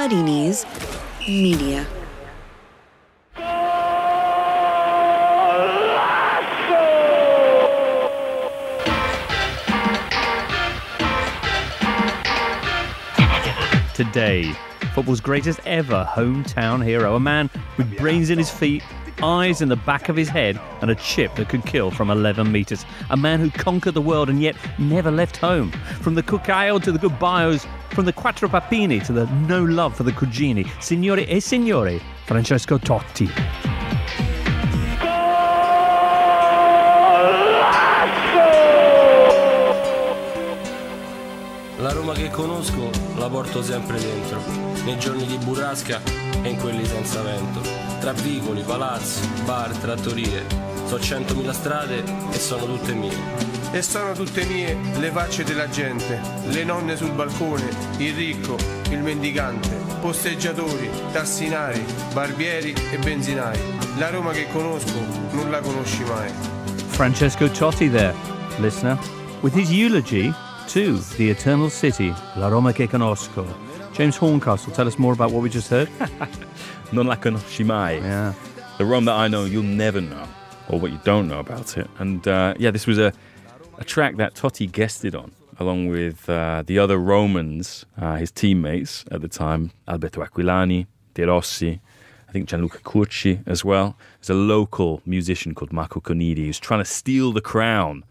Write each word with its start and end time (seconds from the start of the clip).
Muddy 0.00 0.22
Knees 0.22 0.64
Media. 1.28 1.86
Today, 13.94 14.50
football's 14.94 15.20
greatest 15.20 15.60
ever 15.66 16.08
hometown 16.10 16.82
hero, 16.82 17.16
a 17.16 17.20
man 17.20 17.50
with 17.76 17.94
brains 17.98 18.30
in 18.30 18.38
his 18.38 18.48
feet, 18.48 18.82
eyes 19.22 19.60
in 19.60 19.68
the 19.68 19.76
back 19.76 20.08
of 20.08 20.16
his 20.16 20.28
head, 20.28 20.60
and 20.80 20.90
a 20.90 20.94
chip 20.94 21.34
that 21.36 21.48
could 21.48 21.64
kill 21.66 21.90
from 21.90 22.10
11 22.10 22.50
metres. 22.50 22.84
A 23.10 23.16
man 23.16 23.40
who 23.40 23.50
conquered 23.50 23.94
the 23.94 24.00
world 24.00 24.28
and 24.28 24.40
yet 24.40 24.56
never 24.78 25.10
left 25.10 25.36
home. 25.36 25.70
From 26.00 26.14
the 26.14 26.22
cucchiaio 26.22 26.82
to 26.82 26.92
the 26.92 26.98
gubbios, 26.98 27.66
from 27.90 28.04
the 28.04 28.12
quattro 28.12 28.48
papini 28.48 29.00
to 29.00 29.12
the 29.12 29.26
no 29.48 29.64
love 29.64 29.96
for 29.96 30.02
the 30.02 30.12
cugini. 30.12 30.66
Signore 30.80 31.26
e 31.26 31.40
Signore, 31.40 32.00
Francesco 32.26 32.78
Totti. 32.78 33.28
La 41.78 41.92
Roma 41.92 42.12
che 42.12 42.28
conosco 42.28 42.90
la 43.16 43.28
porto 43.28 43.62
sempre 43.62 43.98
dentro, 43.98 44.42
nei 44.84 44.98
giorni 44.98 45.24
di 45.24 45.38
burrasca 45.38 46.00
e 46.42 46.48
in 46.50 46.58
quelli 46.58 46.84
senza 46.84 47.22
vento. 47.22 47.89
Tra 48.00 48.12
vicoli, 48.12 48.62
palazzi, 48.62 49.28
bar, 49.44 49.76
trattorie, 49.76 50.46
so 50.86 50.98
centomila 50.98 51.52
strade 51.52 52.02
e 52.30 52.38
sono 52.38 52.64
tutte 52.64 52.94
mie. 52.94 53.12
E 53.72 53.82
sono 53.82 54.12
tutte 54.12 54.42
mie 54.46 54.74
le 54.98 55.10
facce 55.10 55.44
della 55.44 55.68
gente, 55.68 56.18
le 56.46 56.64
nonne 56.64 56.96
sul 56.96 57.12
balcone, 57.12 57.68
il 57.98 58.14
ricco, 58.14 58.56
il 58.88 59.00
mendicante, 59.00 59.68
posteggiatori, 60.00 60.88
tassinari, 61.12 61.84
barbieri 62.14 62.74
e 62.90 62.96
benzinai. 62.96 63.58
La 63.98 64.08
Roma 64.08 64.32
che 64.32 64.46
conosco 64.50 64.98
non 65.32 65.50
la 65.50 65.60
conosci 65.60 66.02
mai. 66.04 66.30
Francesco 66.86 67.50
Totti 67.50 67.90
there, 67.90 68.14
listener, 68.60 68.98
with 69.42 69.54
his 69.54 69.70
eulogy 69.70 70.32
to 70.68 70.98
the 71.16 71.28
Eternal 71.28 71.70
City, 71.70 72.14
La 72.36 72.48
Roma 72.48 72.72
che 72.72 72.88
conosco. 72.88 73.44
James 73.92 74.16
Horncastle, 74.16 74.72
tell 74.72 74.86
us 74.86 74.96
more 74.96 75.12
about 75.12 75.32
what 75.32 75.42
we 75.42 75.50
just 75.50 75.68
heard. 75.68 75.90
Non 76.92 77.06
la 77.06 77.16
conosci 77.16 77.64
mai. 77.64 77.98
yeah. 77.98 78.32
The 78.78 78.84
Rome 78.84 79.04
that 79.04 79.14
I 79.14 79.28
know, 79.28 79.44
you'll 79.44 79.62
never 79.62 80.00
know, 80.00 80.26
or 80.68 80.80
what 80.80 80.90
you 80.90 80.98
don't 81.04 81.28
know 81.28 81.38
about 81.38 81.76
it. 81.76 81.86
And 81.98 82.26
uh, 82.26 82.54
yeah, 82.58 82.70
this 82.70 82.86
was 82.86 82.98
a, 82.98 83.12
a 83.78 83.84
track 83.84 84.16
that 84.16 84.34
Totti 84.34 84.66
guested 84.70 85.14
on, 85.14 85.32
along 85.58 85.88
with 85.88 86.28
uh, 86.28 86.62
the 86.66 86.78
other 86.78 86.96
Romans, 86.98 87.84
uh, 88.00 88.16
his 88.16 88.30
teammates 88.32 89.04
at 89.10 89.20
the 89.20 89.28
time, 89.28 89.70
Alberto 89.86 90.22
Aquilani, 90.24 90.86
De 91.14 91.24
Rossi, 91.26 91.80
I 92.28 92.32
think 92.32 92.48
Gianluca 92.48 92.78
Curci 92.78 93.42
as 93.46 93.64
well. 93.64 93.96
There's 94.20 94.30
a 94.30 94.34
local 94.34 95.02
musician 95.04 95.54
called 95.54 95.72
Marco 95.72 96.00
Conidi 96.00 96.46
who's 96.46 96.58
trying 96.58 96.80
to 96.80 96.84
steal 96.90 97.32
the 97.32 97.40
crown 97.42 98.04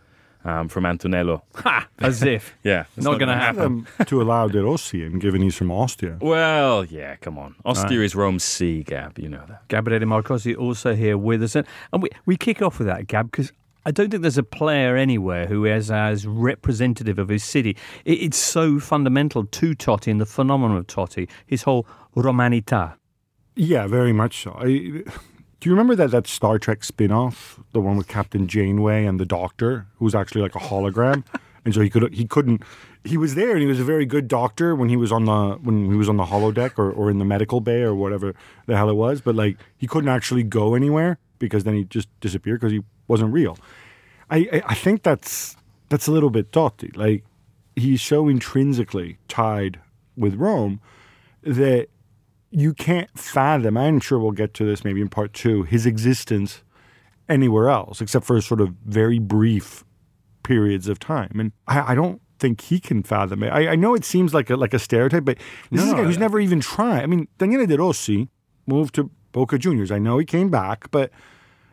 um, 0.45 0.67
from 0.67 0.85
Antonello. 0.85 1.41
Ha! 1.55 1.87
As 1.99 2.23
if. 2.23 2.55
Yeah, 2.63 2.85
it's 2.95 3.05
Not 3.05 3.19
gonna 3.19 3.33
gonna 3.33 3.37
happen. 3.39 3.87
To 4.05 4.21
allow 4.21 4.47
De 4.47 4.63
Rossi 4.63 5.03
in, 5.03 5.19
given 5.19 5.41
he's 5.41 5.55
from 5.55 5.71
Ostia. 5.71 6.17
Well, 6.21 6.85
yeah, 6.85 7.15
come 7.17 7.37
on. 7.37 7.55
Ostia 7.65 8.01
is 8.01 8.15
Rome's 8.15 8.43
sea, 8.43 8.83
Gab, 8.83 9.17
you 9.19 9.29
know 9.29 9.43
that. 9.47 9.67
Gabriele 9.67 10.05
Marcotti 10.05 10.57
also 10.57 10.95
here 10.95 11.17
with 11.17 11.43
us. 11.43 11.55
And 11.55 11.67
and 11.93 12.03
we, 12.03 12.09
we 12.25 12.37
kick 12.37 12.61
off 12.61 12.79
with 12.79 12.87
that, 12.87 13.07
Gab, 13.07 13.31
because 13.31 13.51
I 13.85 13.91
don't 13.91 14.09
think 14.11 14.21
there's 14.21 14.37
a 14.37 14.43
player 14.43 14.95
anywhere 14.97 15.47
who 15.47 15.65
is 15.65 15.89
as 15.89 16.27
representative 16.27 17.17
of 17.17 17.29
his 17.29 17.43
city. 17.43 17.77
It's 18.05 18.37
so 18.37 18.79
fundamental 18.79 19.45
to 19.45 19.73
Totti 19.75 20.11
and 20.11 20.19
the 20.21 20.25
phenomenon 20.25 20.77
of 20.77 20.87
Totti, 20.87 21.29
his 21.45 21.63
whole 21.63 21.87
romanità. 22.15 22.95
Yeah, 23.55 23.87
very 23.87 24.13
much 24.13 24.43
so. 24.43 24.51
I, 24.59 25.03
do 25.59 25.69
you 25.69 25.73
remember 25.73 25.95
that, 25.95 26.11
that 26.11 26.27
Star 26.27 26.57
Trek 26.57 26.83
spin 26.83 27.11
off, 27.11 27.59
the 27.73 27.81
one 27.81 27.97
with 27.97 28.07
Captain 28.07 28.47
Janeway 28.47 29.05
and 29.05 29.19
the 29.19 29.25
Doctor, 29.25 29.87
who 29.97 30.05
was 30.05 30.15
actually 30.15 30.41
like 30.41 30.55
a 30.55 30.59
hologram? 30.59 31.23
and 31.65 31.73
so 31.73 31.81
he 31.81 31.89
could 31.89 32.13
he 32.13 32.25
couldn't 32.25 32.63
he 33.03 33.17
was 33.17 33.35
there 33.35 33.51
and 33.51 33.61
he 33.61 33.67
was 33.67 33.79
a 33.79 33.83
very 33.83 34.05
good 34.05 34.27
doctor 34.27 34.75
when 34.75 34.89
he 34.89 34.95
was 34.95 35.11
on 35.11 35.25
the 35.25 35.57
when 35.61 35.89
he 35.89 35.97
was 35.97 36.09
on 36.09 36.17
the 36.17 36.25
holodeck 36.25 36.77
or, 36.77 36.91
or 36.91 37.09
in 37.09 37.17
the 37.17 37.25
medical 37.25 37.61
bay 37.61 37.81
or 37.81 37.93
whatever 37.93 38.33
the 38.65 38.75
hell 38.75 38.89
it 38.89 38.95
was, 38.95 39.21
but 39.21 39.35
like 39.35 39.57
he 39.77 39.87
couldn't 39.87 40.09
actually 40.09 40.43
go 40.43 40.75
anywhere 40.75 41.17
because 41.37 41.63
then 41.63 41.75
he 41.75 41.83
just 41.85 42.07
disappeared 42.19 42.59
because 42.59 42.71
he 42.71 42.83
wasn't 43.07 43.31
real. 43.31 43.57
I, 44.29 44.37
I 44.51 44.61
I 44.67 44.75
think 44.75 45.03
that's 45.03 45.55
that's 45.89 46.07
a 46.07 46.11
little 46.11 46.29
bit 46.29 46.51
Totti. 46.51 46.95
Like 46.95 47.23
he's 47.75 48.01
so 48.01 48.27
intrinsically 48.27 49.17
tied 49.27 49.79
with 50.17 50.35
Rome 50.35 50.81
that 51.43 51.87
you 52.51 52.73
can't 52.73 53.09
fathom. 53.17 53.77
I'm 53.77 53.99
sure 53.99 54.19
we'll 54.19 54.31
get 54.31 54.53
to 54.55 54.65
this 54.65 54.83
maybe 54.83 55.01
in 55.01 55.09
part 55.09 55.33
two. 55.33 55.63
His 55.63 55.85
existence 55.85 56.63
anywhere 57.27 57.69
else, 57.69 58.01
except 58.01 58.25
for 58.25 58.39
sort 58.41 58.61
of 58.61 58.69
very 58.85 59.19
brief 59.19 59.83
periods 60.43 60.87
of 60.87 60.99
time, 60.99 61.39
and 61.39 61.51
I, 61.67 61.91
I 61.91 61.95
don't 61.95 62.21
think 62.39 62.61
he 62.61 62.79
can 62.79 63.03
fathom 63.03 63.43
it. 63.43 63.49
I, 63.49 63.69
I 63.69 63.75
know 63.75 63.93
it 63.93 64.05
seems 64.05 64.33
like 64.33 64.49
a 64.49 64.55
like 64.55 64.73
a 64.73 64.79
stereotype, 64.79 65.25
but 65.25 65.37
this 65.71 65.83
is 65.83 65.91
a 65.91 65.95
guy 65.95 66.03
who's 66.03 66.17
never 66.17 66.39
even 66.39 66.59
tried. 66.59 67.03
I 67.03 67.05
mean, 67.05 67.27
Daniele 67.37 67.67
De 67.67 67.77
Rossi 67.77 68.29
moved 68.65 68.95
to 68.95 69.11
Boca 69.31 69.57
Juniors. 69.57 69.91
I 69.91 69.99
know 69.99 70.17
he 70.17 70.25
came 70.25 70.49
back, 70.49 70.89
but 70.91 71.11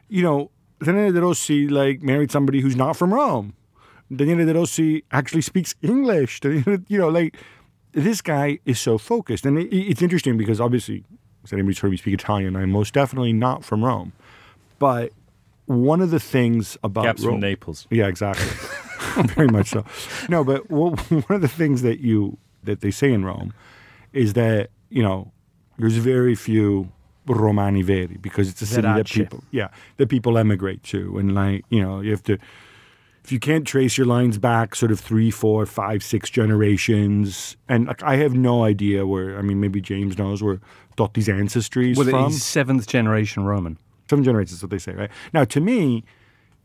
you 0.08 0.22
know, 0.22 0.50
Daniele 0.82 1.12
De 1.12 1.22
Rossi 1.22 1.68
like 1.68 2.02
married 2.02 2.30
somebody 2.30 2.60
who's 2.60 2.76
not 2.76 2.96
from 2.96 3.14
Rome. 3.14 3.54
Daniele 4.14 4.44
De 4.46 4.54
Rossi 4.54 5.04
actually 5.10 5.42
speaks 5.42 5.74
English. 5.82 6.40
You 6.44 6.98
know, 6.98 7.08
like 7.08 7.36
this 7.96 8.20
guy 8.20 8.58
is 8.66 8.78
so 8.78 8.98
focused, 8.98 9.46
and 9.46 9.58
it, 9.58 9.74
it's 9.74 10.02
interesting 10.02 10.36
because 10.36 10.60
obviously, 10.60 11.02
as 11.42 11.52
anybody's 11.52 11.78
heard 11.78 11.90
me 11.90 11.96
speak 11.96 12.14
Italian, 12.14 12.54
I'm 12.54 12.70
most 12.70 12.92
definitely 12.92 13.32
not 13.32 13.64
from 13.64 13.82
Rome. 13.82 14.12
But 14.78 15.12
one 15.64 16.02
of 16.02 16.10
the 16.10 16.20
things 16.20 16.76
about 16.84 17.04
Gab's 17.04 17.24
Rome, 17.24 17.36
from 17.36 17.40
Naples. 17.40 17.86
yeah, 17.90 18.06
exactly. 18.06 18.46
Very 19.28 19.48
much 19.48 19.68
so. 19.68 19.84
No, 20.28 20.44
but 20.44 20.70
one 20.70 20.94
of 21.30 21.40
the 21.40 21.48
things 21.48 21.82
that 21.82 22.00
you 22.00 22.36
that 22.64 22.80
they 22.80 22.90
say 22.90 23.12
in 23.12 23.24
Rome 23.24 23.54
is 24.12 24.34
that 24.34 24.70
you 24.90 25.02
know 25.02 25.32
there's 25.78 25.96
very 25.96 26.34
few 26.34 26.90
Romani 27.26 27.82
veri 27.82 28.18
because 28.20 28.48
it's 28.48 28.60
a 28.62 28.66
city 28.66 28.82
that 28.82 29.06
people 29.06 29.42
yeah 29.50 29.68
that 29.96 30.08
people 30.08 30.36
emigrate 30.36 30.82
to, 30.84 31.18
and 31.18 31.34
like 31.34 31.64
you 31.70 31.80
know 31.80 32.00
you 32.00 32.10
have 32.10 32.22
to 32.24 32.38
if 33.26 33.32
you 33.32 33.40
can't 33.40 33.66
trace 33.66 33.98
your 33.98 34.06
lines 34.06 34.38
back 34.38 34.76
sort 34.76 34.92
of 34.92 35.00
three, 35.00 35.32
four, 35.32 35.66
five, 35.66 36.04
six 36.04 36.30
generations, 36.30 37.56
and 37.68 37.88
like 37.88 38.00
I 38.04 38.18
have 38.18 38.34
no 38.34 38.62
idea 38.62 39.04
where. 39.04 39.36
I 39.36 39.42
mean, 39.42 39.58
maybe 39.58 39.80
James 39.80 40.16
knows 40.16 40.44
where 40.44 40.60
Totti's 40.96 41.28
ancestry 41.28 41.90
is 41.90 41.98
Well, 41.98 42.06
from 42.06 42.30
he's 42.30 42.44
seventh 42.44 42.86
generation 42.86 43.42
Roman. 43.42 43.78
seven 44.08 44.22
generations 44.22 44.58
is 44.58 44.62
what 44.62 44.70
they 44.70 44.78
say, 44.78 44.92
right? 44.92 45.10
Now, 45.34 45.42
to 45.42 45.60
me, 45.60 46.04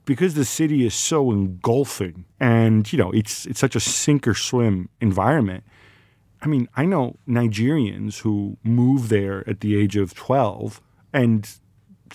because 0.06 0.36
the 0.36 0.46
city 0.46 0.86
is 0.86 0.94
so 0.94 1.32
engulfing 1.32 2.26
and 2.40 2.94
you 2.94 3.00
know 3.00 3.10
it's 3.10 3.48
it's 3.48 3.60
such 3.60 3.76
a 3.76 3.80
sink 3.80 4.28
or 4.28 4.36
swim 4.36 4.88
environment. 5.00 5.64
I 6.44 6.48
mean, 6.48 6.70
I 6.76 6.86
know 6.86 7.18
Nigerians 7.28 8.20
who 8.20 8.58
move 8.64 9.10
there 9.10 9.44
at 9.50 9.62
the 9.62 9.76
age 9.76 9.96
of 9.96 10.14
twelve 10.14 10.80
and 11.12 11.50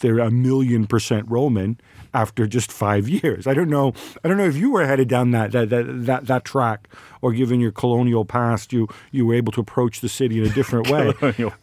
they're 0.00 0.20
a 0.20 0.30
million 0.30 0.86
percent 0.86 1.28
Roman 1.28 1.80
after 2.16 2.46
just 2.46 2.72
five 2.72 3.08
years. 3.08 3.46
I 3.46 3.52
don't 3.52 3.68
know. 3.68 3.92
I 4.24 4.28
don't 4.28 4.38
know 4.38 4.46
if 4.46 4.56
you 4.56 4.70
were 4.72 4.86
headed 4.86 5.08
down 5.08 5.30
that 5.32 5.52
that 5.52 5.68
that 5.70 6.26
that, 6.26 6.44
track, 6.44 6.88
or 7.20 7.32
given 7.32 7.60
your 7.60 7.72
colonial 7.72 8.24
past, 8.24 8.72
you 8.72 8.88
you 9.12 9.26
were 9.26 9.34
able 9.34 9.52
to 9.52 9.60
approach 9.60 10.00
the 10.00 10.08
city 10.08 10.38
in 10.40 10.46
a 10.46 10.54
different 10.54 10.88
way. 10.94 11.12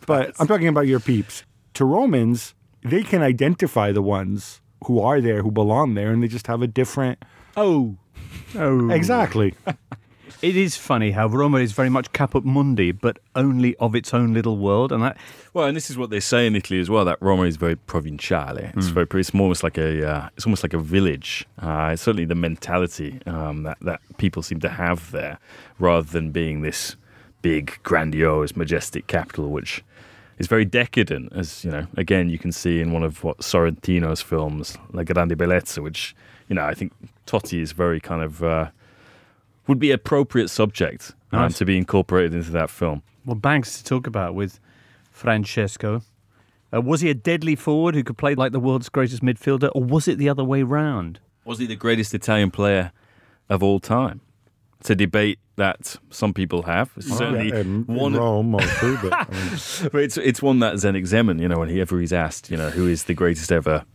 But 0.05 0.33
I'm 0.39 0.47
talking 0.47 0.67
about 0.67 0.87
your 0.87 0.99
peeps. 0.99 1.43
To 1.75 1.85
Romans, 1.85 2.53
they 2.83 3.01
can 3.01 3.23
identify 3.23 3.91
the 3.91 4.03
ones 4.03 4.61
who 4.85 5.01
are 5.01 5.19
there, 5.19 5.41
who 5.41 5.49
belong 5.51 5.95
there, 5.95 6.11
and 6.11 6.21
they 6.21 6.27
just 6.27 6.47
have 6.47 6.61
a 6.61 6.67
different. 6.67 7.23
Oh. 7.57 7.97
Oh. 8.55 8.89
Exactly. 8.91 9.55
It 10.41 10.57
is 10.57 10.75
funny 10.75 11.11
how 11.11 11.27
Roma 11.27 11.59
is 11.59 11.71
very 11.71 11.89
much 11.89 12.11
caput 12.11 12.43
mundi, 12.43 12.91
but 12.91 13.19
only 13.35 13.75
of 13.77 13.95
its 13.95 14.13
own 14.13 14.33
little 14.33 14.57
world. 14.57 14.91
And 14.91 15.01
that, 15.03 15.17
Well, 15.53 15.67
and 15.67 15.75
this 15.77 15.89
is 15.89 15.97
what 15.97 16.09
they 16.09 16.19
say 16.19 16.45
in 16.45 16.55
Italy 16.55 16.79
as 16.79 16.89
well. 16.89 17.05
That 17.05 17.17
Roma 17.21 17.43
is 17.43 17.55
very 17.55 17.75
provinciale. 17.75 18.73
It's 18.75 18.87
very. 18.87 19.07
It's 19.13 19.33
almost 19.33 19.63
like 19.63 19.77
a. 19.77 20.05
Uh, 20.09 20.29
it's 20.35 20.45
almost 20.45 20.63
like 20.63 20.73
a 20.73 20.79
village. 20.79 21.45
Uh, 21.61 21.91
it's 21.93 22.01
certainly 22.01 22.25
the 22.25 22.35
mentality 22.35 23.21
um, 23.25 23.63
that 23.63 23.77
that 23.81 24.01
people 24.17 24.41
seem 24.43 24.59
to 24.61 24.69
have 24.69 25.11
there, 25.11 25.39
rather 25.79 26.09
than 26.11 26.31
being 26.31 26.61
this 26.61 26.97
big, 27.41 27.77
grandiose, 27.83 28.55
majestic 28.55 29.07
capital, 29.07 29.49
which 29.49 29.83
is 30.39 30.47
very 30.47 30.65
decadent. 30.65 31.31
As 31.33 31.63
you 31.63 31.71
know, 31.71 31.87
again, 31.95 32.29
you 32.29 32.37
can 32.39 32.51
see 32.51 32.81
in 32.81 32.91
one 32.91 33.03
of 33.03 33.23
what 33.23 33.37
Sorrentino's 33.39 34.21
films, 34.21 34.77
La 34.91 35.03
Grande 35.03 35.37
Bellezza, 35.37 35.81
which 35.81 36.15
you 36.49 36.55
know 36.55 36.65
I 36.65 36.73
think 36.73 36.91
Totti 37.25 37.61
is 37.61 37.71
very 37.71 38.01
kind 38.01 38.21
of. 38.21 38.43
Uh, 38.43 38.69
would 39.67 39.79
be 39.79 39.91
appropriate 39.91 40.49
subject 40.49 41.13
um, 41.31 41.49
to 41.53 41.65
be 41.65 41.77
incorporated 41.77 42.33
into 42.33 42.51
that 42.51 42.69
film. 42.69 43.01
well, 43.25 43.35
Banks 43.35 43.77
to 43.77 43.83
talk 43.83 44.07
about 44.07 44.35
with 44.35 44.59
Francesco. 45.11 46.01
Uh, 46.73 46.81
was 46.81 47.01
he 47.01 47.09
a 47.09 47.13
deadly 47.13 47.55
forward 47.55 47.95
who 47.95 48.03
could 48.03 48.17
play 48.17 48.35
like 48.35 48.51
the 48.51 48.59
world's 48.59 48.89
greatest 48.89 49.21
midfielder, 49.23 49.69
or 49.75 49.83
was 49.83 50.07
it 50.07 50.17
the 50.17 50.27
other 50.27 50.43
way 50.43 50.63
round? 50.63 51.19
Was 51.45 51.59
he 51.59 51.65
the 51.67 51.75
greatest 51.75 52.13
Italian 52.13 52.51
player 52.51 52.91
of 53.49 53.61
all 53.61 53.79
time? 53.79 54.21
It's 54.79 54.89
a 54.89 54.95
debate 54.95 55.39
that 55.55 55.95
some 56.09 56.33
people 56.33 56.63
have. 56.63 56.91
Certainly, 56.99 57.49
Yeah, 57.49 57.59
in, 57.59 57.85
in 57.87 57.95
one. 57.95 58.13
Rome 58.15 58.51
mostly, 58.51 58.97
but 59.01 59.13
I 59.13 59.27
mean, 59.31 59.89
But 59.91 60.01
it's 60.01 60.17
it's 60.17 60.41
one 60.41 60.59
that 60.59 60.73
Zdenek 60.75 61.03
Zeman. 61.03 61.39
You 61.39 61.47
know, 61.47 61.59
whenever 61.59 61.99
he's 61.99 62.11
asked, 62.11 62.49
you 62.49 62.57
know, 62.57 62.69
who 62.69 62.87
is 62.87 63.03
the 63.03 63.13
greatest 63.13 63.51
ever 63.51 63.85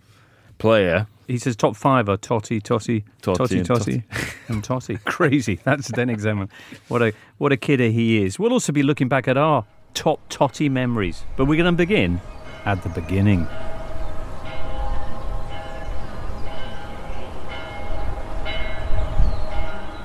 player, 0.58 1.08
He 1.28 1.36
says 1.36 1.56
top 1.56 1.76
five 1.76 2.08
are 2.08 2.16
Totti, 2.16 2.60
Totti, 2.62 3.04
Totti 3.20 3.36
Totti, 3.36 3.58
and 3.58 3.68
Totti, 3.68 4.38
and 4.48 4.62
Totti. 4.62 5.04
Crazy. 5.04 5.60
That's 5.62 5.90
Zdenek 5.90 6.22
Zeman. 6.22 6.48
What 6.88 7.02
a 7.02 7.12
what 7.36 7.52
a 7.52 7.56
kidder 7.58 7.90
he 7.90 8.24
is. 8.24 8.38
We'll 8.38 8.54
also 8.54 8.72
be 8.72 8.82
looking 8.82 9.08
back 9.08 9.28
at 9.28 9.36
our 9.36 9.66
top 9.92 10.26
Totti 10.30 10.70
memories, 10.70 11.24
but 11.36 11.44
we're 11.44 11.62
going 11.62 11.66
to 11.66 11.76
begin 11.76 12.22
at 12.64 12.82
the 12.82 12.88
beginning. 12.88 13.46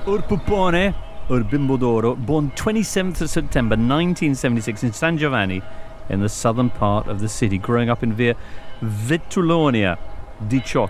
Ur 0.06 0.18
Pupone, 0.18 0.94
Ur 1.30 1.42
Bimbo 1.44 1.78
d'Oro, 1.78 2.16
born 2.16 2.50
27th 2.50 3.22
of 3.22 3.30
September 3.30 3.76
1976 3.76 4.82
in 4.82 4.92
San 4.92 5.16
Giovanni, 5.16 5.62
in 6.10 6.20
the 6.20 6.28
southern 6.28 6.68
part 6.68 7.08
of 7.08 7.20
the 7.20 7.28
city, 7.30 7.56
growing 7.56 7.88
up 7.88 8.02
in 8.02 8.12
Via 8.12 8.36
Vetulonia, 8.82 9.96
18. 10.50 10.88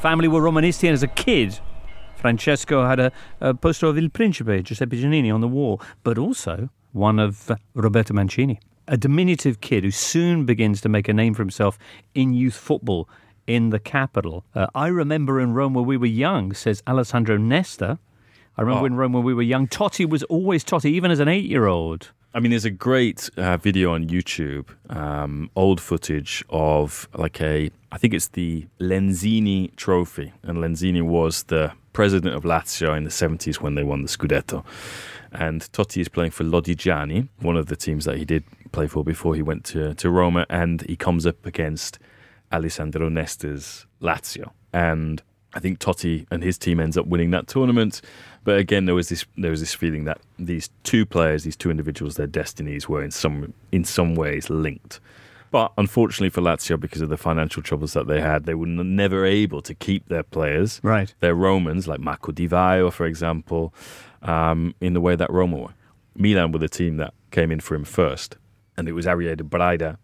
Family 0.00 0.28
were 0.28 0.40
Romanisti, 0.40 0.84
and 0.84 0.94
as 0.94 1.02
a 1.02 1.08
kid, 1.08 1.58
Francesco 2.16 2.86
had 2.86 3.00
a, 3.00 3.12
a 3.40 3.54
poster 3.54 3.86
of 3.86 3.98
Il 3.98 4.08
Principe, 4.08 4.62
Giuseppe 4.62 5.00
Giannini, 5.00 5.32
on 5.32 5.40
the 5.40 5.48
wall, 5.48 5.80
but 6.04 6.18
also 6.18 6.68
one 6.92 7.18
of 7.18 7.50
Roberto 7.74 8.14
Mancini. 8.14 8.60
A 8.86 8.96
diminutive 8.96 9.60
kid 9.60 9.84
who 9.84 9.90
soon 9.90 10.46
begins 10.46 10.80
to 10.80 10.88
make 10.88 11.08
a 11.08 11.12
name 11.12 11.34
for 11.34 11.42
himself 11.42 11.78
in 12.14 12.32
youth 12.32 12.56
football 12.56 13.08
in 13.46 13.70
the 13.70 13.78
capital. 13.78 14.44
Uh, 14.54 14.66
I 14.74 14.88
remember 14.88 15.40
in 15.40 15.52
Rome 15.52 15.74
when 15.74 15.84
we 15.86 15.96
were 15.96 16.06
young, 16.06 16.52
says 16.54 16.82
Alessandro 16.86 17.36
Nesta. 17.36 17.98
I 18.56 18.62
remember 18.62 18.82
Oh. 18.82 18.86
in 18.86 18.94
Rome 18.96 19.12
when 19.12 19.24
we 19.24 19.34
were 19.34 19.42
young, 19.42 19.68
Totti 19.68 20.08
was 20.08 20.22
always 20.24 20.64
Totti, 20.64 20.86
even 20.90 21.10
as 21.10 21.20
an 21.20 21.28
eight 21.28 21.44
year 21.44 21.66
old. 21.66 22.12
I 22.34 22.40
mean, 22.40 22.50
there's 22.50 22.66
a 22.66 22.70
great 22.70 23.30
uh, 23.38 23.56
video 23.56 23.94
on 23.94 24.06
YouTube, 24.06 24.66
um, 24.90 25.50
old 25.56 25.80
footage 25.80 26.44
of 26.50 27.08
like 27.14 27.40
a, 27.40 27.70
I 27.90 27.96
think 27.96 28.12
it's 28.12 28.28
the 28.28 28.66
Lenzini 28.78 29.74
Trophy, 29.76 30.32
and 30.42 30.58
Lenzini 30.58 31.02
was 31.02 31.44
the 31.44 31.72
president 31.94 32.34
of 32.34 32.42
Lazio 32.42 32.94
in 32.94 33.04
the 33.04 33.10
70s 33.10 33.62
when 33.62 33.76
they 33.76 33.82
won 33.82 34.02
the 34.02 34.08
Scudetto, 34.08 34.62
and 35.32 35.62
Totti 35.72 36.02
is 36.02 36.08
playing 36.08 36.32
for 36.32 36.44
Lodigiani, 36.44 37.28
one 37.40 37.56
of 37.56 37.66
the 37.66 37.76
teams 37.76 38.04
that 38.04 38.18
he 38.18 38.26
did 38.26 38.44
play 38.72 38.86
for 38.86 39.02
before 39.02 39.34
he 39.34 39.40
went 39.40 39.64
to 39.64 39.94
to 39.94 40.10
Roma, 40.10 40.44
and 40.50 40.82
he 40.82 40.96
comes 40.96 41.26
up 41.26 41.46
against 41.46 41.98
Alessandro 42.52 43.08
Nesta's 43.08 43.86
Lazio, 44.02 44.50
and 44.74 45.22
I 45.54 45.60
think 45.60 45.78
Totti 45.78 46.26
and 46.30 46.42
his 46.42 46.58
team 46.58 46.78
ends 46.78 46.98
up 46.98 47.06
winning 47.06 47.30
that 47.30 47.46
tournament. 47.46 48.02
But 48.48 48.58
again, 48.60 48.86
there 48.86 48.94
was 48.94 49.10
this 49.10 49.26
there 49.36 49.50
was 49.50 49.60
this 49.60 49.74
feeling 49.74 50.04
that 50.04 50.20
these 50.38 50.70
two 50.82 51.04
players, 51.04 51.44
these 51.44 51.54
two 51.54 51.70
individuals, 51.70 52.14
their 52.16 52.26
destinies 52.26 52.88
were 52.88 53.02
in 53.02 53.10
some 53.10 53.52
in 53.72 53.84
some 53.84 54.14
ways 54.14 54.48
linked. 54.48 55.00
But 55.50 55.70
unfortunately 55.76 56.30
for 56.30 56.40
Lazio, 56.40 56.80
because 56.80 57.02
of 57.02 57.10
the 57.10 57.18
financial 57.18 57.62
troubles 57.62 57.92
that 57.92 58.06
they 58.06 58.22
had, 58.22 58.44
they 58.46 58.54
were 58.54 58.66
n- 58.66 58.96
never 58.96 59.26
able 59.26 59.60
to 59.60 59.74
keep 59.74 60.08
their 60.08 60.22
players, 60.22 60.80
Right. 60.82 61.12
their 61.20 61.34
Romans, 61.34 61.86
like 61.86 62.00
Marco 62.00 62.32
Di 62.32 62.48
Vaio, 62.48 62.90
for 62.90 63.04
example, 63.04 63.74
um, 64.22 64.74
in 64.80 64.94
the 64.94 65.00
way 65.02 65.14
that 65.14 65.30
Roma 65.30 65.58
were. 65.58 65.74
Milan 66.16 66.50
were 66.50 66.58
the 66.58 66.70
team 66.70 66.96
that 66.96 67.12
came 67.30 67.52
in 67.52 67.60
for 67.60 67.74
him 67.74 67.84
first, 67.84 68.38
and 68.78 68.88
it 68.88 68.92
was 68.92 69.04
Ariedo 69.04 69.42
Braida, 69.42 69.98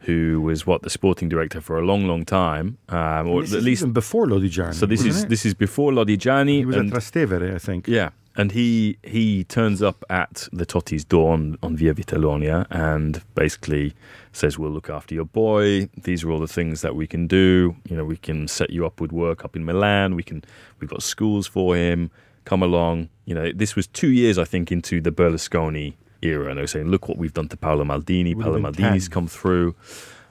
who 0.00 0.40
was 0.40 0.66
what 0.66 0.82
the 0.82 0.90
sporting 0.90 1.28
director 1.28 1.60
for 1.60 1.78
a 1.78 1.84
long, 1.84 2.06
long 2.06 2.24
time, 2.24 2.78
um, 2.88 3.28
or 3.28 3.42
this 3.42 3.52
at 3.52 3.58
is 3.58 3.64
least 3.64 3.82
even 3.82 3.92
before 3.92 4.26
Lodigiani. 4.26 4.74
so 4.74 4.86
this 4.86 5.04
is 5.04 5.24
it? 5.24 5.28
this 5.28 5.44
is 5.44 5.54
before 5.54 5.92
Lodigiani. 5.92 6.58
He 6.58 6.64
was 6.64 6.76
and, 6.76 6.92
at 6.92 6.98
Trastevere, 6.98 7.54
I 7.54 7.58
think. 7.58 7.88
yeah, 7.88 8.10
and 8.36 8.52
he 8.52 8.98
he 9.02 9.44
turns 9.44 9.82
up 9.82 10.04
at 10.10 10.48
the 10.52 10.66
Totti's 10.66 11.04
door 11.04 11.32
on, 11.32 11.58
on 11.62 11.76
Via 11.76 11.94
Vetulonia 11.94 12.66
and 12.70 13.22
basically 13.34 13.94
says, 14.32 14.58
"We'll 14.58 14.70
look 14.70 14.90
after 14.90 15.14
your 15.14 15.24
boy. 15.24 15.88
These 15.96 16.22
are 16.24 16.30
all 16.30 16.40
the 16.40 16.46
things 16.46 16.82
that 16.82 16.94
we 16.94 17.06
can 17.06 17.26
do. 17.26 17.76
You 17.88 17.96
know, 17.96 18.04
we 18.04 18.16
can 18.16 18.48
set 18.48 18.70
you 18.70 18.86
up 18.86 19.00
with 19.00 19.12
work 19.12 19.44
up 19.44 19.56
in 19.56 19.64
Milan. 19.64 20.14
We 20.14 20.22
can 20.22 20.44
we've 20.80 20.90
got 20.90 21.02
schools 21.02 21.46
for 21.46 21.74
him. 21.74 22.10
Come 22.44 22.62
along. 22.62 23.08
You 23.24 23.34
know, 23.34 23.50
this 23.52 23.74
was 23.74 23.88
two 23.88 24.10
years 24.10 24.38
I 24.38 24.44
think 24.44 24.70
into 24.70 25.00
the 25.00 25.10
Berlusconi 25.10 25.94
era, 26.22 26.48
and 26.48 26.58
they 26.58 26.62
were 26.62 26.66
saying, 26.66 26.88
"Look 26.88 27.08
what 27.08 27.18
we've 27.18 27.34
done 27.34 27.48
to 27.48 27.56
Paolo 27.56 27.84
Maldini. 27.84 28.34
Would 28.34 28.44
Paolo 28.44 28.58
Maldini's 28.58 29.08
10. 29.08 29.12
come 29.12 29.26
through." 29.26 29.74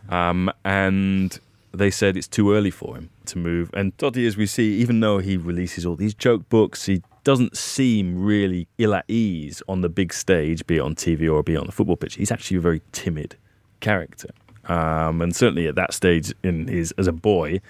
Um, 0.09 0.51
and 0.63 1.39
they 1.73 1.91
said 1.91 2.15
it's 2.15 2.27
too 2.27 2.53
early 2.53 2.71
for 2.71 2.95
him 2.95 3.09
to 3.25 3.37
move. 3.37 3.69
And 3.73 3.95
Totti, 3.97 4.25
as 4.27 4.37
we 4.37 4.45
see, 4.45 4.75
even 4.75 4.99
though 4.99 5.19
he 5.19 5.37
releases 5.37 5.85
all 5.85 5.95
these 5.95 6.13
joke 6.13 6.47
books, 6.49 6.85
he 6.85 7.01
doesn't 7.23 7.57
seem 7.57 8.23
really 8.23 8.67
ill 8.77 8.93
at 8.93 9.05
ease 9.07 9.61
on 9.67 9.81
the 9.81 9.89
big 9.89 10.13
stage, 10.13 10.65
be 10.67 10.77
it 10.77 10.81
on 10.81 10.95
TV 10.95 11.31
or 11.31 11.43
be 11.43 11.55
it 11.55 11.57
on 11.57 11.65
the 11.65 11.71
football 11.71 11.97
pitch. 11.97 12.15
He's 12.15 12.31
actually 12.31 12.57
a 12.57 12.61
very 12.61 12.81
timid 12.91 13.35
character. 13.79 14.29
Um, 14.65 15.21
and 15.21 15.35
certainly 15.35 15.67
at 15.67 15.75
that 15.75 15.93
stage 15.93 16.33
in 16.43 16.67
his 16.67 16.91
as 16.97 17.07
a 17.07 17.11
boy, 17.11 17.61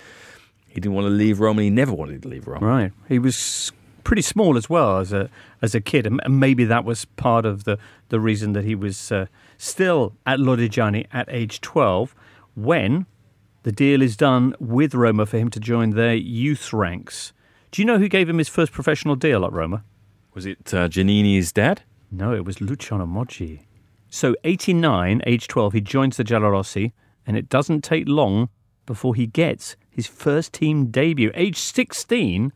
he 0.68 0.76
didn't 0.76 0.94
want 0.94 1.06
to 1.06 1.10
leave 1.12 1.40
Rome 1.40 1.58
and 1.58 1.64
he 1.64 1.70
never 1.70 1.94
wanted 1.94 2.22
to 2.24 2.28
leave 2.28 2.48
Rome. 2.48 2.64
Right. 2.64 2.92
He 3.08 3.20
was 3.20 3.72
pretty 4.06 4.22
small 4.22 4.56
as 4.56 4.69
well 4.69 5.00
as 5.00 5.12
a 5.12 5.30
as 5.62 5.75
a 5.75 5.81
kid, 5.81 6.07
and 6.07 6.22
maybe 6.30 6.63
that 6.63 6.86
was 6.86 7.04
part 7.04 7.46
of 7.46 7.66
the 7.66 7.78
the 8.07 8.22
reason 8.22 8.54
that 8.54 8.63
he 8.63 8.75
was 8.75 9.12
uh, 9.12 9.25
still 9.57 10.16
at 10.25 10.40
Lodigiani 10.40 11.07
at 11.12 11.28
age 11.30 11.60
twelve 11.60 12.16
when 12.56 13.06
the 13.63 13.74
deal 13.74 14.02
is 14.02 14.16
done 14.16 14.56
with 14.60 14.96
Roma 14.96 15.25
for 15.25 15.38
him 15.38 15.50
to 15.50 15.60
join 15.60 15.90
their 15.90 16.16
youth 16.16 16.72
ranks. 16.72 17.34
Do 17.72 17.81
you 17.81 17.86
know 17.86 17.98
who 17.98 18.07
gave 18.07 18.30
him 18.30 18.38
his 18.38 18.48
first 18.48 18.72
professional 18.72 19.18
deal 19.18 19.44
at 19.44 19.52
Roma? 19.52 19.84
Was 20.34 20.46
it 20.46 20.74
uh, 20.74 20.88
Giannini's 20.88 21.51
dad? 21.51 21.81
No, 22.12 22.34
it 22.34 22.46
was 22.46 22.62
Luciano 22.62 23.06
Moggi. 23.06 23.62
So, 24.10 24.36
89, 24.44 25.22
age 25.25 25.48
12, 25.48 25.74
he 25.74 25.81
joins 25.81 26.16
the 26.16 26.24
Giallorossi, 26.24 26.94
and 27.25 27.36
it 27.36 27.50
doesn't 27.50 27.84
take 27.84 28.08
long 28.08 28.50
before 28.86 29.16
he 29.16 29.28
gets 29.28 29.75
his 29.90 30.08
first 30.08 30.54
team 30.54 30.88
debut, 30.88 31.31
age 31.34 31.58
16, 31.58 32.54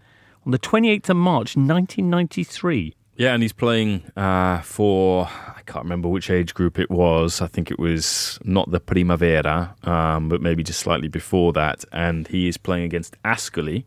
on 0.49 0.51
the 0.51 0.57
28th 0.57 1.09
of 1.09 1.17
March, 1.17 1.55
1993. 1.55 2.95
Yeah, 3.17 3.35
and 3.35 3.43
he's 3.43 3.53
playing 3.53 4.01
uh, 4.17 4.61
for 4.61 5.27
I 5.27 5.61
can't 5.67 5.83
remember 5.83 6.07
which 6.09 6.31
age 6.31 6.55
group 6.55 6.79
it 6.79 6.89
was. 6.89 7.39
I 7.39 7.45
think 7.45 7.69
it 7.69 7.77
was 7.77 8.39
not 8.43 8.71
the 8.71 8.79
Primavera, 8.79 9.75
um, 9.83 10.27
but 10.27 10.41
maybe 10.41 10.63
just 10.63 10.79
slightly 10.79 11.07
before 11.07 11.53
that. 11.53 11.85
And 11.91 12.27
he 12.29 12.47
is 12.47 12.57
playing 12.57 12.85
against 12.85 13.21
Ascoli. 13.21 13.83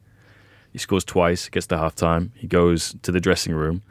He 0.70 0.78
scores 0.78 1.02
twice, 1.02 1.48
gets 1.48 1.66
to 1.66 1.78
half 1.78 1.96
time. 1.96 2.30
He 2.36 2.46
goes 2.46 2.94
to 3.02 3.10
the 3.10 3.18
dressing 3.18 3.54
room, 3.54 3.82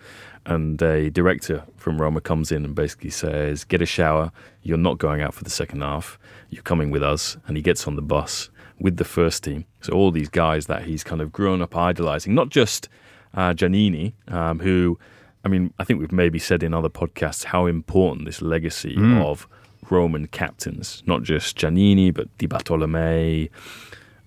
and 0.45 0.81
a 0.81 1.09
director 1.09 1.65
from 1.75 1.99
Roma 1.99 2.21
comes 2.21 2.53
in 2.53 2.63
and 2.63 2.73
basically 2.73 3.09
says, 3.09 3.65
Get 3.65 3.81
a 3.81 3.85
shower. 3.85 4.31
You're 4.63 4.77
not 4.77 4.97
going 4.97 5.21
out 5.21 5.33
for 5.33 5.43
the 5.43 5.49
second 5.49 5.81
half. 5.81 6.17
You're 6.49 6.63
coming 6.63 6.89
with 6.89 7.03
us. 7.03 7.35
And 7.47 7.57
he 7.57 7.63
gets 7.63 7.85
on 7.85 7.97
the 7.97 8.01
bus 8.01 8.49
with 8.81 8.97
the 8.97 9.03
first 9.05 9.43
team. 9.43 9.65
So, 9.81 9.93
all 9.93 10.11
these 10.11 10.29
guys 10.29 10.65
that 10.67 10.83
he's 10.83 11.03
kind 11.03 11.21
of 11.21 11.31
grown 11.31 11.61
up 11.61 11.75
idolizing, 11.75 12.33
not 12.35 12.49
just 12.49 12.89
uh, 13.33 13.53
Giannini, 13.53 14.13
um, 14.27 14.59
who, 14.59 14.99
I 15.45 15.47
mean, 15.47 15.73
I 15.79 15.83
think 15.83 15.99
we've 15.99 16.11
maybe 16.11 16.39
said 16.39 16.63
in 16.63 16.73
other 16.73 16.89
podcasts 16.89 17.45
how 17.45 17.65
important 17.65 18.25
this 18.25 18.41
legacy 18.41 18.95
of 19.21 19.47
Roman 19.89 20.27
captains, 20.27 21.03
not 21.05 21.23
just 21.23 21.57
Giannini, 21.57 22.13
but 22.13 22.35
Di 22.37 22.47
Bartolomei, 22.47 23.49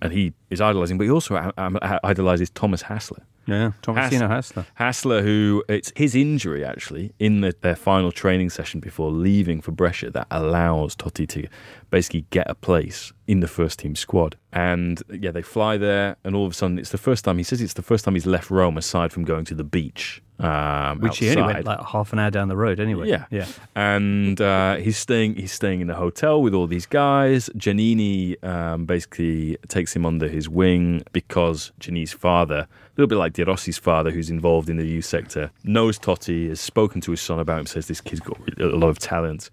and 0.01 0.11
he 0.11 0.33
is 0.49 0.61
idolizing, 0.61 0.97
but 0.97 1.05
he 1.05 1.11
also 1.11 1.35
uh, 1.35 1.51
um, 1.57 1.77
idolizes 2.03 2.49
Thomas 2.51 2.83
Hassler. 2.83 3.23
Yeah, 3.47 3.71
Tomasino 3.81 4.27
Hassler. 4.27 4.65
Hassler, 4.75 5.21
who 5.21 5.63
it's 5.69 5.91
his 5.95 6.15
injury 6.15 6.65
actually 6.65 7.13
in 7.19 7.41
the, 7.41 7.55
their 7.61 7.75
final 7.75 8.11
training 8.11 8.49
session 8.49 8.79
before 8.79 9.11
leaving 9.11 9.61
for 9.61 9.71
Brescia 9.71 10.09
that 10.11 10.27
allows 10.31 10.95
Totti 10.95 11.27
to 11.29 11.47
basically 11.89 12.25
get 12.29 12.49
a 12.49 12.55
place 12.55 13.13
in 13.27 13.39
the 13.39 13.47
first 13.47 13.79
team 13.79 13.95
squad. 13.95 14.35
And 14.51 15.01
yeah, 15.09 15.31
they 15.31 15.41
fly 15.41 15.77
there, 15.77 16.17
and 16.23 16.35
all 16.35 16.45
of 16.45 16.51
a 16.51 16.55
sudden 16.55 16.79
it's 16.79 16.91
the 16.91 16.97
first 16.97 17.25
time 17.25 17.37
he 17.37 17.43
says 17.43 17.61
it's 17.61 17.73
the 17.73 17.81
first 17.81 18.05
time 18.05 18.15
he's 18.15 18.25
left 18.25 18.49
Rome 18.49 18.77
aside 18.77 19.11
from 19.11 19.23
going 19.25 19.45
to 19.45 19.55
the 19.55 19.63
beach, 19.63 20.21
um, 20.39 20.99
Which 20.99 21.19
he 21.19 21.29
only 21.29 21.43
went 21.43 21.65
like 21.65 21.79
half 21.79 22.11
an 22.11 22.19
hour 22.19 22.29
down 22.29 22.49
the 22.49 22.57
road 22.57 22.79
anyway. 22.79 23.07
Yeah, 23.07 23.25
Yeah. 23.29 23.45
And 23.73 24.39
uh, 24.41 24.75
he's 24.75 24.97
staying. 24.97 25.35
He's 25.35 25.53
staying 25.53 25.79
in 25.81 25.89
a 25.89 25.95
hotel 25.95 26.41
with 26.41 26.53
all 26.53 26.67
these 26.67 26.85
guys. 26.85 27.49
Giannini 27.55 28.43
um, 28.43 28.85
basically 28.85 29.57
takes 29.69 29.95
him 29.95 30.05
under 30.05 30.27
his 30.27 30.49
wing 30.49 31.03
because 31.13 31.71
Giannini's 31.79 32.11
father, 32.11 32.67
a 32.67 32.84
little 32.97 33.07
bit 33.07 33.17
like 33.17 33.33
De 33.33 33.43
Rossi's 33.43 33.77
father, 33.77 34.11
who's 34.11 34.29
involved 34.29 34.69
in 34.69 34.77
the 34.77 34.85
youth 34.85 35.05
sector, 35.05 35.51
knows 35.63 35.99
Totti, 35.99 36.49
has 36.49 36.61
spoken 36.61 37.01
to 37.01 37.11
his 37.11 37.21
son 37.21 37.39
about 37.39 37.59
him, 37.59 37.65
says 37.65 37.87
this 37.87 38.01
kid's 38.01 38.21
got 38.21 38.37
a 38.59 38.65
lot 38.67 38.89
of 38.89 38.99
talent. 38.99 39.49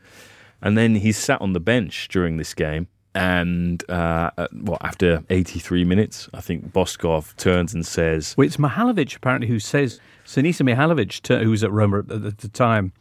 And 0.61 0.79
then 0.79 0.95
he's 0.95 1.17
sat 1.17 1.41
on 1.41 1.53
the 1.53 1.61
bench 1.61 2.09
during 2.09 2.37
this 2.37 2.55
game. 2.55 2.87
And 3.15 3.89
uh, 3.91 4.31
well, 4.55 4.79
after 4.81 5.23
83 5.29 5.85
minutes, 5.85 6.29
I 6.33 6.41
think 6.41 6.73
Boskov 6.73 7.37
turns 7.37 7.75
and 7.75 7.85
says, 7.85 8.35
Well, 8.39 8.47
it's 8.47 8.57
Mihajlovic 8.57 9.17
apparently 9.17 9.49
who 9.49 9.59
says 9.59 10.01
Sinisa 10.25 10.63
Mihajlovic, 10.63 11.43
who 11.43 11.51
was 11.51 11.63
at 11.63 11.71
Roma 11.71 11.99
at 11.99 12.39
the, 12.39 12.49
time, 12.49 12.93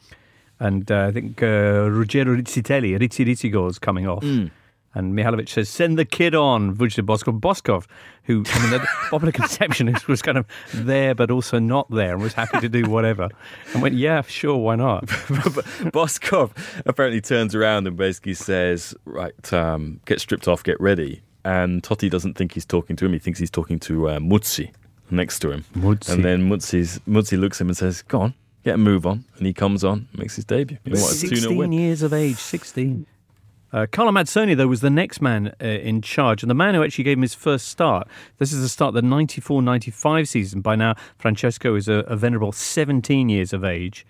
and 0.60 0.92
uh, 0.92 1.06
I 1.08 1.12
think 1.12 1.42
uh, 1.42 1.88
Ruggero 1.88 2.38
Rizzitelli, 2.42 3.00
Rizzi 3.00 3.50
goals 3.50 3.80
coming 3.80 4.08
off. 4.08 4.24
And 4.94 5.14
Mihajlovic 5.14 5.48
says, 5.48 5.70
send 5.70 5.98
the 5.98 6.04
kid 6.04 6.36
on, 6.36 6.76
Vujadin 6.76 7.06
Boskov. 7.06 7.40
Boskov, 7.40 7.86
who, 8.24 8.44
I 8.48 8.60
mean, 8.62 8.72
the 8.72 8.88
popular 9.10 9.32
conception 9.42 9.88
is, 9.88 10.06
was 10.08 10.22
kind 10.22 10.38
of 10.38 10.46
there, 10.74 11.16
but 11.16 11.32
also 11.32 11.60
not 11.60 11.90
there, 11.90 12.14
and 12.14 12.22
was 12.22 12.34
happy 12.34 12.60
to 12.60 12.70
do 12.70 12.90
whatever. 12.90 13.30
And 13.74 13.82
went, 13.82 13.96
yeah, 13.96 14.22
sure, 14.22 14.58
why 14.58 14.76
not? 14.76 15.06
Boskov 15.08 16.52
apparently 16.86 17.22
turns 17.22 17.56
around 17.56 17.88
and 17.88 17.96
basically 17.96 18.34
says, 18.34 18.94
right, 19.06 19.54
um, 19.54 20.02
get 20.06 20.20
stripped 20.20 20.48
off, 20.48 20.64
get 20.64 20.80
ready. 20.82 21.22
And 21.46 21.82
Totti 21.82 22.10
doesn't 22.10 22.38
think 22.38 22.54
he's 22.54 22.66
talking 22.66 22.96
to 22.98 23.06
him. 23.06 23.14
He 23.14 23.20
thinks 23.20 23.40
he's 23.40 23.50
talking 23.50 23.80
to 23.80 24.10
uh, 24.10 24.20
Muzzi 24.20 24.72
next 25.10 25.40
to 25.40 25.52
him. 25.52 25.66
Muzzi. 25.74 26.10
And 26.10 26.26
then 26.26 26.50
Muzzi's, 26.50 27.00
Muzzi 27.08 27.40
looks 27.40 27.58
at 27.58 27.62
him 27.62 27.70
and 27.70 27.78
says, 27.78 28.02
go 28.04 28.22
on, 28.22 28.34
get 28.64 28.76
a 28.76 28.78
move 28.78 29.06
on. 29.06 29.24
And 29.38 29.48
he 29.48 29.54
comes 29.54 29.84
on, 29.84 30.08
makes 30.14 30.36
his 30.36 30.46
debut. 30.46 30.78
In 30.86 30.92
what, 30.92 31.00
a 31.00 31.02
2-0 31.02 31.30
16 31.30 31.58
win. 31.58 31.72
years 31.72 32.02
of 32.02 32.14
age, 32.14 32.38
16. 32.38 33.08
Uh, 33.74 33.86
Carlo 33.90 34.12
Mazzone, 34.12 34.56
though, 34.58 34.68
was 34.68 34.82
the 34.82 34.90
next 34.90 35.22
man 35.22 35.54
uh, 35.62 35.66
in 35.66 36.02
charge, 36.02 36.44
and 36.44 36.50
the 36.50 36.54
man 36.56 36.76
who 36.76 36.84
actually 36.84 37.06
gave 37.06 37.18
him 37.18 37.22
his 37.22 37.34
first 37.36 37.68
start. 37.70 38.08
This 38.38 38.52
is 38.52 38.62
the 38.62 38.68
start 38.70 38.90
of 38.90 38.96
the 38.96 39.02
94 39.08 39.62
95 39.62 40.28
season. 40.28 40.62
By 40.62 40.76
now, 40.76 40.96
Francesco 41.18 41.76
is 41.76 41.88
a, 41.88 42.00
a 42.08 42.16
venerable 42.18 42.52
17 42.52 43.30
years 43.30 43.54
of 43.54 43.64
age. 43.64 44.06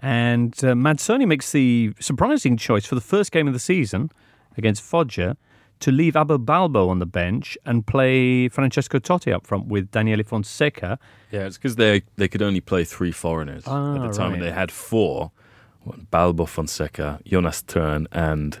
And 0.00 0.54
uh, 0.64 0.74
Mazzone 0.74 1.26
makes 1.26 1.52
the 1.52 1.92
surprising 2.00 2.56
choice 2.56 2.86
for 2.86 2.94
the 2.94 3.00
first 3.00 3.32
game 3.32 3.46
of 3.46 3.52
the 3.52 3.58
season 3.60 4.10
against 4.56 4.82
Foggia 4.82 5.36
to 5.80 5.92
leave 5.92 6.16
Abel 6.16 6.38
Balbo 6.38 6.88
on 6.88 6.98
the 6.98 7.06
bench 7.06 7.56
and 7.64 7.86
play 7.86 8.48
Francesco 8.48 8.98
Totti 8.98 9.32
up 9.32 9.46
front 9.46 9.66
with 9.66 9.90
Daniele 9.92 10.24
Fonseca. 10.24 10.98
Yeah, 11.30 11.46
it's 11.46 11.56
because 11.56 11.76
they 11.76 12.02
they 12.16 12.26
could 12.28 12.42
only 12.42 12.60
play 12.60 12.84
three 12.84 13.12
foreigners 13.12 13.62
Ah, 13.66 13.94
at 13.96 14.10
the 14.10 14.16
time, 14.16 14.34
and 14.34 14.42
they 14.42 14.50
had 14.50 14.72
four: 14.72 15.30
Balbo, 16.10 16.46
Fonseca, 16.46 17.20
Jonas 17.24 17.60
Thern, 17.60 18.08
and 18.12 18.60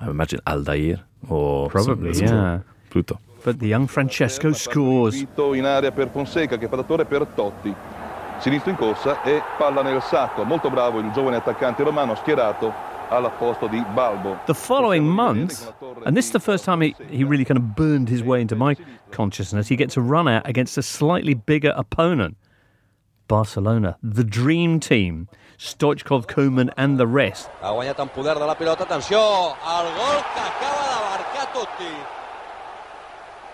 I 0.00 0.08
imagine 0.08 0.40
Aldair 0.46 1.00
or 1.28 1.68
Probably, 1.68 2.14
some- 2.14 2.26
yeah. 2.26 2.60
Pluto. 2.90 3.18
But 3.44 3.58
the 3.58 3.66
young 3.68 3.86
Francesco 3.86 4.52
scores. 4.52 5.24
In 5.36 5.64
area 5.64 5.90
per 5.92 6.08
Fonseca 6.08 6.56
che 6.58 6.68
fa 6.68 6.76
d'attore 6.76 7.04
per 7.04 7.26
Totti. 7.26 7.74
Sinistro 8.40 8.70
in 8.70 8.76
corsa 8.76 9.22
e 9.22 9.42
palla 9.56 9.82
nel 9.82 10.00
sacco. 10.02 10.44
Molto 10.44 10.70
bravo 10.70 10.98
il 11.00 11.10
giovane 11.12 11.36
attaccante 11.36 11.82
romano 11.82 12.14
schierato 12.14 12.72
al 13.08 13.30
posto 13.38 13.66
di 13.66 13.82
Balbo. 13.94 14.38
The 14.46 14.54
following 14.54 15.06
month, 15.06 15.72
and 16.04 16.14
this 16.14 16.26
is 16.26 16.32
the 16.32 16.40
first 16.40 16.64
time 16.64 16.80
he, 16.82 16.94
he 17.10 17.24
really 17.24 17.44
kind 17.44 17.58
of 17.58 17.74
burned 17.74 18.08
his 18.08 18.22
way 18.22 18.40
into 18.40 18.54
my 18.54 18.76
consciousness, 19.10 19.68
he 19.68 19.76
gets 19.76 19.96
a 19.96 20.00
run 20.00 20.28
out 20.28 20.46
against 20.46 20.76
a 20.78 20.82
slightly 20.82 21.34
bigger 21.34 21.72
opponent. 21.76 22.36
Barcelona, 23.26 23.96
the 24.02 24.24
dream 24.24 24.78
team, 24.78 25.28
Stoichkov, 25.58 26.26
Koeman, 26.26 26.70
and 26.76 26.98
the 26.98 27.06
rest. 27.06 27.48
Ha 27.60 27.72
guanyat 27.72 27.98
en 27.98 28.08
poder 28.08 28.34
de 28.34 28.46
la 28.46 28.54
pilota. 28.54 28.84
Atenció, 28.84 29.18
el 29.18 29.88
gol 29.96 30.22
que 30.32 30.40
acaba 30.40 30.84
de 30.86 30.98
marcar 31.10 31.52
Totti. 31.52 31.94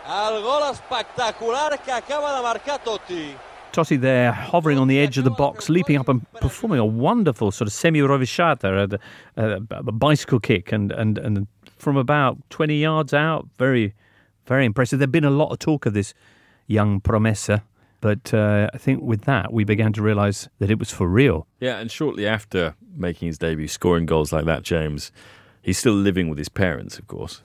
El 0.07 0.43
gol 0.43 0.63
espectacular 0.71 1.83
que 1.83 1.93
acaba 1.93 2.37
de 2.37 2.43
marcar 2.43 2.79
Totti. 2.85 3.35
Totti 3.73 4.01
there, 4.01 4.33
hovering 4.33 4.79
on 4.79 4.87
the 4.87 4.99
edge 5.01 5.19
of 5.19 5.25
the 5.25 5.31
box, 5.31 5.69
leaping 5.69 5.97
up 5.97 6.09
and 6.09 6.31
performing 6.35 6.79
a 6.79 6.85
wonderful 6.85 7.51
sort 7.51 7.67
of 7.67 7.73
semi-rovesciata, 7.73 9.01
a, 9.37 9.43
a, 9.43 9.61
a 9.71 9.93
bicycle 9.93 10.39
kick, 10.39 10.71
and, 10.73 10.93
and, 10.93 11.19
and 11.19 11.49
from 11.77 11.97
about 11.97 12.39
20 12.51 12.77
yards 12.77 13.13
out, 13.13 13.49
very, 13.59 13.95
very 14.47 14.65
impressive. 14.65 15.01
There'd 15.01 15.11
been 15.11 15.25
a 15.25 15.31
lot 15.31 15.51
of 15.51 15.59
talk 15.59 15.87
of 15.87 15.95
this 15.95 16.15
young 16.69 17.01
promessa, 17.01 17.63
but 18.05 18.35
uh, 18.35 18.69
I 18.75 18.77
think 18.77 19.03
with 19.03 19.23
that 19.23 19.51
we 19.51 19.65
began 19.65 19.95
to 19.95 20.03
realise 20.03 20.47
that 20.59 20.71
it 20.71 20.79
was 20.79 20.91
for 20.91 21.09
real. 21.09 21.47
Yeah, 21.59 21.79
and 21.79 21.91
shortly 21.91 22.27
after 22.27 22.75
making 22.95 23.29
his 23.29 23.39
debut, 23.39 23.67
scoring 23.67 24.05
goals 24.05 24.31
like 24.31 24.45
that, 24.45 24.63
James, 24.63 25.11
he's 25.63 25.79
still 25.79 25.95
living 25.95 26.29
with 26.29 26.37
his 26.37 26.51
parents, 26.51 26.99
of 26.99 27.07
course. 27.07 27.41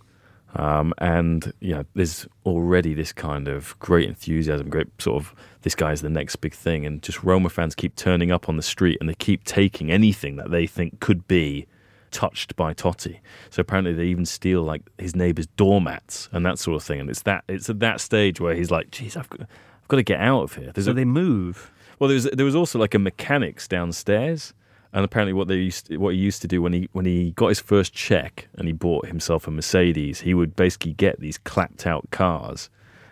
Um, 0.55 0.93
and 0.97 1.53
you 1.61 1.75
know, 1.75 1.85
there's 1.93 2.27
already 2.45 2.93
this 2.93 3.13
kind 3.13 3.47
of 3.47 3.79
great 3.79 4.09
enthusiasm, 4.09 4.69
great 4.69 4.87
sort 5.01 5.23
of 5.23 5.33
this 5.61 5.75
guy's 5.75 6.01
the 6.01 6.09
next 6.09 6.35
big 6.35 6.53
thing, 6.53 6.85
and 6.85 7.01
just 7.01 7.23
Roma 7.23 7.47
fans 7.47 7.73
keep 7.73 7.95
turning 7.95 8.29
up 8.29 8.49
on 8.49 8.57
the 8.57 8.61
street 8.61 8.97
and 8.99 9.07
they 9.07 9.13
keep 9.13 9.45
taking 9.45 9.89
anything 9.89 10.35
that 10.35 10.51
they 10.51 10.67
think 10.67 10.99
could 10.99 11.25
be 11.25 11.67
touched 12.11 12.57
by 12.57 12.73
Totti. 12.73 13.19
So 13.49 13.61
apparently 13.61 13.93
they 13.93 14.07
even 14.07 14.25
steal 14.25 14.63
like 14.63 14.81
his 14.97 15.15
neighbour's 15.15 15.47
doormats 15.55 16.27
and 16.33 16.45
that 16.45 16.59
sort 16.59 16.75
of 16.75 16.83
thing. 16.83 16.99
And 16.99 17.09
it's 17.09 17.21
that 17.21 17.45
it's 17.47 17.69
at 17.69 17.79
that 17.79 18.01
stage 18.01 18.41
where 18.41 18.55
he's 18.55 18.71
like, 18.71 18.91
"Geez, 18.91 19.15
I've 19.15 19.29
got, 19.29 19.47
got 19.89 19.98
to 19.98 20.03
get 20.03 20.19
out 20.22 20.43
of 20.43 20.55
here." 20.55 20.72
There's 20.74 20.86
So 20.86 20.91
a- 20.91 20.96
they 20.96 21.05
move. 21.05 21.72
well, 22.00 22.08
there 22.08 22.15
was 22.15 22.24
there 22.31 22.46
was 22.46 22.55
also 22.55 22.79
like 22.79 22.93
a 22.96 23.00
mechanics 23.00 23.67
downstairs, 23.67 24.53
and 24.93 25.03
apparently 25.03 25.34
what 25.34 25.48
they 25.50 25.55
used 25.58 25.88
to, 25.88 25.98
what 25.98 26.13
he 26.13 26.19
used 26.19 26.41
to 26.43 26.48
do 26.48 26.62
when 26.62 26.72
he 26.74 26.88
when 26.93 27.05
he 27.05 27.31
got 27.31 27.48
his 27.50 27.60
first 27.60 27.93
check 27.93 28.48
and 28.55 28.67
he 28.67 28.74
bought 28.74 29.05
himself 29.08 29.48
a 29.48 29.51
Mercedes, 29.51 30.22
he 30.22 30.34
would 30.34 30.55
basically 30.55 30.93
get 30.93 31.19
these 31.19 31.38
clapped 31.38 31.86
out 31.86 32.10
cars 32.12 32.69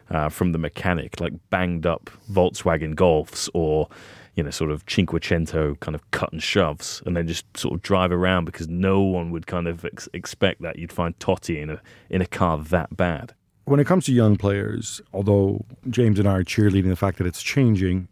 uh, 0.10 0.29
from 0.29 0.53
the 0.53 0.57
mechanic, 0.57 1.19
like 1.19 1.34
banged 1.50 1.86
up 1.86 2.10
Volkswagen 2.31 2.96
Golfs 2.96 3.50
or 3.53 3.89
you 4.36 4.43
know 4.43 4.51
sort 4.51 4.72
of 4.72 4.86
Cinquecento 4.86 5.79
kind 5.79 5.96
of 5.96 6.10
cut 6.12 6.31
and 6.31 6.41
shoves, 6.41 7.01
and 7.05 7.17
then 7.17 7.27
just 7.27 7.46
sort 7.57 7.74
of 7.74 7.81
drive 7.81 8.12
around 8.12 8.46
because 8.46 8.67
no 8.69 9.01
one 9.01 9.31
would 9.31 9.48
kind 9.48 9.67
of 9.67 9.84
ex- 9.84 10.07
expect 10.13 10.62
that 10.62 10.77
you'd 10.77 10.91
find 10.93 11.17
Totti 11.19 11.62
in 11.62 11.69
a 11.72 11.81
in 12.10 12.22
a 12.22 12.27
car 12.27 12.57
that 12.60 12.96
bad. 12.96 13.34
When 13.67 13.81
it 13.81 13.86
comes 13.86 14.05
to 14.05 14.13
young 14.13 14.38
players, 14.38 15.01
although 15.13 15.65
James 15.89 16.19
and 16.19 16.27
I 16.27 16.36
are 16.36 16.43
cheerleading 16.43 16.88
the 16.88 16.95
fact 16.95 17.17
that 17.17 17.27
it's 17.27 17.43
changing, 17.43 18.07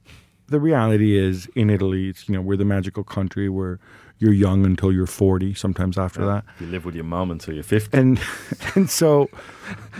the 0.48 0.60
reality 0.60 1.18
is 1.18 1.48
in 1.56 1.70
Italy, 1.70 2.10
it's, 2.10 2.28
you 2.28 2.36
know, 2.36 2.42
we're 2.42 2.58
the 2.58 2.66
magical 2.66 3.06
country 3.06 3.48
where 3.48 3.80
you're 4.18 4.34
young 4.34 4.66
until 4.66 4.92
you're 4.92 5.08
40, 5.08 5.54
sometimes 5.54 5.98
after 5.98 6.26
that. 6.26 6.44
You 6.60 6.68
live 6.68 6.84
with 6.84 6.94
your 6.94 7.06
mom 7.06 7.32
until 7.32 7.54
you're 7.54 7.64
fifty. 7.64 7.98
And 7.98 8.20
and 8.76 8.90
so 8.90 9.30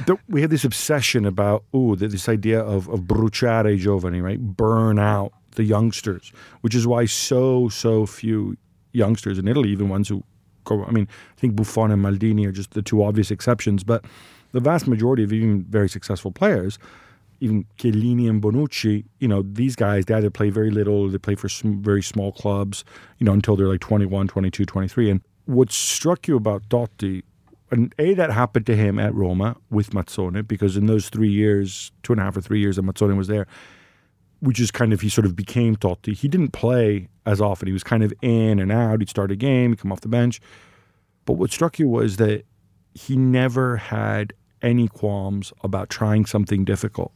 the, 0.06 0.18
we 0.28 0.42
have 0.42 0.50
this 0.50 0.66
obsession 0.66 1.26
about, 1.26 1.64
ooh, 1.74 1.96
th- 1.96 2.12
this 2.12 2.28
idea 2.28 2.60
of, 2.60 2.90
of 2.90 3.02
bruciare 3.02 3.78
giovani, 3.80 4.22
right? 4.22 4.40
Burn 4.40 5.00
out 5.00 5.32
the 5.52 5.64
youngsters, 5.64 6.34
which 6.62 6.76
is 6.76 6.86
why 6.86 7.06
so, 7.06 7.70
so 7.70 8.06
few 8.06 8.58
youngsters 8.92 9.40
in 9.40 9.48
Italy, 9.48 9.70
even 9.70 9.88
ones 9.88 10.10
who 10.10 10.22
go, 10.66 10.84
I 10.84 10.92
mean, 10.92 11.08
I 11.10 11.40
think 11.40 11.56
Buffon 11.56 11.92
and 11.92 12.04
Maldini 12.04 12.46
are 12.46 12.52
just 12.52 12.72
the 12.72 12.82
two 12.82 13.04
obvious 13.04 13.32
exceptions, 13.32 13.86
but 13.86 14.04
the 14.56 14.62
vast 14.62 14.88
majority 14.88 15.22
of 15.22 15.34
even 15.34 15.66
very 15.66 15.90
successful 15.90 16.32
players, 16.32 16.80
even 17.42 17.66
Chiellini 17.78 18.30
and 18.30 18.42
Bonucci, 18.42 19.04
you 19.20 19.28
know, 19.28 19.42
these 19.42 19.76
guys, 19.76 20.06
they 20.06 20.14
either 20.14 20.30
play 20.30 20.50
very 20.50 20.72
little, 20.72 21.02
or 21.02 21.10
they 21.10 21.18
play 21.18 21.36
for 21.36 21.50
some 21.50 21.84
very 21.84 22.02
small 22.02 22.32
clubs, 22.32 22.86
you 23.20 23.26
know, 23.26 23.34
until 23.34 23.58
they're 23.58 23.68
like 23.68 23.82
21, 23.82 24.30
22, 24.30 24.66
23. 24.66 25.10
And 25.10 25.22
what 25.44 25.74
struck 25.74 26.26
you 26.26 26.38
about 26.38 26.70
Totti, 26.70 27.24
and 27.70 27.94
A, 28.00 28.14
that 28.14 28.32
happened 28.32 28.66
to 28.68 28.78
him 28.78 28.98
at 28.98 29.14
Roma 29.14 29.58
with 29.70 29.90
Mazzone, 29.90 30.48
because 30.48 30.78
in 30.78 30.86
those 30.86 31.10
three 31.10 31.32
years, 31.32 31.92
two 32.02 32.14
and 32.14 32.22
a 32.22 32.24
half 32.24 32.38
or 32.38 32.42
three 32.42 32.62
years 32.62 32.78
that 32.78 32.84
Mazzone 32.84 33.18
was 33.18 33.28
there, 33.28 33.48
which 34.40 34.62
is 34.62 34.72
kind 34.72 34.94
of, 34.94 35.02
he 35.02 35.10
sort 35.10 35.26
of 35.26 35.36
became 35.36 35.76
Totti. 35.76 36.16
He 36.16 36.30
didn't 36.30 36.54
play 36.54 37.10
as 37.26 37.42
often. 37.42 37.68
He 37.68 37.74
was 37.74 37.84
kind 37.84 38.06
of 38.06 38.14
in 38.22 38.60
and 38.60 38.72
out. 38.72 39.02
He'd 39.02 39.10
start 39.10 39.32
a 39.32 39.36
game, 39.36 39.72
he'd 39.72 39.80
come 39.80 39.92
off 39.92 40.00
the 40.00 40.08
bench. 40.08 40.40
But 41.26 41.34
what 41.34 41.52
struck 41.52 41.78
you 41.78 41.90
was 41.90 42.16
that 42.18 42.46
he 42.96 43.18
never 43.18 43.76
had 43.76 44.34
any 44.66 44.88
qualms 44.88 45.54
about 45.64 45.90
trying 45.90 46.26
something 46.26 46.66
difficult. 46.66 47.14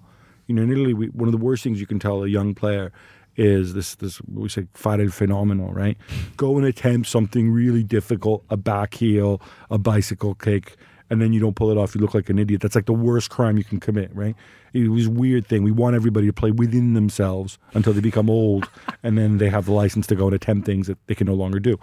You 0.48 0.56
know, 0.56 0.62
in 0.62 0.72
Italy, 0.72 0.94
we, 0.94 1.08
one 1.08 1.28
of 1.28 1.32
the 1.32 1.44
worst 1.44 1.64
things 1.64 1.82
you 1.82 1.88
can 1.88 2.00
tell 2.00 2.24
a 2.24 2.28
young 2.28 2.54
player 2.54 2.92
is 3.36 3.74
this, 3.74 3.96
this 3.96 4.18
what 4.18 4.44
we 4.44 4.50
say, 4.50 4.68
fare 4.74 5.02
il 5.02 5.10
fenomeno, 5.10 5.74
right? 5.74 5.98
Go 6.38 6.58
and 6.58 6.66
attempt 6.66 7.08
something 7.08 7.52
really 7.52 7.84
difficult, 7.84 8.44
a 8.50 8.58
back 8.58 8.94
heel, 8.94 9.42
a 9.70 9.78
bicycle 9.78 10.36
kick, 10.36 10.78
and 11.10 11.22
then 11.22 11.34
you 11.34 11.40
don't 11.40 11.56
pull 11.56 11.72
it 11.72 11.78
off. 11.78 11.96
You 11.96 12.02
look 12.02 12.14
like 12.14 12.30
an 12.30 12.38
idiot. 12.38 12.62
That's 12.62 12.76
like 12.76 12.86
the 12.86 12.94
worst 12.94 13.30
crime 13.30 13.58
you 13.58 13.64
can 13.64 13.80
commit, 13.80 14.14
right? 14.14 14.36
It 14.74 14.90
was 14.90 15.08
a 15.08 15.12
weird 15.12 15.48
thing. 15.48 15.64
We 15.64 15.72
want 15.72 15.96
everybody 15.96 16.28
to 16.28 16.34
play 16.34 16.52
within 16.52 16.94
themselves 16.94 17.58
until 17.74 17.94
they 17.94 18.02
become 18.02 18.30
old, 18.30 18.70
and 19.04 19.18
then 19.18 19.38
they 19.40 19.50
have 19.50 19.66
the 19.66 19.72
license 19.72 20.06
to 20.08 20.16
go 20.16 20.26
and 20.26 20.36
attempt 20.36 20.66
things 20.66 20.88
that 20.88 20.98
they 21.08 21.16
can 21.16 21.28
no 21.28 21.34
longer 21.34 21.60
do. 21.60 21.80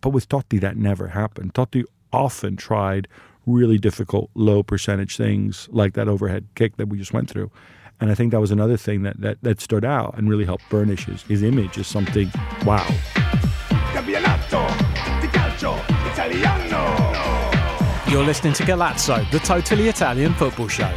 But 0.00 0.10
with 0.10 0.28
Totti, 0.28 0.60
that 0.60 0.76
never 0.76 1.08
happened. 1.08 1.54
Totti 1.54 1.84
often 2.12 2.56
tried 2.56 3.08
really 3.46 3.78
difficult, 3.78 4.30
low 4.34 4.62
percentage 4.62 5.16
things 5.16 5.68
like 5.70 5.94
that 5.94 6.08
overhead 6.08 6.46
kick 6.54 6.76
that 6.76 6.88
we 6.88 6.98
just 6.98 7.12
went 7.12 7.30
through. 7.30 7.50
And 8.00 8.10
I 8.10 8.14
think 8.14 8.32
that 8.32 8.40
was 8.40 8.50
another 8.50 8.76
thing 8.76 9.04
that, 9.04 9.20
that, 9.20 9.38
that 9.42 9.60
stood 9.60 9.84
out 9.84 10.18
and 10.18 10.28
really 10.28 10.44
helped 10.44 10.68
burnish 10.68 11.06
his, 11.06 11.22
his 11.22 11.42
image 11.42 11.78
as 11.78 11.86
something, 11.86 12.30
wow. 12.66 12.86
Campionato 13.92 14.66
di 15.20 15.28
calcio 15.28 15.78
italiano. 16.12 17.16
You're 18.10 18.24
listening 18.24 18.52
to 18.54 18.64
Golazzo, 18.64 19.28
the 19.30 19.38
totally 19.38 19.88
Italian 19.88 20.34
football 20.34 20.68
show. 20.68 20.92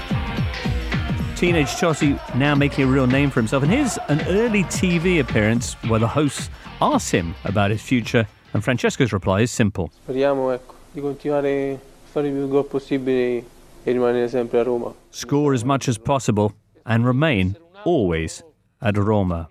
Teenage 1.35 1.69
Totti 1.69 2.19
now 2.35 2.53
making 2.53 2.83
a 2.83 2.87
real 2.87 3.07
name 3.07 3.29
for 3.29 3.39
himself. 3.39 3.63
And 3.63 3.71
here's 3.71 3.97
an 4.09 4.21
early 4.27 4.63
TV 4.65 5.21
appearance 5.21 5.73
where 5.87 5.99
the 5.99 6.07
host 6.07 6.51
asks 6.81 7.11
him 7.11 7.33
about 7.45 7.71
his 7.71 7.81
future, 7.81 8.27
and 8.53 8.61
Francesco's 8.61 9.13
reply 9.13 9.41
is 9.41 9.51
simple. 9.51 9.89
Speriamo 10.05 10.51
ecco, 10.51 10.75
di 10.91 10.99
continuare 10.99 11.79
a 12.09 12.21
fare 12.21 12.47
gol 12.47 12.63
possibili 12.63 13.43
e 13.83 13.91
rimanere 13.91 14.27
sempre 14.27 14.59
a 14.59 14.63
Roma. 14.63 14.93
Score 15.11 15.53
as 15.53 15.63
much 15.63 15.87
as 15.87 15.97
possible 15.97 16.53
and 16.85 17.05
remain 17.05 17.55
always 17.85 18.43
at 18.81 18.97
Roma. 18.97 19.49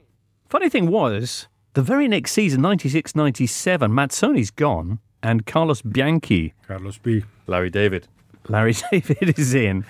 Funny 0.49 0.69
thing 0.69 0.91
was, 0.91 1.47
the 1.75 1.83
very 1.83 2.09
next 2.09 2.33
season, 2.33 2.63
96 2.63 3.15
97, 3.15 3.91
Mazzone's 3.91 4.51
gone, 4.51 4.99
and 5.23 5.47
Carlos 5.47 5.83
Bianchi 5.83 6.55
Carlos 6.67 6.99
B. 6.99 7.25
Larry 7.47 7.71
David. 7.71 8.07
Larry 8.49 8.75
David 8.91 9.39
is 9.39 9.55
in, 9.55 9.85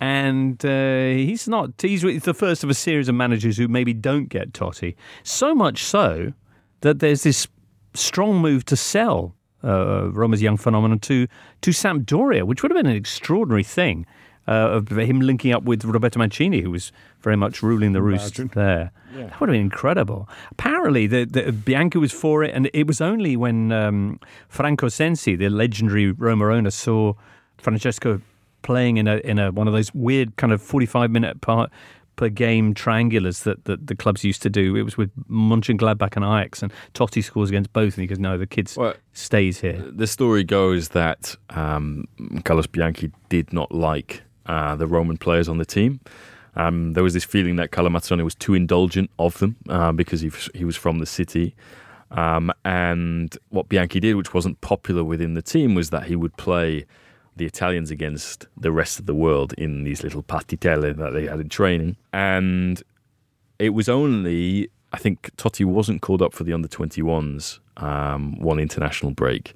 and 0.00 0.64
uh, 0.64 1.10
he's 1.10 1.46
not. 1.48 1.70
He's 1.80 2.02
the 2.02 2.34
first 2.34 2.64
of 2.64 2.70
a 2.70 2.74
series 2.74 3.08
of 3.08 3.14
managers 3.14 3.56
who 3.56 3.68
maybe 3.68 3.94
don't 3.94 4.28
get 4.28 4.52
Totti. 4.52 4.96
So 5.22 5.54
much 5.54 5.84
so 5.84 6.32
that 6.80 6.98
there's 6.98 7.22
this 7.22 7.46
strong 7.94 8.38
move 8.38 8.64
to 8.64 8.76
sell 8.76 9.34
uh, 9.64 10.10
Roma's 10.12 10.42
young 10.42 10.56
phenomenon 10.56 10.98
to 11.00 11.26
to 11.60 11.70
Sampdoria, 11.70 12.44
which 12.44 12.62
would 12.62 12.70
have 12.70 12.82
been 12.82 12.90
an 12.90 12.96
extraordinary 12.96 13.64
thing. 13.64 14.06
Uh, 14.48 14.80
of 14.82 14.88
him 14.88 15.20
linking 15.20 15.52
up 15.52 15.62
with 15.62 15.84
Roberto 15.84 16.18
Mancini, 16.18 16.60
who 16.60 16.72
was 16.72 16.90
very 17.20 17.36
much 17.36 17.62
ruling 17.62 17.92
the 17.92 18.02
roost 18.02 18.36
there. 18.54 18.90
Yeah. 19.14 19.26
That 19.26 19.38
would 19.38 19.48
have 19.48 19.54
been 19.54 19.60
incredible. 19.60 20.28
Apparently, 20.50 21.06
the, 21.06 21.24
the, 21.24 21.52
Bianchi 21.52 21.98
was 21.98 22.10
for 22.10 22.42
it, 22.42 22.52
and 22.52 22.68
it 22.72 22.86
was 22.86 23.00
only 23.00 23.36
when 23.36 23.70
um, 23.70 24.18
Franco 24.48 24.88
Sensi, 24.88 25.36
the 25.36 25.50
legendary 25.50 26.10
Roma 26.10 26.46
owner, 26.46 26.70
saw 26.70 27.12
Francesco 27.58 28.22
playing 28.62 28.96
in 28.96 29.08
a 29.08 29.16
in 29.18 29.38
a 29.38 29.52
one 29.52 29.68
of 29.68 29.74
those 29.74 29.94
weird 29.94 30.36
kind 30.36 30.52
of 30.52 30.60
forty 30.60 30.86
five 30.86 31.10
minute 31.10 31.40
part 31.40 31.70
per 32.20 32.28
game 32.28 32.74
triangulars 32.74 33.44
that, 33.44 33.64
that 33.64 33.86
the 33.86 33.96
clubs 33.96 34.22
used 34.24 34.42
to 34.42 34.50
do. 34.50 34.76
It 34.76 34.82
was 34.82 34.98
with 34.98 35.10
Mönchengladbach 35.30 36.16
and 36.16 36.24
Ajax, 36.24 36.62
and 36.62 36.70
Totti 36.92 37.24
scores 37.24 37.48
against 37.48 37.72
both, 37.72 37.94
and 37.94 38.02
he 38.02 38.06
goes, 38.06 38.18
"No, 38.18 38.36
the 38.36 38.46
kid 38.46 38.70
Well, 38.76 38.92
stays 39.14 39.58
here." 39.62 39.82
The 39.90 40.06
story 40.06 40.44
goes 40.44 40.90
that 40.90 41.34
um, 41.48 42.06
Carlos 42.44 42.66
Bianchi 42.66 43.10
did 43.30 43.54
not 43.54 43.72
like 43.72 44.22
uh, 44.44 44.76
the 44.76 44.86
Roman 44.86 45.16
players 45.16 45.48
on 45.48 45.56
the 45.56 45.64
team. 45.64 45.98
Um, 46.56 46.92
there 46.92 47.02
was 47.02 47.14
this 47.14 47.24
feeling 47.24 47.56
that 47.56 47.70
Carlo 47.70 47.88
Mazzone 47.88 48.22
was 48.22 48.34
too 48.34 48.52
indulgent 48.52 49.10
of 49.18 49.38
them 49.38 49.56
uh, 49.70 49.92
because 49.92 50.20
he, 50.20 50.30
he 50.52 50.66
was 50.66 50.76
from 50.76 50.98
the 50.98 51.06
city. 51.06 51.54
Um, 52.10 52.52
and 52.66 53.34
what 53.48 53.70
Bianchi 53.70 53.98
did, 53.98 54.14
which 54.16 54.34
wasn't 54.34 54.60
popular 54.60 55.04
within 55.04 55.32
the 55.32 55.42
team, 55.42 55.74
was 55.74 55.88
that 55.88 56.04
he 56.04 56.16
would 56.16 56.36
play 56.36 56.84
the 57.36 57.46
Italians 57.46 57.90
against 57.90 58.46
the 58.56 58.72
rest 58.72 58.98
of 58.98 59.06
the 59.06 59.14
world 59.14 59.52
in 59.54 59.84
these 59.84 60.02
little 60.02 60.22
partitelle 60.22 60.96
that 60.96 61.12
they 61.12 61.26
had 61.26 61.40
in 61.40 61.48
training. 61.48 61.96
And 62.12 62.82
it 63.58 63.70
was 63.70 63.88
only, 63.88 64.70
I 64.92 64.98
think 64.98 65.34
Totti 65.36 65.64
wasn't 65.64 66.02
called 66.02 66.22
up 66.22 66.34
for 66.34 66.44
the 66.44 66.52
under 66.52 66.68
21s 66.68 67.60
um, 67.76 68.38
one 68.38 68.58
international 68.58 69.12
break 69.12 69.54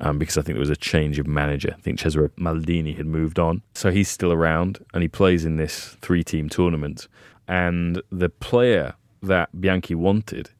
um, 0.00 0.18
because 0.18 0.36
I 0.36 0.42
think 0.42 0.56
there 0.56 0.60
was 0.60 0.70
a 0.70 0.76
change 0.76 1.18
of 1.18 1.26
manager. 1.26 1.74
I 1.76 1.80
think 1.80 2.00
Cesare 2.00 2.30
Maldini 2.38 2.96
had 2.96 3.06
moved 3.06 3.38
on. 3.38 3.62
So 3.74 3.90
he's 3.90 4.08
still 4.08 4.32
around 4.32 4.84
and 4.92 5.02
he 5.02 5.08
plays 5.08 5.44
in 5.44 5.56
this 5.56 5.96
three 6.00 6.24
team 6.24 6.48
tournament. 6.48 7.08
And 7.48 8.02
the 8.10 8.28
player 8.28 8.94
that 9.22 9.60
Bianchi 9.60 9.94
wanted 9.94 10.50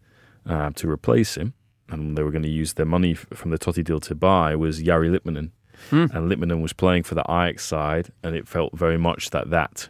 uh, 0.46 0.70
to 0.70 0.90
replace 0.90 1.37
him, 1.37 1.54
and 1.88 2.16
they 2.16 2.23
were 2.23 2.30
going 2.30 2.42
to 2.42 2.49
use 2.49 2.75
their 2.75 2.87
money 2.87 3.14
from 3.14 3.50
the 3.50 3.58
Totti 3.58 3.85
deal 3.85 4.00
to 4.00 4.14
buy, 4.14 4.54
was 4.56 4.82
Jari 4.82 5.16
Litmanen. 5.16 5.50
And 5.90 6.11
Litmanen 6.30 6.61
was 6.62 6.73
playing 6.73 7.02
for 7.04 7.14
the 7.14 7.23
Ajax 7.23 7.64
side, 7.64 8.11
and 8.23 8.35
it 8.35 8.49
felt 8.49 8.76
very 8.76 8.99
much 8.99 9.30
that 9.30 9.50
that 9.50 9.88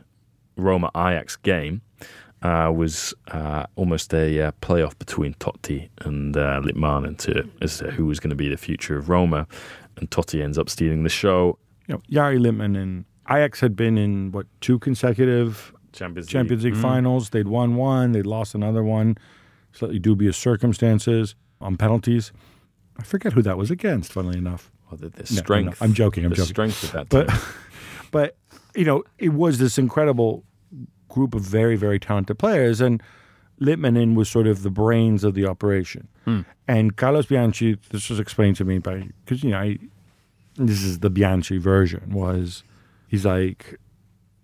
Roma 0.57 0.91
Ajax 0.97 1.37
game 1.37 1.81
uh, 2.43 2.71
was 2.75 3.15
uh, 3.29 3.65
almost 3.77 4.13
a 4.15 4.41
uh, 4.43 4.53
playoff 4.63 4.99
between 4.99 5.35
Totti 5.35 5.89
and 6.03 6.37
uh, 6.37 6.61
Litmanen 6.63 7.17
to 7.19 7.49
as 7.63 7.79
to 7.79 7.91
who 7.91 8.07
was 8.07 8.21
going 8.21 8.31
to 8.31 8.37
be 8.37 8.49
the 8.49 8.57
future 8.57 8.97
of 8.99 9.09
Roma. 9.09 9.47
And 9.97 10.11
Totti 10.11 10.43
ends 10.43 10.59
up 10.59 10.69
stealing 10.69 11.03
the 11.03 11.09
show. 11.09 11.59
You 11.89 11.95
know, 11.95 12.03
Jari 12.11 12.39
Litmanen 12.39 13.05
Ajax 13.31 13.61
had 13.61 13.75
been 13.75 13.97
in 13.99 14.33
what 14.33 14.47
two 14.61 14.79
consecutive 14.79 15.73
Champions 15.93 16.27
League. 16.29 16.33
Champions 16.33 16.65
League 16.65 16.75
Mm. 16.75 16.83
finals. 16.83 17.31
They'd 17.31 17.49
won 17.49 17.77
one, 17.77 18.13
they'd 18.13 18.27
lost 18.27 18.55
another 18.55 18.85
one, 18.85 19.17
slightly 19.73 19.99
dubious 19.99 20.37
circumstances 20.37 21.35
on 21.61 21.77
penalties. 21.79 22.33
I 22.99 23.03
forget 23.03 23.33
who 23.33 23.43
that 23.43 23.57
was 23.57 23.71
against. 23.71 24.13
Funnily 24.13 24.39
enough, 24.39 24.71
Well, 25.01 25.11
the, 25.11 25.23
the 25.23 25.33
No, 25.33 25.37
no, 25.37 25.43
strength. 25.43 25.83
I'm 25.83 25.93
joking. 25.95 26.25
I'm 26.25 26.31
the 26.31 26.37
joking. 26.37 26.71
strength 26.71 26.85
of 26.85 26.93
that. 26.93 27.09
but 27.09 27.31
but 28.11 28.37
you 28.75 28.85
know, 28.85 29.05
it 29.19 29.31
was 29.31 29.59
this 29.59 29.79
incredible 29.79 30.45
group 31.09 31.35
of 31.35 31.43
very 31.43 31.77
very 31.77 31.99
talented 31.99 32.39
players, 32.39 32.81
and 32.81 33.03
Litmanen 33.61 34.15
was 34.15 34.29
sort 34.29 34.47
of 34.47 34.63
the 34.63 34.71
brains 34.71 35.25
of 35.25 35.35
the 35.35 35.47
operation. 35.47 36.09
Hmm. 36.25 36.41
And 36.69 36.97
Carlos 36.97 37.27
Bianchi, 37.27 37.79
this 37.91 38.11
was 38.11 38.19
explained 38.21 38.57
to 38.57 38.65
me 38.65 38.79
by 38.79 39.09
because 39.25 39.43
you 39.43 39.51
know 39.51 39.59
I, 39.61 39.79
this 40.57 40.83
is 40.83 41.01
the 41.01 41.11
Bianchi 41.11 41.59
version 41.59 42.11
was 42.13 42.63
he's 43.09 43.25
like 43.25 43.79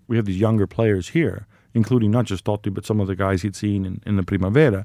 we 0.09 0.17
have 0.17 0.27
these 0.27 0.39
younger 0.41 0.67
players 0.67 1.09
here, 1.11 1.47
including 1.75 2.11
not 2.11 2.25
just 2.27 2.45
Totti 2.45 2.73
but 2.73 2.85
some 2.87 3.01
of 3.01 3.07
the 3.07 3.17
guys 3.17 3.43
he'd 3.43 3.57
seen 3.57 3.85
in, 3.85 4.03
in 4.07 4.17
the 4.17 4.23
Primavera. 4.23 4.85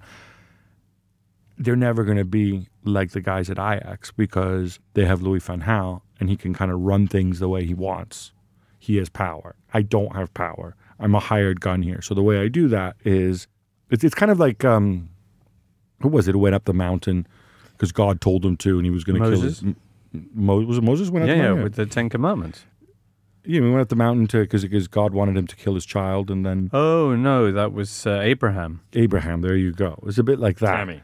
They're 1.58 1.76
never 1.76 2.04
going 2.04 2.18
to 2.18 2.26
be 2.26 2.68
like 2.84 3.12
the 3.12 3.22
guys 3.22 3.50
at 3.50 3.58
Ajax 3.58 4.12
because 4.12 4.80
they 4.94 5.06
have 5.06 5.22
Louis 5.22 5.40
van 5.44 5.62
Gaal 5.64 6.02
and 6.20 6.30
he 6.30 6.36
can 6.38 6.54
kind 6.54 6.72
of 6.72 6.80
run 6.80 7.08
things 7.08 7.40
the 7.40 7.50
way 7.50 7.66
he 7.66 7.74
wants. 7.74 8.32
He 8.80 8.98
has 8.98 9.10
power. 9.10 9.56
I 9.74 9.82
don't 9.82 10.16
have 10.16 10.34
power. 10.34 10.76
I'm 11.00 11.16
a 11.16 11.20
hired 11.20 11.60
gun 11.62 11.82
here. 11.82 12.02
So 12.02 12.14
the 12.14 12.22
way 12.24 12.40
I 12.40 12.48
do 12.48 12.68
that 12.70 12.96
is 13.04 13.48
it's, 13.90 14.04
it's 14.04 14.16
kind 14.16 14.32
of 14.32 14.40
like 14.40 14.64
um, 14.64 15.10
who 16.02 16.10
was 16.10 16.28
it 16.28 16.34
who 16.34 16.40
went 16.40 16.56
up 16.56 16.66
the 16.66 16.74
mountain 16.74 17.28
because 17.74 17.92
God 17.92 18.22
told 18.22 18.46
him 18.46 18.56
to 18.58 18.78
and 18.78 18.86
he 18.86 18.92
was 18.92 19.04
going 19.04 19.22
to 19.22 19.30
kill 19.30 19.42
Moses? 19.42 19.60
his, 19.62 19.74
Mo, 20.34 20.62
was 20.62 20.78
it 20.78 20.84
Moses 20.84 21.10
went 21.10 21.24
up 21.24 21.28
Yeah, 21.30 21.36
the 21.36 21.42
yeah, 21.42 21.48
mountain? 21.50 21.64
with 21.64 21.76
the 21.76 21.86
Ten 21.86 22.10
Commandments. 22.10 22.66
Yeah, 23.46 23.62
he 23.62 23.68
went 23.70 23.82
up 23.82 23.90
the 23.90 23.96
mountain 23.96 24.28
to 24.28 24.42
because 24.42 24.64
because 24.64 24.88
God 24.88 25.14
wanted 25.14 25.38
him 25.38 25.48
to 25.48 25.56
kill 25.56 25.74
his 25.76 25.86
child, 25.86 26.30
and 26.30 26.46
then 26.46 26.70
Oh 26.74 27.16
no, 27.16 27.52
that 27.52 27.72
was 27.74 28.06
uh, 28.06 28.20
Abraham. 28.22 28.82
Abraham. 28.94 29.42
There 29.42 29.56
you 29.56 29.72
go. 29.72 29.94
It 29.94 30.04
was 30.04 30.20
a 30.20 30.24
bit 30.24 30.40
like 30.40 30.60
that. 30.60 30.76
Tammy. 30.76 31.02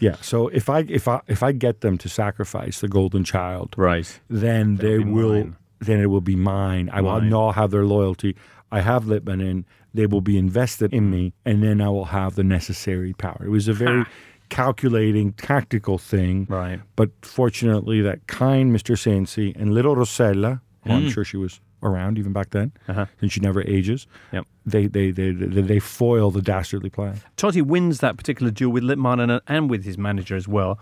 Yeah. 0.00 0.16
So 0.20 0.48
if 0.48 0.68
I 0.68 0.80
if 0.88 1.06
I 1.08 1.20
if 1.28 1.42
I 1.42 1.52
get 1.52 1.80
them 1.82 1.96
to 1.98 2.08
sacrifice 2.08 2.80
the 2.80 2.88
golden 2.88 3.22
child, 3.24 3.74
Right. 3.76 4.20
then 4.28 4.76
they 4.76 4.98
be 4.98 5.04
will 5.04 5.32
mine. 5.34 5.56
then 5.80 6.00
it 6.00 6.06
will 6.06 6.20
be 6.22 6.36
mine. 6.36 6.90
I 6.92 7.00
will 7.02 7.20
not 7.20 7.54
have 7.54 7.70
their 7.70 7.84
loyalty. 7.86 8.34
I 8.72 8.80
have 8.80 9.04
Litmanen. 9.04 9.64
They 9.92 10.06
will 10.06 10.20
be 10.20 10.36
invested 10.38 10.92
in 10.94 11.10
me, 11.10 11.32
and 11.44 11.62
then 11.62 11.80
I 11.80 11.88
will 11.88 12.06
have 12.06 12.34
the 12.36 12.44
necessary 12.44 13.12
power. 13.12 13.42
It 13.44 13.48
was 13.50 13.66
a 13.68 13.72
very 13.72 14.04
calculating, 14.48 15.32
tactical 15.32 15.98
thing. 15.98 16.46
Right. 16.48 16.80
But 16.96 17.10
fortunately, 17.22 18.00
that 18.02 18.26
kind 18.26 18.72
Mr. 18.72 18.96
Sensi 18.98 19.52
and 19.58 19.72
little 19.74 19.96
Rosella, 19.96 20.60
who 20.84 20.92
I'm 20.92 21.04
Mm. 21.06 21.12
sure 21.12 21.24
she 21.24 21.36
was 21.36 21.60
around 21.82 22.18
even 22.18 22.32
back 22.32 22.50
then, 22.50 22.72
Uh-huh. 22.88 23.06
and 23.20 23.30
she 23.32 23.40
never 23.40 23.62
ages. 23.62 24.06
Yep. 24.32 24.46
They 24.66 24.86
they 24.86 25.10
they 25.10 25.30
they, 25.32 25.62
they 25.62 25.78
foil 25.78 26.30
the 26.30 26.42
dastardly 26.42 26.90
plan. 26.90 27.20
Totti 27.36 27.62
wins 27.62 27.98
that 28.00 28.16
particular 28.16 28.50
duel 28.52 28.72
with 28.72 28.82
Litmanen, 28.84 29.40
and 29.46 29.70
with 29.70 29.84
his 29.84 29.96
manager 29.98 30.36
as 30.36 30.46
well. 30.48 30.78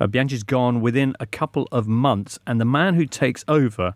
Uh, 0.00 0.06
Bianchi's 0.06 0.42
gone 0.42 0.80
within 0.80 1.14
a 1.20 1.26
couple 1.26 1.68
of 1.70 1.86
months, 1.86 2.38
and 2.46 2.60
the 2.60 2.64
man 2.64 2.94
who 2.94 3.04
takes 3.06 3.44
over 3.48 3.94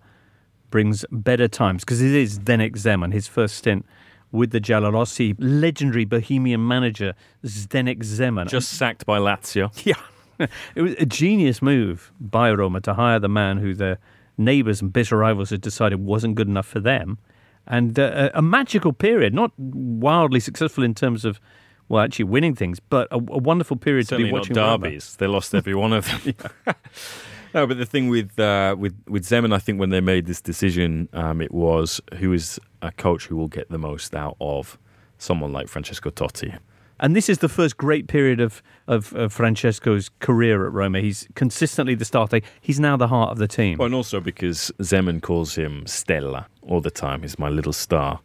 brings 0.70 1.04
better 1.10 1.48
times 1.48 1.82
because 1.84 2.02
it 2.02 2.12
is 2.14 2.38
Zdenek 2.40 2.72
Zeman, 2.76 3.12
his 3.12 3.26
first 3.26 3.56
stint 3.56 3.86
with 4.32 4.50
the 4.50 4.60
Giallorossi, 4.60 5.34
legendary 5.38 6.04
Bohemian 6.04 6.66
manager 6.66 7.14
Zdenek 7.44 8.00
Zeman. 8.00 8.48
Just 8.48 8.70
sacked 8.70 9.06
by 9.06 9.18
Lazio. 9.18 9.70
Yeah. 9.86 10.48
it 10.74 10.82
was 10.82 10.94
a 10.98 11.06
genius 11.06 11.62
move 11.62 12.10
by 12.20 12.50
Roma 12.52 12.80
to 12.80 12.94
hire 12.94 13.20
the 13.20 13.28
man 13.28 13.58
who 13.58 13.72
their 13.72 13.98
neighbours 14.36 14.82
and 14.82 14.92
bitter 14.92 15.16
rivals 15.16 15.50
had 15.50 15.60
decided 15.60 16.00
wasn't 16.00 16.34
good 16.34 16.48
enough 16.48 16.66
for 16.66 16.80
them. 16.80 17.18
And 17.66 17.98
uh, 17.98 18.30
a 18.34 18.42
magical 18.42 18.92
period, 18.92 19.32
not 19.32 19.52
wildly 19.58 20.40
successful 20.40 20.84
in 20.84 20.94
terms 20.94 21.24
of, 21.24 21.40
well, 21.88 22.02
actually 22.02 22.26
winning 22.26 22.54
things, 22.54 22.78
but 22.78 23.08
a, 23.10 23.16
a 23.16 23.18
wonderful 23.18 23.76
period 23.76 24.08
Certainly 24.08 24.28
to 24.28 24.32
be 24.32 24.32
not 24.32 24.40
watching. 24.40 24.56
Roma. 24.56 24.84
derbies. 24.84 25.16
They 25.16 25.26
lost 25.26 25.54
every 25.54 25.74
one 25.74 25.92
of 25.92 26.06
them. 26.06 26.34
no, 27.54 27.66
but 27.66 27.78
the 27.78 27.86
thing 27.86 28.08
with 28.08 28.38
uh, 28.38 28.76
with 28.78 28.94
with 29.08 29.24
Zeman, 29.24 29.54
I 29.54 29.58
think 29.58 29.80
when 29.80 29.90
they 29.90 30.00
made 30.00 30.26
this 30.26 30.42
decision, 30.42 31.08
um, 31.14 31.40
it 31.40 31.52
was 31.52 32.00
who 32.18 32.32
is 32.32 32.60
a 32.82 32.92
coach 32.92 33.26
who 33.26 33.36
will 33.36 33.48
get 33.48 33.70
the 33.70 33.78
most 33.78 34.14
out 34.14 34.36
of 34.40 34.78
someone 35.18 35.52
like 35.52 35.68
Francesco 35.68 36.10
Totti. 36.10 36.58
And 37.00 37.16
this 37.16 37.28
is 37.28 37.38
the 37.38 37.48
first 37.48 37.76
great 37.76 38.06
period 38.06 38.40
of, 38.40 38.62
of, 38.86 39.12
of 39.14 39.32
Francesco's 39.32 40.10
career 40.20 40.66
at 40.66 40.72
Roma. 40.72 41.00
He's 41.00 41.26
consistently 41.34 41.94
the 41.94 42.04
starter. 42.04 42.40
He's 42.60 42.78
now 42.78 42.96
the 42.96 43.08
heart 43.08 43.30
of 43.30 43.38
the 43.38 43.48
team. 43.48 43.78
Well, 43.78 43.86
and 43.86 43.94
also 43.94 44.20
because 44.20 44.70
Zeman 44.80 45.20
calls 45.20 45.56
him 45.56 45.86
Stella 45.86 46.46
all 46.62 46.80
the 46.80 46.90
time. 46.90 47.22
He's 47.22 47.38
my 47.38 47.48
little 47.48 47.72
star. 47.72 48.20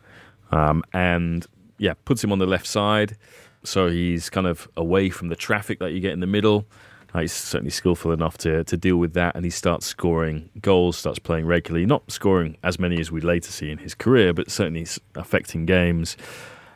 Um, 0.52 0.84
and 0.94 1.46
yeah, 1.78 1.94
puts 2.06 2.24
him 2.24 2.32
on 2.32 2.40
the 2.40 2.46
left 2.46 2.68
side. 2.68 3.18
So 3.64 3.90
he's 3.90 4.30
kind 4.30 4.48
of 4.48 4.70
away 4.78 5.10
from 5.10 5.30
the 5.30 5.36
traffic 5.36 5.80
that 5.80 5.92
you 5.92 6.00
get 6.00 6.14
in 6.14 6.20
the 6.20 6.28
middle. 6.28 6.66
Uh, 7.14 7.22
he's 7.22 7.34
certainly 7.34 7.72
skillful 7.72 8.12
enough 8.12 8.38
to, 8.38 8.64
to 8.64 8.78
deal 8.78 8.98
with 8.98 9.14
that. 9.14 9.36
And 9.36 9.44
he 9.44 9.52
starts 9.52 9.88
scoring 9.88 10.50
goals, 10.62 10.98
starts 10.98 11.18
playing 11.20 11.48
regularly. 11.48 11.86
Not 11.86 12.12
scoring 12.12 12.56
as 12.64 12.78
many 12.78 13.00
as 13.00 13.12
we'd 13.12 13.24
later 13.24 13.52
see 13.52 13.72
in 13.72 13.80
his 13.80 13.96
career, 13.96 14.32
but 14.32 14.52
certainly 14.52 14.86
affecting 15.16 15.66
games. 15.66 16.16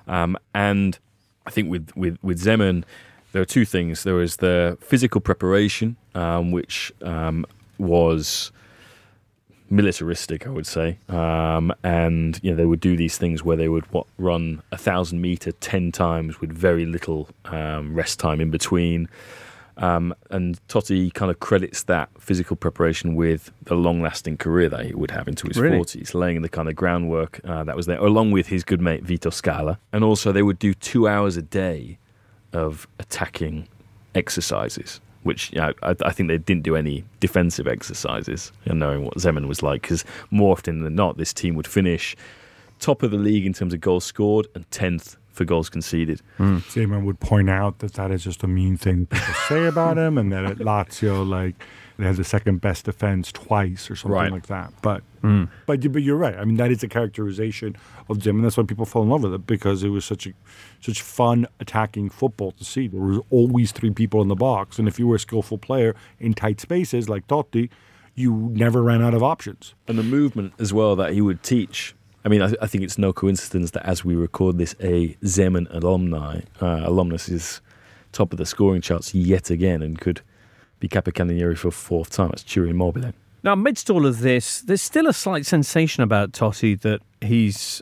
Um, 0.07 0.37
and 0.55 0.97
I 1.45 1.49
think 1.49 1.69
with, 1.69 1.89
with, 1.95 2.17
with 2.21 2.39
Zeman, 2.39 2.83
there 3.31 3.41
are 3.41 3.45
two 3.45 3.65
things. 3.65 4.03
There 4.03 4.13
was 4.13 4.37
the 4.37 4.77
physical 4.81 5.19
preparation, 5.19 5.97
um, 6.15 6.51
which 6.51 6.93
um, 7.01 7.45
was 7.77 8.51
militaristic, 9.69 10.45
I 10.45 10.51
would 10.51 10.67
say. 10.67 10.99
Um, 11.09 11.73
and 11.83 12.39
you 12.43 12.51
know 12.51 12.57
they 12.57 12.65
would 12.65 12.79
do 12.79 12.95
these 12.95 13.17
things 13.17 13.43
where 13.43 13.57
they 13.57 13.67
would 13.67 13.85
what, 13.91 14.05
run 14.17 14.61
a 14.71 14.77
thousand 14.77 15.21
meter 15.21 15.51
ten 15.53 15.91
times 15.91 16.39
with 16.39 16.51
very 16.51 16.85
little 16.85 17.27
um, 17.45 17.93
rest 17.93 18.19
time 18.19 18.39
in 18.39 18.51
between. 18.51 19.09
Um, 19.77 20.13
and 20.29 20.59
Totti 20.67 21.13
kind 21.13 21.31
of 21.31 21.39
credits 21.39 21.83
that 21.83 22.09
physical 22.19 22.55
preparation 22.55 23.15
with 23.15 23.51
the 23.63 23.75
long-lasting 23.75 24.37
career 24.37 24.69
that 24.69 24.85
he 24.85 24.93
would 24.93 25.11
have 25.11 25.27
into 25.27 25.47
his 25.47 25.57
Really? 25.57 25.77
40s, 25.79 26.13
laying 26.13 26.41
the 26.41 26.49
kind 26.49 26.69
of 26.69 26.75
groundwork 26.75 27.39
uh, 27.43 27.63
that 27.63 27.75
was 27.75 27.87
there, 27.87 27.97
along 27.97 28.31
with 28.31 28.47
his 28.47 28.63
good 28.63 28.81
mate 28.81 29.03
Vito 29.03 29.29
Scala. 29.29 29.79
And 29.91 30.03
also, 30.03 30.31
they 30.31 30.43
would 30.43 30.59
do 30.59 30.73
two 30.73 31.07
hours 31.07 31.37
a 31.37 31.41
day 31.41 31.97
of 32.53 32.87
attacking 32.99 33.67
exercises, 34.13 35.01
which 35.23 35.51
you 35.51 35.59
know, 35.59 35.73
I, 35.81 35.95
I 36.03 36.11
think 36.11 36.29
they 36.29 36.37
didn't 36.37 36.63
do 36.63 36.75
any 36.75 37.03
defensive 37.19 37.67
exercises, 37.67 38.51
know, 38.67 38.75
knowing 38.75 39.05
what 39.05 39.15
Zeman 39.15 39.47
was 39.47 39.63
like, 39.63 39.81
because 39.81 40.05
more 40.29 40.51
often 40.51 40.83
than 40.83 40.95
not, 40.95 41.17
this 41.17 41.33
team 41.33 41.55
would 41.55 41.67
finish 41.67 42.15
top 42.79 43.01
of 43.01 43.11
the 43.11 43.17
league 43.17 43.45
in 43.45 43.53
terms 43.53 43.73
of 43.73 43.81
goals 43.81 44.03
scored 44.03 44.47
and 44.53 44.69
10th 44.69 45.15
for 45.33 45.43
goals 45.45 45.69
conceded. 45.69 46.21
Mm. 46.39 46.61
Zeman 46.61 47.03
would 47.03 47.19
point 47.19 47.49
out 47.49 47.79
that 47.79 47.93
that 47.95 48.11
is 48.11 48.23
just 48.23 48.43
a 48.43 48.47
mean 48.47 48.77
thing 48.77 49.07
people 49.07 49.33
say 49.49 49.65
about 49.73 49.97
him, 49.97 50.17
and 50.17 50.31
that 50.31 50.45
at 50.45 50.57
Lazio, 50.59 51.27
like 51.27 51.55
they 51.97 52.05
had 52.05 52.15
the 52.15 52.23
second 52.23 52.61
best 52.61 52.85
defense 52.85 53.31
twice 53.31 53.89
or 53.91 53.95
something 53.95 54.15
Right. 54.15 54.31
like 54.31 54.47
that. 54.47 54.71
But 54.81 55.03
mm. 55.23 55.49
but 55.65 55.83
you- 55.83 55.89
but 55.89 56.01
you're 56.03 56.15
right. 56.17 56.35
I 56.37 56.45
mean, 56.45 56.57
that 56.57 56.71
is 56.71 56.81
a 56.83 56.87
characterization 56.87 57.75
of 58.09 58.19
Jim, 58.19 58.37
and 58.37 58.45
that's 58.45 58.57
why 58.57 58.63
people 58.63 58.85
fall 58.85 59.03
in 59.03 59.09
love 59.09 59.23
with 59.23 59.33
it 59.33 59.45
because 59.45 59.83
it 59.83 59.89
was 59.89 60.05
such 60.05 60.25
a 60.27 60.33
such 60.79 61.01
fun 61.01 61.47
attacking 61.59 62.09
football 62.09 62.51
to 62.53 62.63
see. 62.63 62.87
There 62.87 63.01
was 63.01 63.19
always 63.29 63.71
three 63.71 63.91
people 63.91 64.21
in 64.21 64.27
the 64.27 64.35
box, 64.35 64.79
and 64.79 64.87
if 64.87 64.97
you 64.99 65.07
were 65.07 65.15
a 65.17 65.19
skillful 65.19 65.57
player 65.57 65.95
in 66.19 66.33
tight 66.33 66.59
spaces 66.59 67.09
like 67.09 67.27
Totti, 67.27 67.69
you 68.15 68.31
never 68.53 68.83
ran 68.83 69.01
out 69.01 69.13
of 69.15 69.23
options. 69.23 69.73
And 69.87 69.97
the 69.97 70.03
movement 70.03 70.53
as 70.59 70.71
well 70.73 70.95
that 70.97 71.13
he 71.13 71.21
would 71.21 71.41
teach. 71.41 71.95
I 72.25 72.29
mean, 72.29 72.41
I, 72.41 72.53
I 72.61 72.67
think 72.67 72.83
it's 72.83 72.97
no 72.97 73.11
coincidence 73.11 73.71
that 73.71 73.85
as 73.85 74.05
we 74.05 74.15
record 74.15 74.57
this, 74.57 74.75
a 74.79 75.09
Zeman 75.23 75.67
alumni, 75.73 76.41
uh, 76.61 76.81
alumnus 76.85 77.27
is 77.29 77.61
top 78.11 78.31
of 78.31 78.37
the 78.37 78.45
scoring 78.45 78.81
charts 78.81 79.13
yet 79.13 79.49
again 79.49 79.81
and 79.81 79.99
could 79.99 80.21
be 80.79 80.87
capocannoniere 80.87 81.57
for 81.57 81.69
a 81.69 81.71
fourth 81.71 82.09
time. 82.11 82.29
It's 82.33 82.43
Ciro 82.43 82.67
Immobile. 82.69 83.11
Now, 83.43 83.53
amidst 83.53 83.89
all 83.89 84.05
of 84.05 84.19
this, 84.19 84.61
there's 84.61 84.81
still 84.81 85.07
a 85.07 85.13
slight 85.13 85.45
sensation 85.45 86.01
about 86.03 86.31
Totti 86.31 86.79
that 86.81 87.01
he's 87.21 87.81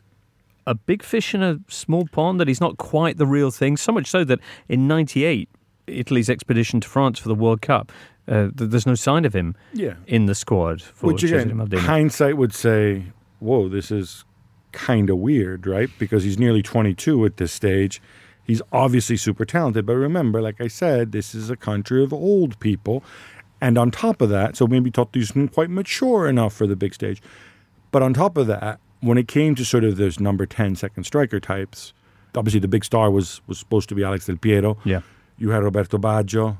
a 0.66 0.74
big 0.74 1.04
fish 1.04 1.36
in 1.36 1.44
a 1.44 1.60
small 1.68 2.08
pond, 2.12 2.40
that 2.40 2.48
he's 2.48 2.62
not 2.62 2.78
quite 2.78 3.18
the 3.18 3.28
real 3.28 3.52
thing. 3.52 3.78
So 3.78 3.92
much 3.92 4.08
so 4.08 4.24
that 4.24 4.40
in 4.70 4.88
'98, 4.88 5.50
Italy's 5.88 6.30
expedition 6.30 6.80
to 6.82 6.88
France 6.88 7.20
for 7.20 7.28
the 7.28 7.36
World 7.36 7.62
Cup, 7.62 7.92
uh, 8.28 8.50
th- 8.58 8.72
there's 8.72 8.88
no 8.88 8.96
sign 8.96 9.26
of 9.26 9.34
him 9.36 9.56
Yeah. 9.74 9.96
in 10.08 10.26
the 10.26 10.34
squad 10.36 10.82
for 10.82 11.08
Which 11.08 11.24
again, 11.24 11.60
hindsight 11.78 12.38
would 12.38 12.54
say, 12.54 13.04
"Whoa, 13.40 13.68
this 13.70 13.92
is 13.92 14.24
kind 14.72 15.10
of 15.10 15.18
weird, 15.18 15.68
right?" 15.68 15.90
Because 16.00 16.24
he's 16.24 16.40
nearly 16.40 16.62
22 16.62 17.26
at 17.26 17.38
this 17.38 17.52
stage. 17.52 18.02
He's 18.44 18.62
obviously 18.72 19.18
super 19.18 19.46
talented, 19.46 19.86
but 19.86 19.96
remember, 19.96 20.42
like 20.42 20.60
I 20.60 20.68
said, 20.68 21.12
this 21.12 21.36
is 21.36 21.50
a 21.50 21.56
country 21.56 22.04
of 22.04 22.12
old 22.12 22.60
people, 22.60 23.04
and 23.62 23.78
on 23.78 23.92
top 23.92 24.22
of 24.22 24.30
that, 24.30 24.58
so 24.58 24.68
maybe 24.68 24.90
Totti 24.90 25.22
Totti's 25.22 25.36
not 25.36 25.54
quite 25.54 25.70
mature 25.70 26.28
enough 26.28 26.54
for 26.54 26.66
the 26.66 26.76
big 26.76 26.94
stage. 26.94 27.22
But 27.92 28.02
on 28.02 28.14
top 28.14 28.38
of 28.38 28.48
that, 28.48 28.80
when 29.02 29.18
it 29.18 29.28
came 29.28 29.56
to 29.56 29.66
sort 29.66 29.84
of 29.84 29.98
those 29.98 30.20
number 30.20 30.46
10 30.46 30.76
second 30.76 31.04
striker 31.04 31.40
types, 31.40 31.94
obviously 32.36 32.60
the 32.60 32.68
big 32.68 32.86
star 32.86 33.12
was 33.12 33.42
was 33.48 33.60
supposed 33.60 33.90
to 33.90 33.96
be 33.96 34.04
Alex 34.04 34.26
Del 34.26 34.38
Piero. 34.38 34.78
Yeah. 34.84 35.02
You 35.38 35.50
had 35.52 35.64
Roberto 35.64 35.98
Baggio, 35.98 36.58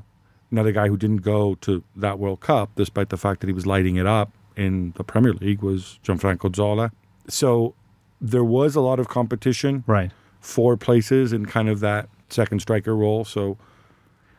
another 0.52 0.72
guy 0.72 0.88
who 0.88 0.98
didn't 0.98 1.24
go 1.24 1.56
to 1.62 1.84
that 1.96 2.20
World 2.20 2.42
Cup, 2.42 2.72
despite 2.76 3.10
the 3.10 3.18
fact 3.18 3.42
that 3.42 3.48
he 3.48 3.54
was 3.54 3.66
lighting 3.66 3.96
it 3.96 4.06
up 4.06 4.32
in 4.56 4.94
the 4.98 5.04
Premier 5.04 5.34
League, 5.34 5.62
was 5.62 6.00
Gianfranco 6.04 6.56
Zola. 6.56 6.92
So 7.28 7.74
there 8.22 8.44
was 8.44 8.76
a 8.76 8.82
lot 8.82 9.00
of 9.00 9.08
competition 9.08 9.84
right. 9.88 10.12
for 10.40 10.78
places 10.78 11.34
in 11.34 11.46
kind 11.48 11.68
of 11.68 11.80
that 11.80 12.08
second 12.30 12.60
striker 12.62 12.96
role. 12.96 13.26
So 13.26 13.58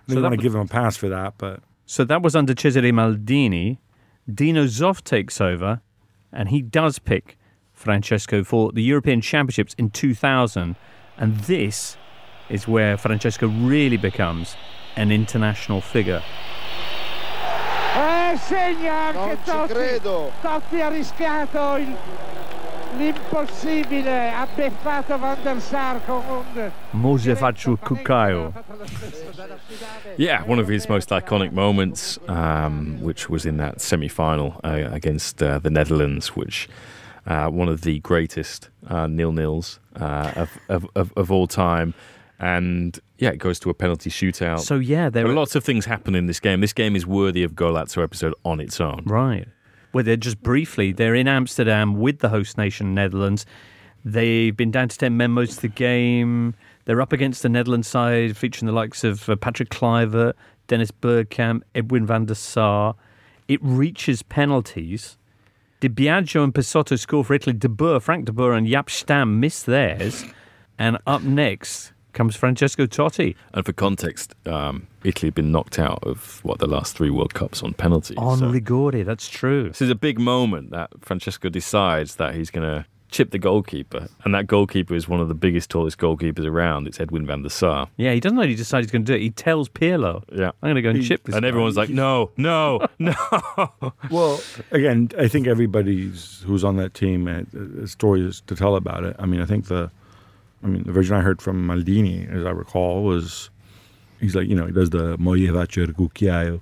I 0.06 0.08
didn't 0.08 0.22
that 0.22 0.28
want 0.30 0.40
to 0.40 0.42
give 0.42 0.54
him 0.54 0.60
a 0.60 0.66
pass 0.66 0.96
for 0.96 1.08
that, 1.08 1.34
but 1.36 1.60
So 1.84 2.04
that 2.04 2.22
was 2.22 2.36
under 2.36 2.54
Cesare 2.54 2.92
Maldini. 2.92 3.78
Dino 4.32 4.64
Zoff 4.66 5.02
takes 5.02 5.40
over, 5.40 5.80
and 6.32 6.48
he 6.48 6.62
does 6.62 7.00
pick 7.00 7.36
Francesco 7.72 8.44
for 8.44 8.70
the 8.72 8.82
European 8.82 9.20
Championships 9.20 9.74
in 9.76 9.90
2000. 9.90 10.76
And 11.18 11.36
this 11.40 11.96
is 12.48 12.68
where 12.68 12.96
Francesco 12.96 13.48
really 13.48 13.96
becomes 13.96 14.56
an 14.96 15.10
international 15.10 15.80
figure. 15.80 16.22
Eh, 17.94 18.36
segna 18.38 18.92
anche 19.08 19.18
Non 19.18 19.36
ci 19.44 19.50
Totti. 19.50 19.72
credo. 19.74 20.32
Totti 20.40 20.80
ha 20.80 20.88
rischiato 20.88 21.76
il- 21.76 21.96
l'impossibile, 22.96 24.30
ha 24.30 24.46
beffato 24.54 25.18
Van 25.18 25.36
der 25.42 25.60
Sar 25.60 26.00
con 26.04 26.22
un 26.28 26.72
Mose 26.92 27.34
faccio 27.36 27.76
cucchiaio. 27.76 28.52
Yeah, 30.16 30.44
one 30.44 30.58
of 30.58 30.68
his 30.68 30.88
most 30.88 31.10
iconic 31.10 31.52
moments, 31.52 32.18
um, 32.28 33.00
which 33.00 33.28
was 33.28 33.44
in 33.46 33.56
that 33.58 33.80
semi 33.80 34.08
final 34.08 34.60
uh, 34.64 34.88
against 34.92 35.42
uh, 35.42 35.58
the 35.58 35.70
Netherlands, 35.70 36.36
which 36.36 36.68
uh, 37.26 37.48
one 37.48 37.68
of 37.68 37.82
the 37.82 38.00
greatest 38.00 38.68
uh, 38.88 39.06
nil 39.06 39.32
nils 39.32 39.78
uh, 40.00 40.32
of, 40.36 40.50
of, 40.68 40.86
of, 40.94 41.12
of 41.16 41.30
all 41.30 41.46
time. 41.46 41.94
And 42.38 42.98
yeah, 43.18 43.30
it 43.30 43.38
goes 43.38 43.60
to 43.60 43.70
a 43.70 43.74
penalty 43.74 44.10
shootout. 44.10 44.60
So, 44.60 44.74
yeah, 44.74 45.08
there 45.08 45.22
There 45.22 45.26
are 45.26 45.30
are 45.30 45.34
lots 45.36 45.54
of 45.54 45.62
things 45.62 45.84
happen 45.86 46.16
in 46.16 46.26
this 46.26 46.40
game. 46.40 46.60
This 46.60 46.72
game 46.72 46.96
is 46.96 47.06
worthy 47.06 47.44
of 47.44 47.52
Golazzo 47.52 48.02
episode 48.02 48.34
on 48.44 48.58
its 48.58 48.80
own. 48.80 49.02
Right. 49.06 49.46
Well, 49.92 50.04
they're 50.04 50.16
just 50.16 50.42
briefly, 50.42 50.92
they're 50.92 51.14
in 51.14 51.28
Amsterdam 51.28 51.94
with 51.94 52.20
the 52.20 52.30
host 52.30 52.56
nation, 52.56 52.94
Netherlands. 52.94 53.44
They've 54.04 54.56
been 54.56 54.70
down 54.70 54.88
to 54.88 54.98
10 54.98 55.16
men 55.16 55.30
most 55.30 55.56
of 55.56 55.60
the 55.60 55.68
game. 55.68 56.54
They're 56.84 57.00
up 57.00 57.12
against 57.12 57.42
the 57.42 57.48
Netherlands 57.48 57.88
side, 57.88 58.36
featuring 58.36 58.66
the 58.66 58.72
likes 58.72 59.04
of 59.04 59.28
uh, 59.28 59.36
Patrick 59.36 59.68
Kluivert, 59.68 60.32
Dennis 60.66 60.90
Bergkamp, 60.90 61.62
Edwin 61.74 62.06
van 62.06 62.24
der 62.24 62.34
Sar. 62.34 62.96
It 63.46 63.60
reaches 63.62 64.22
penalties. 64.22 65.18
Di 65.80 65.88
Biagio 65.88 66.42
and 66.42 66.54
Pessotto 66.54 66.98
score 66.98 67.24
for 67.24 67.34
Italy. 67.34 67.54
De 67.54 67.68
Boer, 67.68 68.00
Frank 68.00 68.24
De 68.24 68.32
Boer 68.32 68.54
and 68.54 68.66
Jaap 68.66 68.88
Stam 68.88 69.40
miss 69.40 69.62
theirs. 69.62 70.24
And 70.78 70.98
up 71.06 71.22
next 71.22 71.92
comes 72.12 72.36
Francesco 72.36 72.86
Totti. 72.86 73.34
And 73.54 73.64
for 73.64 73.72
context, 73.72 74.34
um, 74.46 74.86
Italy 75.04 75.28
had 75.28 75.34
been 75.34 75.50
knocked 75.52 75.78
out 75.78 76.00
of 76.02 76.40
what 76.44 76.58
the 76.58 76.66
last 76.66 76.96
three 76.96 77.10
World 77.10 77.34
Cups 77.34 77.62
on 77.62 77.74
penalties. 77.74 78.16
On 78.18 78.38
So 78.38 78.46
Ligori, 78.50 79.04
that's 79.04 79.28
true. 79.28 79.68
This 79.68 79.82
is 79.82 79.90
a 79.90 79.94
big 79.94 80.18
moment 80.18 80.70
that 80.70 80.90
Francesco 81.00 81.48
decides 81.48 82.16
that 82.16 82.34
he's 82.34 82.50
going 82.50 82.68
to 82.68 82.84
chip 83.10 83.30
the 83.30 83.38
goalkeeper. 83.38 84.08
And 84.24 84.34
that 84.34 84.46
goalkeeper 84.46 84.94
is 84.94 85.06
one 85.06 85.20
of 85.20 85.28
the 85.28 85.34
biggest, 85.34 85.68
tallest 85.68 85.98
goalkeepers 85.98 86.46
around. 86.46 86.86
It's 86.86 86.98
Edwin 86.98 87.26
van 87.26 87.42
der 87.42 87.50
Sar. 87.50 87.88
Yeah, 87.98 88.12
he 88.14 88.20
doesn't 88.20 88.36
know 88.36 88.42
he 88.46 88.54
decides 88.54 88.86
he's 88.86 88.90
going 88.90 89.04
to 89.04 89.12
do 89.12 89.16
it. 89.16 89.20
He 89.20 89.28
tells 89.28 89.68
Pirlo, 89.68 90.22
Yeah. 90.32 90.52
I'm 90.62 90.68
going 90.70 90.76
to 90.76 90.82
go 90.82 90.88
and 90.90 90.98
He- 90.98 91.06
chip 91.06 91.24
this 91.24 91.34
And 91.34 91.42
guy." 91.42 91.48
everyone's 91.48 91.76
like, 91.76 91.90
no, 91.90 92.30
no, 92.38 92.86
no. 92.98 93.14
Well, 94.10 94.40
again, 94.70 95.10
I 95.18 95.28
think 95.28 95.46
everybody's 95.46 96.42
who's 96.46 96.64
on 96.64 96.76
that 96.76 96.94
team 96.94 97.26
had 97.26 97.48
uh, 97.54 97.86
stories 97.86 98.42
to 98.46 98.54
tell 98.56 98.76
about 98.76 99.04
it. 99.04 99.14
I 99.18 99.26
mean, 99.26 99.40
I 99.42 99.44
think 99.46 99.66
the, 99.66 99.90
I 100.62 100.66
mean, 100.68 100.84
the 100.84 100.92
version 100.92 101.16
I 101.16 101.20
heard 101.20 101.42
from 101.42 101.66
Maldini, 101.66 102.30
as 102.32 102.44
I 102.46 102.50
recall, 102.50 103.02
was 103.02 103.50
he's 104.20 104.34
like, 104.36 104.48
you 104.48 104.54
know, 104.54 104.66
he 104.66 104.72
does 104.72 104.90
the 104.90 105.16
"Moglie 105.18 105.48
faccio 105.48 105.82
il 105.86 105.92
cucchiaio," 105.94 106.60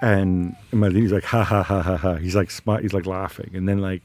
and 0.00 0.54
Maldini's 0.72 1.12
like, 1.12 1.24
ha 1.24 1.42
ha 1.44 1.62
ha 1.62 1.82
ha 1.82 1.96
ha. 1.96 2.14
He's 2.16 2.34
like, 2.36 2.50
smart. 2.50 2.82
He's 2.82 2.92
like 2.94 3.06
laughing, 3.06 3.50
and 3.54 3.68
then 3.68 3.78
like. 3.78 4.02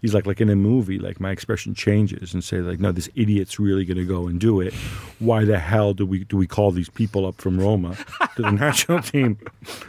He's 0.00 0.14
like, 0.14 0.26
like 0.26 0.40
in 0.40 0.48
a 0.48 0.54
movie, 0.54 1.00
like 1.00 1.18
my 1.18 1.32
expression 1.32 1.74
changes 1.74 2.32
and 2.32 2.44
say, 2.44 2.58
like, 2.60 2.78
no, 2.78 2.92
this 2.92 3.10
idiot's 3.16 3.58
really 3.58 3.84
going 3.84 3.96
to 3.98 4.04
go 4.04 4.28
and 4.28 4.38
do 4.38 4.60
it. 4.60 4.72
Why 5.18 5.44
the 5.44 5.58
hell 5.58 5.92
do 5.92 6.06
we 6.06 6.22
do 6.22 6.36
we 6.36 6.46
call 6.46 6.70
these 6.70 6.88
people 6.88 7.26
up 7.26 7.40
from 7.40 7.58
Roma 7.58 7.96
to 8.36 8.42
the 8.42 8.52
national 8.66 9.02
team? 9.02 9.38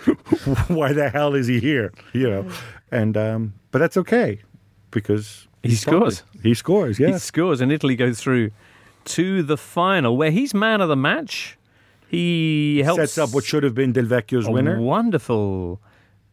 Why 0.68 0.94
the 0.94 1.12
hell 1.12 1.36
is 1.36 1.46
he 1.46 1.60
here? 1.60 1.94
You 2.14 2.28
know, 2.28 2.52
and 2.92 3.16
um, 3.18 3.54
but 3.70 3.78
that's 3.78 3.98
okay 3.98 4.42
because 4.90 5.48
He 5.62 5.76
solid. 5.76 6.14
scores. 6.14 6.24
He 6.42 6.54
scores. 6.56 7.00
Yeah. 7.00 7.10
He 7.12 7.20
scores, 7.20 7.62
and 7.62 7.72
Italy 7.72 7.96
goes 7.96 8.20
through 8.20 8.50
to 9.06 9.44
the 9.44 9.58
final, 9.58 10.16
where 10.18 10.32
he's 10.32 10.54
man 10.54 10.82
of 10.82 10.90
the 10.90 10.96
match. 10.96 11.58
He 12.08 12.82
helps 12.84 13.14
Sets 13.14 13.18
up 13.20 13.36
what 13.36 13.44
should 13.44 13.64
have 13.64 13.76
been 13.76 13.92
Del 13.92 14.06
Vecchio's 14.06 14.48
a 14.48 14.52
winner. 14.52 14.80
wonderful 14.82 15.80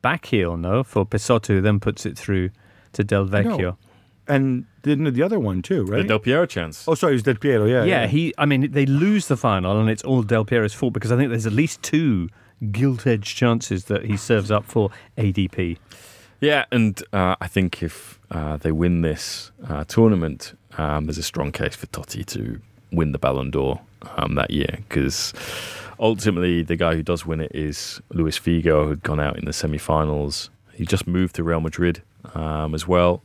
back 0.01 0.27
heel, 0.27 0.57
no, 0.57 0.83
for 0.83 1.05
Pessotto, 1.05 1.49
who 1.49 1.61
then 1.61 1.81
puts 1.81 2.07
it 2.07 2.17
through 2.17 2.51
to 2.93 3.05
Del 3.05 3.27
Vecchio. 3.27 3.77
And 4.29 4.65
didn't 4.83 5.13
the 5.15 5.23
other 5.23 5.39
one 5.39 5.63
too, 5.63 5.85
right? 5.85 6.03
The? 6.03 6.09
Del 6.09 6.19
Piero 6.19 6.47
chance. 6.47 6.89
oh, 6.89 6.95
sorry, 6.95 7.13
it 7.13 7.17
was 7.17 7.23
Del 7.23 7.37
Piero. 7.37 7.67
Yeah. 7.67 7.85
Yeah, 7.85 8.07
he. 8.07 8.33
I 8.39 8.47
mean, 8.47 8.73
they 8.73 8.87
lose 8.87 9.29
the 9.29 9.37
final, 9.37 9.79
and 9.79 9.89
it's 9.91 10.03
all 10.03 10.23
Del 10.23 10.45
Piero's 10.45 10.75
fault 10.75 10.95
because 10.95 11.13
I 11.13 11.17
think 11.17 11.31
there's 11.31 11.47
at 11.47 11.53
least 11.53 11.83
two 11.83 12.29
gilt-edged 12.73 13.37
chances 13.37 13.85
that 13.85 14.07
he 14.07 14.17
serves 14.17 14.51
up 14.51 14.65
for 14.65 14.91
ADP. 15.19 15.77
Yeah, 16.41 16.65
and 16.73 17.01
uh, 17.13 17.37
I 17.41 17.47
think 17.49 17.83
if 17.83 18.19
uh, 18.31 18.57
they 18.57 18.73
win 18.73 19.03
this 19.03 19.53
uh, 19.69 19.85
tournament, 19.85 20.59
um, 20.79 21.07
there's 21.07 21.19
a 21.19 21.23
strong 21.23 21.53
case 21.53 21.75
for 21.75 21.87
Totti 21.87 22.25
to 22.27 22.61
win 22.93 23.13
the 23.13 23.19
Ballon 23.19 23.51
d'Or 23.51 23.81
um, 24.17 24.35
that 24.35 24.51
year 24.51 24.79
because 24.89 25.33
ultimately 25.99 26.63
the 26.63 26.77
guy 26.77 26.95
who 26.95 27.03
does 27.03 27.27
win 27.27 27.41
it 27.41 27.53
is 27.55 28.01
Luis 28.11 28.39
Figo, 28.39 28.87
who'd 28.87 29.03
gone 29.03 29.21
out 29.21 29.39
in 29.39 29.45
the 29.45 29.53
semi-finals. 29.53 30.51
He 30.73 30.85
just 30.85 31.07
moved 31.07 31.35
to 31.37 31.45
Real 31.45 31.61
Madrid 31.61 32.03
um, 32.35 32.75
as 32.75 32.87
well, 32.87 33.23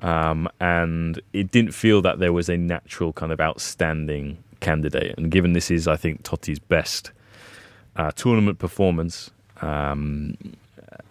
um, 0.00 0.48
and 0.60 1.20
it 1.32 1.50
didn't 1.50 1.72
feel 1.72 2.02
that 2.02 2.18
there 2.18 2.32
was 2.32 2.48
a 2.48 2.56
natural 2.56 3.12
kind 3.12 3.32
of 3.32 3.40
outstanding 3.40 4.38
candidate. 4.60 5.16
And 5.16 5.30
given 5.30 5.54
this 5.54 5.70
is, 5.70 5.88
I 5.88 5.96
think, 5.96 6.22
Totti's 6.22 6.58
best 6.58 7.12
uh, 7.96 8.10
tournament 8.12 8.58
performance, 8.58 9.30
um, 9.62 10.36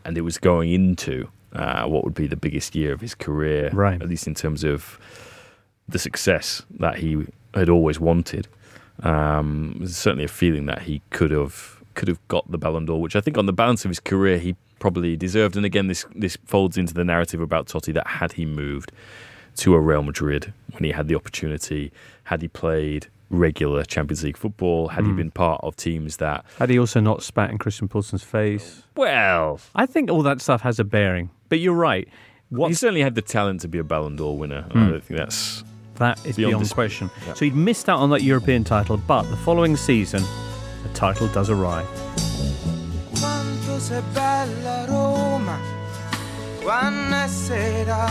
and 0.05 0.17
it 0.17 0.21
was 0.21 0.37
going 0.37 0.71
into 0.71 1.29
uh, 1.53 1.85
what 1.85 2.03
would 2.03 2.13
be 2.13 2.27
the 2.27 2.35
biggest 2.35 2.75
year 2.75 2.93
of 2.93 3.01
his 3.01 3.15
career, 3.15 3.69
Right. 3.73 4.01
At 4.01 4.07
least 4.07 4.27
in 4.27 4.35
terms 4.35 4.63
of 4.63 4.99
the 5.91 5.99
success 5.99 6.63
that 6.79 6.97
he 6.97 7.25
had 7.53 7.69
always 7.69 7.99
wanted. 7.99 8.47
Um, 9.03 9.75
there's 9.79 9.95
certainly 9.97 10.25
a 10.25 10.29
feeling 10.29 10.65
that 10.67 10.83
he 10.83 11.01
could 11.09 11.31
have 11.31 11.77
could 11.93 12.07
have 12.07 12.25
got 12.29 12.49
the 12.49 12.57
Ballon 12.57 12.85
d'Or, 12.85 13.01
which 13.01 13.15
I 13.15 13.21
think 13.21 13.37
on 13.37 13.45
the 13.45 13.53
balance 13.53 13.83
of 13.83 13.89
his 13.89 13.99
career 13.99 14.37
he 14.37 14.55
probably 14.79 15.15
deserved. 15.17 15.55
And 15.57 15.65
again, 15.65 15.87
this 15.87 16.05
this 16.15 16.37
folds 16.45 16.77
into 16.77 16.93
the 16.93 17.03
narrative 17.03 17.41
about 17.41 17.67
Totti 17.67 17.93
that 17.93 18.07
had 18.07 18.33
he 18.33 18.45
moved 18.45 18.91
to 19.57 19.73
a 19.73 19.79
Real 19.79 20.01
Madrid 20.03 20.53
when 20.71 20.83
he 20.83 20.91
had 20.91 21.07
the 21.07 21.15
opportunity, 21.15 21.91
had 22.25 22.41
he 22.41 22.47
played 22.47 23.07
regular 23.29 23.83
Champions 23.83 24.23
League 24.23 24.37
football, 24.37 24.89
had 24.89 25.05
he 25.05 25.11
Mm. 25.11 25.15
been 25.17 25.31
part 25.31 25.59
of 25.63 25.75
teams 25.75 26.17
that 26.17 26.45
Had 26.59 26.69
he 26.69 26.77
also 26.79 26.99
not 26.99 27.23
spat 27.23 27.49
in 27.49 27.57
Christian 27.57 27.87
Poulsen's 27.87 28.23
face? 28.23 28.83
well, 28.95 29.59
I 29.75 29.85
think 29.85 30.09
all 30.09 30.21
that 30.23 30.41
stuff 30.41 30.61
has 30.61 30.79
a 30.79 30.83
bearing. 30.83 31.29
But 31.49 31.59
you're 31.59 31.73
right. 31.73 32.07
he 32.67 32.73
certainly 32.73 33.01
had 33.01 33.15
the 33.15 33.21
talent 33.21 33.61
to 33.61 33.67
be 33.69 33.77
a 33.79 33.83
Ballon 33.83 34.15
d'Or 34.17 34.37
winner. 34.37 34.65
I 34.71 34.73
Mm. 34.73 34.89
don't 34.91 35.03
think 35.03 35.17
that's 35.17 35.63
That 36.01 36.25
is 36.25 36.35
Beyond 36.35 36.53
beyond, 36.53 36.71
question. 36.71 37.11
Yeah. 37.27 37.35
So 37.35 37.45
he'd 37.45 37.53
missed 37.53 37.87
out 37.87 37.99
on 37.99 38.09
that 38.09 38.23
European 38.23 38.63
title, 38.63 38.97
but 38.97 39.21
the 39.29 39.37
following 39.37 39.77
season, 39.77 40.23
the 40.81 40.89
title 40.95 41.27
does 41.27 41.51
arrive. 41.51 41.85
Quanto 43.19 43.77
sei 43.77 44.01
bella 44.11 44.85
Roma 44.87 45.59
quando 46.63 47.27
sera, 47.27 48.09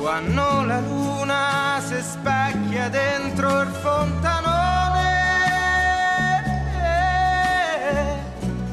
quando 0.00 0.64
la 0.64 0.80
luna 0.80 1.80
si 1.80 2.02
specchia 2.02 2.88
dentro 2.88 3.60
il 3.60 3.68
fontanone. 3.68 4.64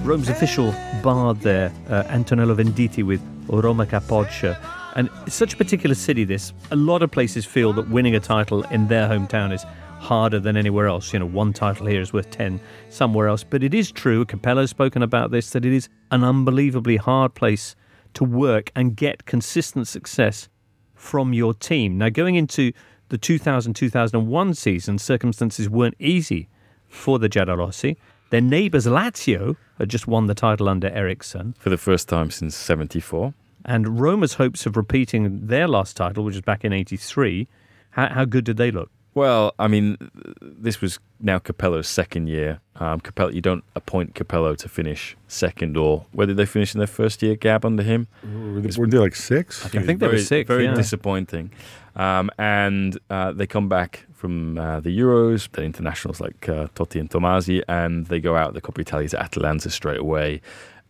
Rome's 0.01 0.27
official 0.27 0.73
bard 1.03 1.39
there, 1.41 1.71
uh, 1.87 2.03
Antonello 2.07 2.55
Venditti 2.55 3.03
with 3.03 3.21
Roma 3.45 3.85
Capoccia. 3.85 4.82
And 4.95 5.09
it's 5.25 5.35
such 5.35 5.53
a 5.53 5.57
particular 5.57 5.95
city, 5.95 6.23
this. 6.23 6.53
A 6.71 6.75
lot 6.75 7.01
of 7.01 7.11
places 7.11 7.45
feel 7.45 7.73
that 7.73 7.89
winning 7.89 8.15
a 8.15 8.19
title 8.19 8.63
in 8.63 8.87
their 8.87 9.07
hometown 9.07 9.53
is 9.53 9.65
harder 9.99 10.39
than 10.39 10.57
anywhere 10.57 10.87
else. 10.87 11.13
You 11.13 11.19
know, 11.19 11.25
one 11.25 11.53
title 11.53 11.87
here 11.87 12.01
is 12.01 12.13
worth 12.13 12.29
10 12.29 12.59
somewhere 12.89 13.27
else. 13.27 13.43
But 13.43 13.63
it 13.63 13.73
is 13.73 13.91
true, 13.91 14.25
Capello's 14.25 14.69
spoken 14.69 15.01
about 15.01 15.31
this, 15.31 15.49
that 15.51 15.65
it 15.65 15.73
is 15.73 15.89
an 16.11 16.23
unbelievably 16.23 16.97
hard 16.97 17.33
place 17.33 17.75
to 18.13 18.23
work 18.23 18.71
and 18.75 18.95
get 18.95 19.25
consistent 19.25 19.87
success 19.87 20.49
from 20.93 21.33
your 21.33 21.53
team. 21.53 21.97
Now, 21.97 22.09
going 22.09 22.35
into 22.35 22.71
the 23.09 23.17
2000 23.17 23.73
2001 23.73 24.53
season, 24.53 24.97
circumstances 24.99 25.69
weren't 25.69 25.95
easy 25.99 26.49
for 26.87 27.17
the 27.17 27.29
Giallorossi. 27.29 27.97
Their 28.29 28.41
neighbours 28.41 28.85
Lazio 28.85 29.55
had 29.77 29.89
just 29.89 30.07
won 30.07 30.27
the 30.27 30.35
title 30.35 30.69
under 30.69 30.89
Eriksson. 30.89 31.55
for 31.59 31.69
the 31.69 31.77
first 31.77 32.09
time 32.09 32.31
since 32.31 32.55
'74. 32.55 33.33
And 33.65 33.99
Roma's 33.99 34.35
hopes 34.35 34.65
of 34.65 34.75
repeating 34.75 35.47
their 35.47 35.67
last 35.67 35.97
title, 35.97 36.23
which 36.23 36.35
was 36.35 36.41
back 36.41 36.65
in 36.65 36.73
83, 36.73 37.47
how, 37.91 38.09
how 38.09 38.25
good 38.25 38.43
did 38.43 38.57
they 38.57 38.71
look? 38.71 38.89
Well, 39.15 39.53
I 39.59 39.67
mean, 39.67 39.97
this 40.41 40.81
was 40.81 40.97
now 41.19 41.37
Capello's 41.37 41.87
second 41.87 42.27
year. 42.27 42.59
Um, 42.77 42.99
Capello, 42.99 43.31
you 43.31 43.41
don't 43.41 43.63
appoint 43.75 44.15
Capello 44.15 44.57
to 44.57 44.67
finish 44.67 45.15
second, 45.27 45.77
or 45.77 46.05
where 46.13 46.25
did 46.25 46.37
they 46.37 46.47
finish 46.47 46.73
in 46.73 46.79
their 46.79 46.87
first 46.87 47.21
year? 47.21 47.35
Gab 47.35 47.63
under 47.63 47.83
him. 47.83 48.07
Were 48.23 48.61
they, 48.61 48.79
were 48.79 48.87
they 48.87 48.97
like 48.97 49.15
six? 49.15 49.63
I 49.65 49.69
think 49.69 49.83
it 49.83 49.87
was 49.87 49.99
they 49.99 50.07
were 50.07 50.17
six. 50.17 50.47
Very 50.47 50.65
yeah. 50.65 50.73
disappointing. 50.73 51.51
Um, 51.95 52.31
and 52.39 52.97
uh, 53.11 53.33
they 53.33 53.45
come 53.45 53.69
back 53.69 54.07
from 54.13 54.57
uh, 54.57 54.79
the 54.79 54.97
Euros, 54.97 55.51
the 55.51 55.63
internationals 55.63 56.19
like 56.19 56.49
uh, 56.49 56.67
Totti 56.75 56.99
and 56.99 57.09
Tommasi, 57.09 57.61
and 57.67 58.07
they 58.07 58.19
go 58.19 58.35
out 58.35 58.55
the 58.55 58.61
Coppa 58.61 58.79
Italia 58.79 59.09
to 59.09 59.21
Atalanta 59.21 59.69
straight 59.69 59.99
away. 59.99 60.41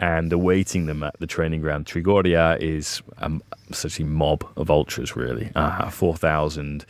And 0.04 0.34
awaiting 0.34 0.86
them 0.86 1.02
at 1.02 1.18
the 1.22 1.28
training 1.28 1.62
ground, 1.62 1.86
Trigoria 1.86 2.60
is 2.60 3.02
um, 3.20 3.42
such 3.72 4.02
a 4.02 4.04
mob 4.04 4.46
of 4.58 4.70
ultras, 4.70 5.16
really, 5.16 5.50
uh, 5.56 5.90
4,000. 5.90 6.86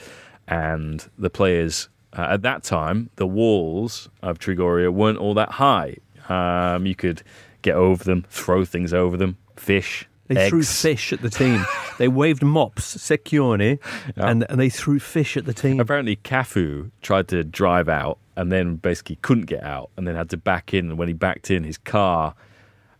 And 0.47 1.07
the 1.19 1.29
players 1.29 1.89
uh, 2.13 2.29
at 2.31 2.41
that 2.41 2.63
time, 2.63 3.11
the 3.17 3.27
walls 3.27 4.09
of 4.23 4.39
Trigoria 4.39 4.91
weren't 4.91 5.19
all 5.19 5.35
that 5.35 5.51
high. 5.51 5.97
Um, 6.27 6.87
you 6.87 6.95
could 6.95 7.21
get 7.61 7.75
over 7.75 8.03
them, 8.03 8.25
throw 8.31 8.65
things 8.65 8.95
over 8.95 9.15
them, 9.15 9.37
fish. 9.57 10.09
They 10.25 10.49
threw 10.49 10.63
fish 10.63 11.13
at 11.13 11.21
the 11.21 11.29
team. 11.29 11.63
they 11.99 12.07
waved 12.07 12.41
mops, 12.41 12.97
secchione, 12.97 13.77
and, 14.15 14.43
and 14.49 14.59
they 14.59 14.71
threw 14.71 14.97
fish 14.97 15.37
at 15.37 15.45
the 15.45 15.53
team. 15.53 15.79
Apparently, 15.79 16.15
Cafu 16.15 16.89
tried 17.03 17.27
to 17.27 17.43
drive 17.43 17.89
out 17.89 18.17
and 18.35 18.51
then 18.51 18.77
basically 18.77 19.17
couldn't 19.17 19.45
get 19.45 19.61
out 19.61 19.91
and 19.97 20.07
then 20.07 20.15
had 20.15 20.31
to 20.31 20.37
back 20.37 20.73
in. 20.73 20.89
And 20.89 20.97
when 20.97 21.09
he 21.09 21.13
backed 21.13 21.51
in, 21.51 21.63
his 21.63 21.77
car, 21.77 22.33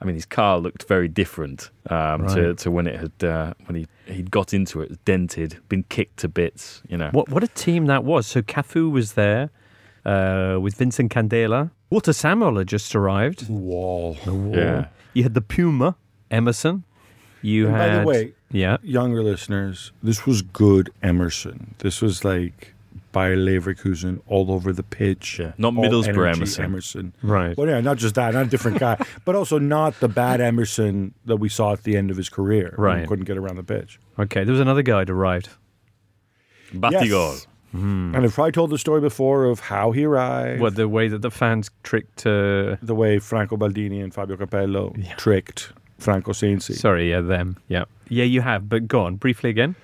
I 0.03 0.05
mean, 0.05 0.15
his 0.15 0.25
car 0.25 0.59
looked 0.59 0.83
very 0.87 1.07
different 1.07 1.69
um, 1.89 2.27
to, 2.27 2.47
Right. 2.49 2.57
to 2.57 2.69
when 2.71 2.87
it 2.87 2.99
had 2.99 3.23
uh, 3.27 3.53
when 3.65 3.75
he 3.77 3.87
he'd 4.05 4.29
got 4.31 4.53
into 4.53 4.81
it, 4.81 5.03
dented, 5.05 5.57
been 5.69 5.83
kicked 5.83 6.17
to 6.17 6.27
bits. 6.27 6.81
You 6.89 6.97
know, 6.97 7.09
What 7.13 7.29
what 7.29 7.43
a 7.43 7.47
team 7.47 7.85
that 7.87 8.03
was. 8.03 8.27
So 8.27 8.41
Cafu 8.41 8.91
was 8.91 9.13
there 9.13 9.49
uh, 10.05 10.57
with 10.61 10.75
Vincent 10.75 11.11
Candela. 11.11 11.71
Walter 11.89 12.11
Samuel 12.13 12.57
had 12.57 12.67
just 12.67 12.93
arrived. 12.95 13.47
Wall. 13.49 14.17
The 14.25 14.33
wall. 14.33 14.55
Yeah. 14.55 14.87
You 15.13 15.23
had 15.23 15.33
the 15.35 15.41
Puma, 15.41 15.95
Emerson. 16.29 16.83
You 17.41 17.67
And 17.67 17.75
had. 17.75 17.89
by 17.89 17.99
the 18.01 18.07
way, 18.07 18.33
yeah. 18.51 18.77
younger 18.83 19.21
listeners, 19.23 19.91
this 20.01 20.25
was 20.25 20.41
good 20.41 20.89
Emerson. 21.01 21.75
This 21.79 22.01
was 22.01 22.23
like 22.25 22.72
Bayer 23.13 23.38
Leverkusen 23.38 24.19
all 24.28 24.52
over 24.52 24.73
the 24.73 24.84
pitch. 24.84 25.39
Yeah, 25.39 25.54
not 25.58 25.73
Middlesbrough 25.73 26.36
Emerson. 26.36 26.63
Emerson. 26.65 27.15
Right. 27.21 27.56
Well, 27.58 27.69
yeah, 27.69 27.80
not 27.80 27.97
just 27.97 28.15
that, 28.15 28.34
not 28.34 28.47
a 28.47 28.49
different 28.49 28.80
guy, 28.80 28.97
but 29.26 29.36
also 29.36 29.58
not 29.60 29.97
the 30.02 30.10
bad 30.10 30.41
Emerson 30.41 31.13
that 31.26 31.38
we 31.38 31.47
saw 31.47 31.71
at 31.71 31.84
the 31.84 31.95
end 31.95 32.12
of 32.12 32.17
his 32.17 32.28
career. 32.28 32.76
Right. 32.78 33.08
couldn't 33.08 33.26
get 33.26 33.38
around 33.38 33.56
the 33.56 33.63
pitch. 33.63 33.99
Okay, 34.19 34.43
there 34.43 34.52
was 34.52 34.60
another 34.60 34.82
guy 34.82 35.06
that 35.06 35.10
arrived. 35.13 35.47
Batigol. 36.73 37.34
Yes. 37.34 37.47
And 37.73 38.15
I've 38.15 38.34
probably 38.34 38.52
told 38.52 38.69
the 38.69 38.78
story 38.78 39.02
before 39.02 39.45
of 39.45 39.60
how 39.60 39.91
he 39.91 40.06
arrived. 40.06 40.62
What 40.62 40.76
the 40.76 40.88
way 40.88 41.08
that 41.08 41.23
the 41.23 41.32
fans 41.32 41.71
tricked. 41.82 42.26
Uh, 42.26 42.76
the 42.84 42.93
way 42.93 43.17
Franco 43.17 43.58
Baldini 43.58 44.04
and 44.04 44.13
Fabio 44.13 44.38
Capello 44.38 44.95
tricked 45.17 45.71
Franco 45.97 46.34
Sensi. 46.34 46.73
sorry, 46.73 47.10
yeah, 47.10 47.21
them. 47.21 47.58
Yeah. 47.67 47.86
Yeah, 48.10 48.26
you 48.26 48.41
have, 48.41 48.69
but 48.69 48.88
go 48.88 49.02
on 49.02 49.15
briefly 49.15 49.49
again. 49.49 49.76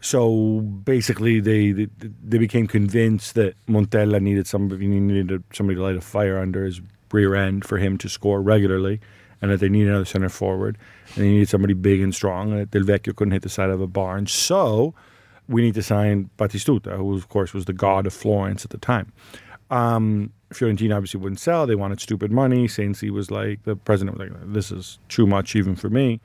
So 0.00 0.60
basically, 0.60 1.40
they, 1.40 1.72
they 1.72 1.88
they 2.22 2.38
became 2.38 2.66
convinced 2.66 3.34
that 3.34 3.54
Montella 3.66 4.20
needed 4.20 4.46
somebody 4.46 4.86
needed 4.86 5.42
somebody 5.52 5.76
to 5.76 5.82
light 5.82 5.96
a 5.96 6.00
fire 6.00 6.38
under 6.38 6.64
his 6.64 6.80
rear 7.12 7.34
end 7.34 7.64
for 7.64 7.78
him 7.78 7.98
to 7.98 8.08
score 8.08 8.42
regularly, 8.42 9.00
and 9.40 9.50
that 9.50 9.60
they 9.60 9.68
needed 9.68 9.88
another 9.88 10.04
center 10.04 10.28
forward, 10.28 10.78
and 11.14 11.24
they 11.24 11.30
needed 11.30 11.48
somebody 11.48 11.74
big 11.74 12.00
and 12.00 12.14
strong, 12.14 12.52
and 12.52 12.60
that 12.60 12.70
Del 12.70 12.82
Vecchio 12.82 13.16
couldn't 13.16 13.32
hit 13.32 13.42
the 13.42 13.48
side 13.48 13.70
of 13.70 13.80
a 13.80 13.86
barn. 13.86 14.26
So 14.26 14.94
we 15.48 15.62
need 15.62 15.74
to 15.74 15.82
sign 15.82 16.30
Batistuta, 16.38 16.96
who 16.96 17.14
of 17.16 17.28
course 17.28 17.54
was 17.54 17.64
the 17.64 17.72
god 17.72 18.06
of 18.06 18.12
Florence 18.12 18.64
at 18.64 18.70
the 18.70 18.78
time. 18.78 19.12
Um, 19.70 20.32
Fiorentina 20.50 20.94
obviously 20.94 21.20
wouldn't 21.20 21.40
sell; 21.40 21.66
they 21.66 21.74
wanted 21.74 22.00
stupid 22.00 22.30
money. 22.30 22.68
Sensi 22.68 23.10
was 23.10 23.30
like 23.30 23.64
the 23.64 23.76
president 23.76 24.18
was 24.18 24.28
like, 24.28 24.52
"This 24.52 24.70
is 24.70 24.98
too 25.08 25.26
much 25.26 25.56
even 25.56 25.74
for 25.74 25.90
me," 25.90 26.20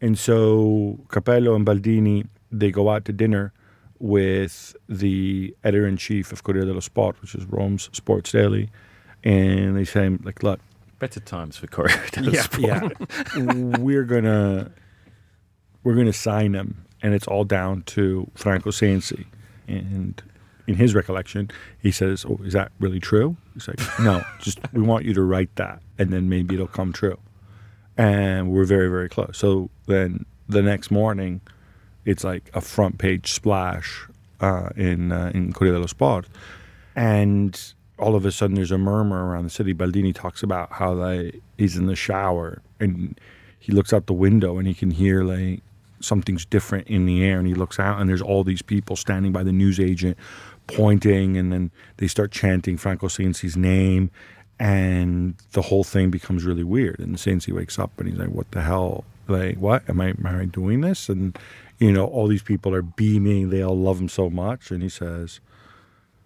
and 0.00 0.18
so 0.18 1.00
Capello 1.08 1.56
and 1.56 1.66
Baldini 1.66 2.26
they 2.58 2.70
go 2.70 2.88
out 2.90 3.04
to 3.06 3.12
dinner 3.12 3.52
with 3.98 4.76
the 4.88 5.54
editor 5.64 5.86
in 5.86 5.96
chief 5.96 6.32
of 6.32 6.42
Corriere 6.44 6.64
dello 6.64 6.80
Sport, 6.80 7.20
which 7.20 7.34
is 7.34 7.44
Rome's 7.46 7.88
sports 7.92 8.32
daily, 8.32 8.70
and 9.22 9.76
they 9.76 9.84
say 9.84 10.08
like, 10.22 10.42
"Look, 10.42 10.60
Better 10.98 11.20
times 11.20 11.56
for 11.56 11.66
Corriere 11.66 12.02
dello 12.12 12.32
Sport. 12.32 12.62
yeah, 12.62 13.78
we're 13.78 14.04
gonna 14.04 14.70
we're 15.82 15.94
gonna 15.94 16.12
sign 16.12 16.54
him, 16.54 16.84
and 17.02 17.14
it's 17.14 17.26
all 17.26 17.44
down 17.44 17.82
to 17.82 18.30
Franco 18.34 18.70
Sensi." 18.70 19.26
And 19.66 20.22
in 20.66 20.74
his 20.76 20.94
recollection, 20.94 21.50
he 21.80 21.90
says, 21.90 22.24
"Oh, 22.28 22.38
is 22.44 22.52
that 22.52 22.72
really 22.80 23.00
true?" 23.00 23.36
He's 23.54 23.68
like, 23.68 23.80
"No, 24.00 24.22
just 24.40 24.58
we 24.72 24.82
want 24.82 25.04
you 25.04 25.14
to 25.14 25.22
write 25.22 25.54
that, 25.56 25.80
and 25.98 26.12
then 26.12 26.28
maybe 26.28 26.54
it'll 26.54 26.66
come 26.66 26.92
true." 26.92 27.18
And 27.96 28.50
we're 28.50 28.64
very, 28.64 28.88
very 28.88 29.08
close. 29.08 29.38
So 29.38 29.70
then 29.86 30.26
the 30.48 30.62
next 30.62 30.90
morning, 30.90 31.40
it's 32.04 32.24
like 32.24 32.50
a 32.54 32.60
front 32.60 32.98
page 32.98 33.32
splash 33.32 34.06
uh, 34.40 34.70
in 34.76 35.12
uh, 35.12 35.30
in 35.34 35.52
Corriere 35.52 35.74
dello 35.74 35.86
Sport, 35.86 36.26
and 36.96 37.74
all 37.98 38.14
of 38.14 38.24
a 38.24 38.32
sudden 38.32 38.56
there's 38.56 38.72
a 38.72 38.78
murmur 38.78 39.24
around 39.26 39.44
the 39.44 39.50
city. 39.50 39.72
Baldini 39.72 40.14
talks 40.14 40.42
about 40.42 40.72
how 40.72 41.14
he's 41.56 41.76
in 41.76 41.86
the 41.86 41.96
shower 41.96 42.60
and 42.80 43.18
he 43.60 43.72
looks 43.72 43.92
out 43.92 44.06
the 44.06 44.12
window 44.12 44.58
and 44.58 44.66
he 44.66 44.74
can 44.74 44.90
hear 44.90 45.22
like 45.22 45.62
something's 46.00 46.44
different 46.44 46.86
in 46.88 47.06
the 47.06 47.24
air, 47.24 47.38
and 47.38 47.46
he 47.48 47.54
looks 47.54 47.78
out 47.78 48.00
and 48.00 48.08
there's 48.08 48.22
all 48.22 48.44
these 48.44 48.62
people 48.62 48.96
standing 48.96 49.32
by 49.32 49.42
the 49.42 49.52
newsagent 49.52 50.18
pointing, 50.66 51.36
and 51.36 51.52
then 51.52 51.70
they 51.96 52.06
start 52.06 52.30
chanting 52.30 52.76
Franco 52.76 53.08
Sensi's 53.08 53.56
name. 53.56 54.10
And 54.60 55.34
the 55.52 55.62
whole 55.62 55.82
thing 55.82 56.10
becomes 56.10 56.44
really 56.44 56.62
weird. 56.62 57.00
And 57.00 57.18
Sensi 57.18 57.52
wakes 57.52 57.76
up 57.78 57.90
and 57.98 58.08
he's 58.08 58.18
like, 58.18 58.28
"What 58.28 58.50
the 58.52 58.62
hell? 58.62 59.04
Like, 59.26 59.56
what 59.56 59.88
am 59.88 60.00
I? 60.00 60.10
Am 60.10 60.26
I 60.26 60.44
doing 60.44 60.80
this?" 60.80 61.08
And 61.08 61.36
you 61.84 61.92
know, 61.96 62.06
all 62.06 62.26
these 62.34 62.42
people 62.42 62.74
are 62.74 62.82
beaming. 63.00 63.50
They 63.50 63.62
all 63.62 63.78
love 63.88 63.98
him 64.02 64.08
so 64.08 64.30
much. 64.30 64.70
And 64.72 64.82
he 64.82 64.88
says, 64.88 65.40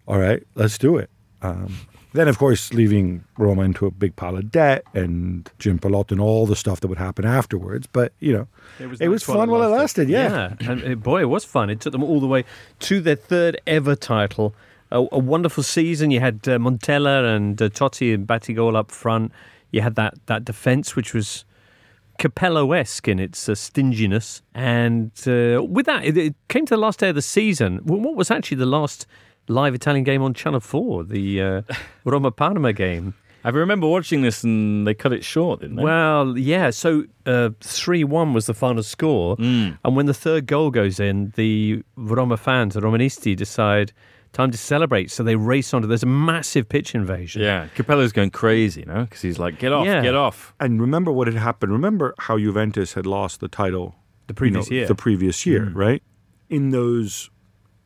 "All 0.07 0.19
right, 0.27 0.43
let's 0.55 0.79
do 0.79 0.97
it." 1.03 1.11
Um, 1.43 1.73
Then, 2.15 2.27
of 2.27 2.39
course, 2.39 2.73
leaving 2.73 3.25
Roma 3.37 3.63
into 3.63 3.85
a 3.87 3.91
big 3.91 4.17
pile 4.17 4.37
of 4.39 4.51
debt 4.51 4.83
and 4.95 5.49
Jim 5.59 5.79
Pallotta 5.79 6.13
and 6.13 6.21
all 6.21 6.47
the 6.47 6.57
stuff 6.57 6.81
that 6.81 6.89
would 6.89 6.99
happen 6.99 7.25
afterwards. 7.27 7.87
But, 7.87 8.13
you 8.19 8.33
know, 8.33 8.47
it 8.81 8.89
was, 8.91 9.01
it 9.01 9.09
was 9.09 9.23
fun 9.23 9.51
while 9.51 9.63
it 9.63 9.67
lasted. 9.81 10.09
Yeah. 10.09 10.55
and 10.61 10.83
uh, 10.83 10.95
boy, 10.95 11.21
it 11.21 11.29
was 11.37 11.45
fun. 11.45 11.69
It 11.69 11.81
took 11.81 11.93
them 11.93 12.03
all 12.03 12.19
the 12.19 12.27
way 12.27 12.45
to 12.81 13.01
their 13.01 13.15
third 13.15 13.61
ever 13.67 13.95
title. 13.95 14.55
A, 14.91 15.01
a 15.13 15.19
wonderful 15.35 15.63
season. 15.63 16.11
You 16.11 16.21
had 16.21 16.37
uh, 16.49 16.57
Montella 16.59 17.37
and 17.37 17.61
uh, 17.61 17.69
Totti 17.69 18.15
and 18.15 18.27
Batigol 18.27 18.75
up 18.75 18.91
front. 18.91 19.31
You 19.71 19.83
had 19.83 19.95
that 19.97 20.15
that 20.27 20.47
defense, 20.47 20.97
which 20.97 21.13
was 21.13 21.45
Capello-esque 22.19 23.09
in 23.09 23.19
its 23.19 23.49
uh, 23.49 23.55
stinginess. 23.55 24.43
And 24.55 25.11
uh, 25.27 25.63
with 25.63 25.87
that, 25.87 26.05
it, 26.05 26.17
it 26.17 26.35
came 26.49 26.67
to 26.67 26.75
the 26.75 26.81
last 26.81 26.99
day 27.01 27.09
of 27.11 27.15
the 27.15 27.23
season. 27.23 27.79
What 27.85 28.15
was 28.17 28.31
actually 28.31 28.57
the 28.59 28.67
last 28.67 29.07
live 29.49 29.75
Italian 29.75 30.05
game 30.05 30.23
on 30.23 30.35
Channel 30.35 30.61
4, 30.61 31.05
the 31.05 31.43
uh, 31.43 31.63
Roma 32.05 32.31
Parma 32.31 32.73
game? 32.73 33.15
I 33.45 33.51
remember 33.51 33.87
watching 33.87 34.23
this 34.23 34.43
and 34.43 34.85
they 34.87 34.95
cut 34.95 35.13
it 35.13 35.25
short, 35.25 35.61
didn't 35.61 35.77
they? 35.77 35.83
Well, 35.85 36.37
yeah. 36.37 36.71
So 36.71 37.05
three 37.61 38.03
one 38.03 38.35
was 38.35 38.47
the 38.47 38.53
final 38.55 38.83
score, 38.83 39.37
Mm. 39.37 39.79
and 39.85 39.97
when 39.97 40.07
the 40.07 40.13
third 40.13 40.47
goal 40.47 40.71
goes 40.73 40.99
in, 40.99 41.33
the 41.37 41.83
Roma 41.97 42.37
fans, 42.37 42.75
the 42.75 42.81
Romanisti, 42.81 43.37
decide 43.37 43.93
time 44.39 44.51
to 44.53 44.59
celebrate. 44.59 45.11
So 45.11 45.23
they 45.23 45.37
race 45.37 45.75
onto. 45.75 45.89
There's 45.89 46.05
a 46.05 46.07
massive 46.07 46.69
pitch 46.69 46.95
invasion. 46.95 47.43
yeah, 47.43 47.67
Capello's 47.77 48.13
going 48.13 48.31
crazy, 48.31 48.81
you 48.83 48.87
know, 48.87 49.03
because 49.05 49.21
he's 49.21 49.39
like, 49.39 49.59
get 49.59 49.73
off, 49.73 49.85
Yeah. 49.85 50.01
get 50.01 50.15
off. 50.15 50.55
And 50.61 50.81
remember 50.81 51.11
what 51.11 51.27
had 51.27 51.37
happened. 51.37 51.73
Remember 51.73 52.15
how 52.19 52.39
Juventus 52.39 52.95
had 52.95 53.05
lost 53.05 53.41
the 53.41 53.49
title 53.49 53.97
The 54.29 54.35
previous 54.35 54.71
year. 54.71 54.87
The 54.87 54.95
previous 54.95 55.45
year, 55.45 55.67
mm. 55.67 55.75
right? 55.75 56.03
In 56.49 56.71
those 56.71 57.31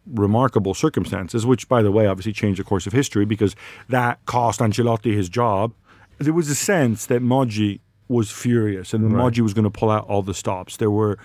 remarkable 0.06 0.74
circumstances, 0.74 1.46
which, 1.46 1.68
by 1.68 1.82
the 1.82 1.90
way, 1.90 2.06
obviously 2.06 2.32
changed 2.32 2.60
the 2.60 2.64
course 2.64 2.86
of 2.86 2.92
history 2.92 3.24
because 3.24 3.56
that 3.88 4.24
cost 4.26 4.60
Ancelotti 4.60 5.14
his 5.14 5.28
job. 5.28 5.72
There 6.18 6.34
was 6.34 6.48
a 6.50 6.54
sense 6.54 7.06
that 7.06 7.22
Moggi 7.22 7.80
was 8.08 8.30
furious 8.30 8.92
and 8.92 9.12
Right. 9.12 9.32
Moggi 9.32 9.40
was 9.40 9.54
going 9.54 9.64
to 9.64 9.70
pull 9.70 9.90
out 9.90 10.04
all 10.06 10.22
the 10.22 10.34
stops. 10.34 10.76
There 10.76 10.90
were 10.90 11.18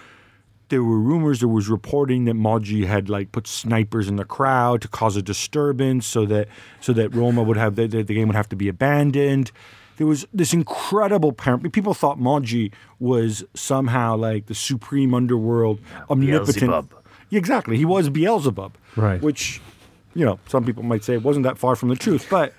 there 0.69 0.83
were 0.83 0.99
rumors, 0.99 1.39
there 1.39 1.47
was 1.47 1.69
reporting 1.69 2.25
that 2.25 2.35
Moggi 2.35 2.85
had 2.85 3.09
like 3.09 3.31
put 3.31 3.47
snipers 3.47 4.07
in 4.07 4.17
the 4.17 4.25
crowd 4.25 4.81
to 4.81 4.87
cause 4.87 5.15
a 5.15 5.21
disturbance, 5.21 6.05
so 6.05 6.25
that 6.25 6.47
so 6.81 6.93
that 6.93 7.13
Roma 7.15 7.43
would 7.43 7.57
have 7.57 7.75
the, 7.75 7.87
the, 7.87 8.03
the 8.03 8.13
game 8.13 8.27
would 8.27 8.35
have 8.35 8.49
to 8.49 8.55
be 8.55 8.67
abandoned. 8.67 9.51
There 9.97 10.05
was 10.05 10.27
this 10.31 10.53
incredible 10.53 11.31
parent. 11.33 11.71
People 11.73 11.93
thought 11.95 12.19
Moggi 12.19 12.71
was 12.99 13.43
somehow 13.55 14.15
like 14.15 14.45
the 14.45 14.53
supreme 14.55 15.13
underworld, 15.13 15.79
omnipotent. 16.09 16.59
Beelzebub. 16.59 16.93
Yeah, 17.29 17.39
exactly. 17.39 17.77
He 17.77 17.85
was 17.85 18.09
Beelzebub, 18.09 18.77
Right. 18.95 19.21
Which, 19.21 19.59
you 20.13 20.23
know, 20.23 20.39
some 20.47 20.63
people 20.65 20.83
might 20.83 21.03
say 21.03 21.15
it 21.15 21.23
wasn't 21.23 21.43
that 21.43 21.57
far 21.57 21.75
from 21.75 21.89
the 21.89 21.95
truth, 21.95 22.27
but 22.29 22.53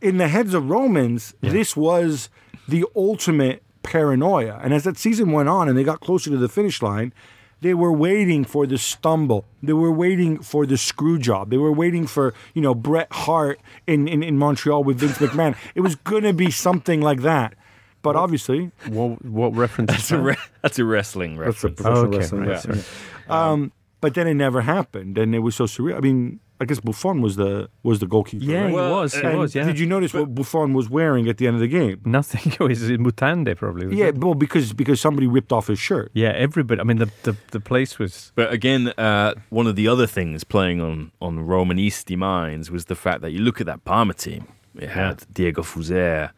in 0.00 0.18
the 0.18 0.28
heads 0.28 0.54
of 0.54 0.70
Romans, 0.70 1.34
this 1.40 1.76
was 1.76 2.28
the 2.68 2.84
ultimate 2.94 3.62
paranoia. 3.82 4.60
And 4.62 4.72
as 4.72 4.84
that 4.84 4.96
season 4.96 5.32
went 5.32 5.48
on 5.48 5.68
and 5.68 5.76
they 5.76 5.84
got 5.84 6.00
closer 6.00 6.30
to 6.30 6.36
the 6.36 6.48
finish 6.48 6.80
line, 6.80 7.12
they 7.60 7.74
were 7.74 7.92
waiting 7.92 8.44
for 8.44 8.66
the 8.66 8.78
stumble. 8.78 9.44
They 9.62 9.72
were 9.72 9.92
waiting 9.92 10.38
for 10.42 10.66
the 10.66 10.76
screw 10.76 11.18
job. 11.18 11.50
They 11.50 11.56
were 11.56 11.72
waiting 11.72 12.06
for, 12.06 12.34
you 12.54 12.60
know, 12.62 12.74
Bret 12.74 13.08
Hart 13.10 13.60
in, 13.86 14.06
in, 14.08 14.22
in 14.22 14.36
Montreal 14.38 14.84
with 14.84 14.98
Vince 14.98 15.18
McMahon. 15.18 15.56
it 15.74 15.80
was 15.80 15.94
going 15.96 16.24
to 16.24 16.32
be 16.32 16.50
something 16.50 17.00
like 17.00 17.22
that. 17.22 17.54
But 18.02 18.16
obviously, 18.16 18.70
What 18.88 19.24
what 19.24 19.54
reference? 19.56 19.90
That's 19.90 20.10
a, 20.12 20.18
re- 20.18 20.36
that's 20.60 20.78
a 20.78 20.84
wrestling 20.84 21.38
that's 21.38 21.64
a 21.64 21.68
reference. 21.70 21.80
professional 21.80 22.08
Okay, 22.08 22.18
wrestling. 22.48 22.74
right, 22.76 22.84
yeah. 23.28 23.50
Um, 23.50 23.72
but 24.02 24.12
then 24.12 24.26
it 24.28 24.34
never 24.34 24.60
happened, 24.60 25.16
and 25.16 25.34
it 25.34 25.38
was 25.38 25.54
so 25.56 25.64
surreal. 25.64 25.96
I 25.96 26.00
mean, 26.00 26.40
I 26.64 26.66
guess 26.66 26.80
Buffon 26.80 27.20
was 27.20 27.36
the 27.36 27.68
was 27.82 27.98
the 27.98 28.06
goalkeeper. 28.06 28.42
Yeah, 28.42 28.62
right? 28.62 28.68
he 28.70 28.74
Well, 28.74 29.00
was. 29.02 29.14
He 29.14 29.26
was. 29.26 29.54
Yeah. 29.54 29.64
Did 29.64 29.78
you 29.78 29.86
notice 29.86 30.14
what 30.14 30.34
Buffon 30.34 30.72
was 30.72 30.88
wearing 30.88 31.28
at 31.28 31.36
the 31.36 31.46
end 31.46 31.56
of 31.56 31.60
the 31.60 31.68
game? 31.68 32.00
Nothing. 32.04 32.52
It 32.54 32.60
was 32.60 32.88
in 32.88 33.04
Mutande, 33.04 33.54
probably. 33.54 33.94
Yeah, 33.94 34.06
it? 34.06 34.16
well, 34.16 34.34
because 34.34 34.72
because 34.72 34.98
somebody 34.98 35.26
ripped 35.26 35.52
off 35.52 35.66
his 35.66 35.78
shirt. 35.78 36.10
Yeah, 36.14 36.30
everybody. 36.30 36.80
I 36.80 36.84
mean, 36.84 36.96
the 36.96 37.10
the, 37.24 37.36
the 37.50 37.60
place 37.60 37.98
was. 37.98 38.32
But 38.34 38.50
again, 38.50 38.88
uh, 38.96 39.34
one 39.50 39.66
of 39.66 39.76
the 39.76 39.86
other 39.88 40.06
things 40.06 40.42
playing 40.42 40.80
on, 40.80 41.12
on 41.20 41.32
Romanisti 41.46 42.16
minds 42.16 42.70
was 42.70 42.86
the 42.86 42.94
fact 42.94 43.20
that 43.20 43.32
you 43.32 43.40
look 43.40 43.60
at 43.60 43.66
that 43.66 43.84
Parma 43.84 44.14
team. 44.14 44.46
It 44.74 44.88
had 44.88 45.24
Diego 45.32 45.62
Fuser, 45.62 46.30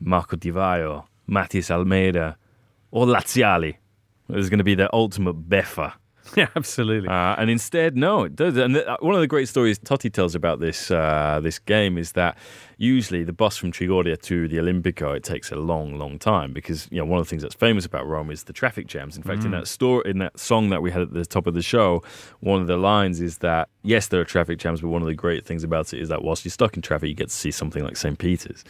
Marco 0.00 0.36
Di 0.36 0.50
Vaio, 0.50 1.04
Matías 1.28 1.70
Almeyda, 1.70 2.36
or 2.90 3.06
Laziali. 3.06 3.76
It 4.28 4.34
was 4.36 4.50
going 4.50 4.58
to 4.58 4.64
be 4.64 4.74
the 4.74 4.92
ultimate 4.92 5.48
beffa. 5.48 5.92
Yeah, 6.36 6.48
absolutely. 6.54 7.08
Uh, 7.08 7.34
and 7.38 7.50
instead, 7.50 7.96
no, 7.96 8.24
it 8.24 8.36
does. 8.36 8.56
And 8.56 8.74
th- 8.74 8.86
one 9.00 9.14
of 9.14 9.20
the 9.20 9.26
great 9.26 9.48
stories 9.48 9.78
Totti 9.78 10.12
tells 10.12 10.34
about 10.34 10.60
this 10.60 10.90
uh, 10.90 11.40
this 11.42 11.58
game 11.58 11.98
is 11.98 12.12
that 12.12 12.36
usually 12.76 13.24
the 13.24 13.32
bus 13.32 13.56
from 13.56 13.72
Trigoria 13.72 14.20
to 14.22 14.46
the 14.46 14.58
Olimpico 14.58 15.16
it 15.16 15.24
takes 15.24 15.50
a 15.50 15.56
long, 15.56 15.98
long 15.98 16.18
time 16.18 16.52
because 16.52 16.86
you 16.90 16.98
know 16.98 17.04
one 17.04 17.18
of 17.18 17.26
the 17.26 17.30
things 17.30 17.42
that's 17.42 17.54
famous 17.54 17.84
about 17.84 18.06
Rome 18.06 18.30
is 18.30 18.44
the 18.44 18.52
traffic 18.52 18.86
jams. 18.86 19.16
In 19.16 19.22
fact, 19.22 19.44
in 19.44 19.50
that 19.52 19.66
store, 19.66 20.02
in 20.02 20.18
that 20.18 20.38
song 20.38 20.70
that 20.70 20.82
we 20.82 20.90
had 20.90 21.02
at 21.02 21.12
the 21.12 21.24
top 21.26 21.46
of 21.46 21.54
the 21.54 21.62
show, 21.62 22.02
one 22.40 22.60
of 22.60 22.66
the 22.66 22.76
lines 22.76 23.20
is 23.20 23.38
that 23.38 23.68
yes, 23.82 24.08
there 24.08 24.20
are 24.20 24.24
traffic 24.24 24.58
jams, 24.58 24.80
but 24.80 24.88
one 24.88 25.02
of 25.02 25.08
the 25.08 25.14
great 25.14 25.44
things 25.44 25.64
about 25.64 25.92
it 25.92 26.00
is 26.00 26.08
that 26.08 26.22
whilst 26.22 26.44
you're 26.44 26.50
stuck 26.50 26.76
in 26.76 26.82
traffic, 26.82 27.08
you 27.08 27.14
get 27.14 27.28
to 27.28 27.34
see 27.34 27.50
something 27.50 27.82
like 27.82 27.96
St. 27.96 28.18
Peter's. 28.18 28.64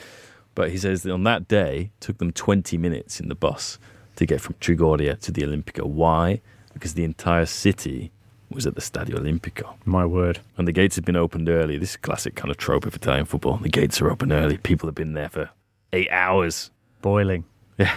But 0.55 0.71
he 0.71 0.79
says 0.79 1.03
that 1.05 1.13
on 1.13 1.23
that 1.25 1.47
day, 1.47 1.91
it 1.95 2.01
took 2.01 2.19
them 2.19 2.33
20 2.33 2.77
minutes 2.79 3.21
in 3.21 3.29
the 3.29 3.35
bus 3.37 3.79
to 4.17 4.27
get 4.27 4.41
from 4.41 4.55
Trigoria 4.55 5.19
to 5.21 5.31
the 5.31 5.43
Olimpico. 5.43 5.85
Why? 5.85 6.41
Because 6.79 6.95
the 6.95 7.03
entire 7.03 7.45
city 7.45 8.13
was 8.51 8.65
at 8.65 8.77
the 8.77 8.81
Stadio 8.81 9.19
Olimpico. 9.19 9.75
My 9.85 10.07
word. 10.07 10.39
And 10.57 10.69
the 10.69 10.73
gates 10.73 10.95
had 10.95 11.05
been 11.05 11.17
opened 11.17 11.49
early. 11.49 11.77
This 11.77 11.91
is 11.91 11.95
a 11.97 11.99
classic 11.99 12.37
kind 12.37 12.53
of 12.53 12.57
trope 12.57 12.87
of 12.87 12.95
Italian 12.95 13.27
football. 13.27 13.57
The 13.57 13.69
gates 13.69 14.01
are 14.01 14.09
open 14.09 14.31
early. 14.31 14.59
People 14.59 14.87
have 14.87 14.95
been 14.95 15.15
there 15.15 15.29
for 15.29 15.51
eight 15.93 16.09
hours. 16.13 16.71
Boiling. 17.03 17.45
Yeah. 17.79 17.91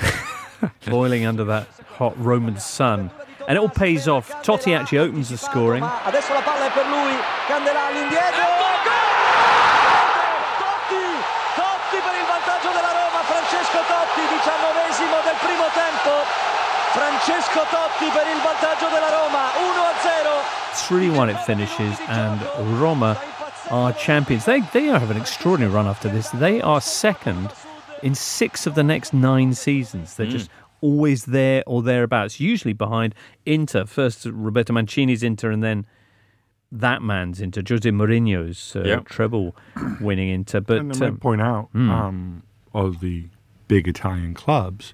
Boiling 0.90 1.28
under 1.28 1.44
that 1.46 1.68
hot 1.94 2.18
Roman 2.18 2.58
sun. 2.58 3.12
And 3.48 3.56
it 3.56 3.62
all 3.62 3.70
pays 3.70 4.08
off. 4.08 4.32
Totti 4.42 4.74
actually 4.74 4.98
opens 4.98 5.30
the 5.30 5.38
scoring. 5.38 5.84
Adesso 5.84 6.34
la 6.34 6.42
palla 6.42 6.66
è 6.66 6.72
per 6.74 6.88
lui, 6.90 7.14
Candelà 7.48 7.86
all'indietro. 7.86 8.46
Totti, 10.58 11.06
Totti 11.54 11.98
per 12.02 12.16
il 12.18 12.26
vantaggio 12.26 12.70
della 12.74 12.94
Roma, 12.98 13.22
Francesco 13.30 13.78
Totti, 13.86 14.22
diciannovesimo 14.26 15.16
del 15.22 15.38
primo 15.38 15.68
tempo. 15.78 16.50
Francesco 16.94 17.62
Totti 17.70 18.10
per 18.12 18.28
il 18.28 18.42
vantaggio 18.44 18.90
della 18.90 19.10
Roma, 19.10 19.48
1-0. 19.56 20.78
3 20.88 21.10
1 21.10 21.30
it 21.30 21.38
finishes, 21.46 21.98
and 22.08 22.42
Roma 22.80 23.18
are 23.70 23.94
champions. 23.94 24.44
They, 24.44 24.62
they 24.74 24.86
have 24.88 25.10
an 25.10 25.18
extraordinary 25.18 25.74
run 25.74 25.88
after 25.88 26.10
this. 26.10 26.30
They 26.32 26.60
are 26.62 26.82
second 26.82 27.54
in 28.04 28.14
six 28.14 28.68
of 28.68 28.76
the 28.76 28.84
next 28.84 29.14
nine 29.14 29.54
seasons. 29.54 30.16
They're 30.16 30.26
just 30.26 30.50
always 30.82 31.26
there 31.26 31.64
or 31.66 31.82
thereabouts, 31.82 32.40
usually 32.40 32.74
behind 32.74 33.16
Inter. 33.46 33.86
First, 33.86 34.26
Roberto 34.26 34.74
Mancini's 34.74 35.24
Inter, 35.24 35.52
and 35.52 35.64
then 35.64 35.86
that 36.72 37.02
man's 37.02 37.40
Inter, 37.40 37.62
Jose 37.68 37.90
Mourinho's 37.90 38.76
uh, 38.76 38.84
Yeah. 38.84 39.00
treble 39.06 39.56
winning 40.02 40.30
Inter. 40.30 40.60
But 40.60 40.80
and 40.80 41.04
I 41.04 41.08
um, 41.08 41.18
point 41.18 41.42
out, 41.42 41.70
hmm. 41.72 41.90
um, 41.90 42.44
of 42.74 43.00
the 43.00 43.28
big 43.68 43.88
Italian 43.88 44.34
clubs, 44.34 44.94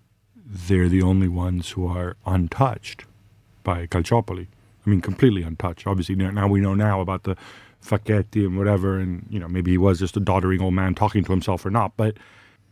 they're 0.49 0.87
the 0.89 1.01
only 1.01 1.27
ones 1.27 1.71
who 1.71 1.87
are 1.87 2.15
untouched 2.25 3.05
by 3.63 3.85
Calciopoli. 3.87 4.47
I 4.85 4.89
mean, 4.89 5.01
completely 5.01 5.43
untouched. 5.43 5.85
Obviously, 5.85 6.15
now 6.15 6.31
now 6.31 6.47
we 6.47 6.61
know 6.61 6.73
now 6.73 7.01
about 7.01 7.23
the 7.23 7.35
Facchetti 7.85 8.45
and 8.45 8.57
whatever, 8.57 8.97
and 8.97 9.25
you 9.29 9.39
know 9.39 9.47
maybe 9.47 9.71
he 9.71 9.77
was 9.77 9.99
just 9.99 10.15
a 10.15 10.19
doddering 10.21 10.61
old 10.61 10.73
man 10.73 10.95
talking 10.95 11.23
to 11.25 11.31
himself 11.31 11.65
or 11.65 11.69
not, 11.69 11.91
but 11.97 12.15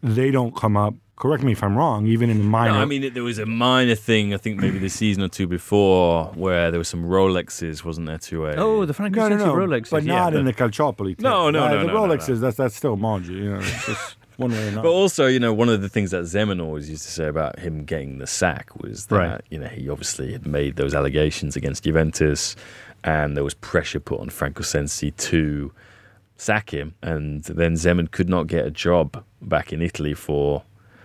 they 0.02 0.32
don't 0.32 0.56
come 0.56 0.78
up. 0.78 0.94
Correct 1.18 1.44
me 1.44 1.54
if 1.54 1.64
I'm 1.64 1.78
wrong. 1.78 2.08
Even 2.08 2.30
in 2.30 2.40
the 2.40 2.44
minor, 2.44 2.74
No, 2.74 2.80
I 2.80 2.86
mean, 2.86 3.14
there 3.14 3.24
was 3.24 3.40
a 3.40 3.46
minor 3.46 3.96
thing, 3.96 4.34
I 4.34 4.38
think 4.38 4.60
maybe 4.60 4.80
the 4.80 4.90
season 4.90 5.24
or 5.24 5.30
two 5.30 5.48
before, 5.48 6.26
where 6.36 6.72
there 6.72 6.78
were 6.80 6.84
some 6.84 7.06
Rolexes, 7.06 7.86
wasn't 7.86 8.08
there, 8.08 8.18
to 8.18 8.48
a. 8.48 8.56
oh, 8.56 8.86
the 8.86 8.94
Franco 8.94 9.22
no, 9.30 9.36
no, 9.38 9.46
no, 9.46 9.54
Rolex. 9.54 9.90
but 9.90 10.04
yeah, 10.04 10.16
not 10.16 10.34
in 10.34 10.44
the 10.44 10.54
Calciopoli. 10.54 11.18
No, 11.22 11.46
team. 11.46 11.54
no, 11.54 11.64
Uh, 11.64 11.70
no, 11.70 11.80
The 11.80 11.88
no, 11.88 11.94
no, 11.94 12.00
Rolexes, 12.16 12.28
no. 12.30 12.36
that's 12.36 12.58
that's 12.58 12.76
still 12.76 12.98
Moggi. 12.98 13.28
You 13.30 13.52
know, 13.54 13.60
it's 13.60 13.86
just 13.86 14.16
one 14.38 14.52
way 14.52 14.66
or 14.66 14.68
another. 14.68 14.84
But 14.84 14.92
also, 14.92 15.28
you 15.28 15.40
know, 15.40 15.54
one 15.54 15.70
of 15.70 15.82
the 15.82 15.90
things 15.90 16.12
that 16.12 16.24
Zeman 16.24 16.62
always 16.62 16.90
used 16.90 17.04
to 17.06 17.12
say 17.12 17.28
about 17.28 17.60
him 17.60 17.84
getting 17.86 18.18
the 18.18 18.28
sack 18.28 18.76
was 18.82 19.06
that, 19.08 19.16
Right. 19.16 19.42
you 19.50 19.60
know, 19.60 19.68
he 19.68 19.90
obviously 19.90 20.32
had 20.34 20.46
made 20.46 20.76
those 20.76 20.94
allegations 20.94 21.56
against 21.56 21.84
Juventus 21.84 22.56
and 23.04 23.36
there 23.38 23.44
was 23.44 23.54
pressure 23.54 24.00
put 24.00 24.20
on 24.20 24.30
Franco 24.30 24.64
Sensi 24.64 25.12
to 25.12 25.72
sack 26.38 26.72
him. 26.74 26.96
And 27.02 27.44
then 27.44 27.74
Zeman 27.76 28.10
could 28.12 28.30
not 28.30 28.48
get 28.48 28.66
a 28.66 28.72
job 28.72 29.24
back 29.42 29.72
in 29.72 29.82
Italy 29.82 30.14
for. 30.14 30.64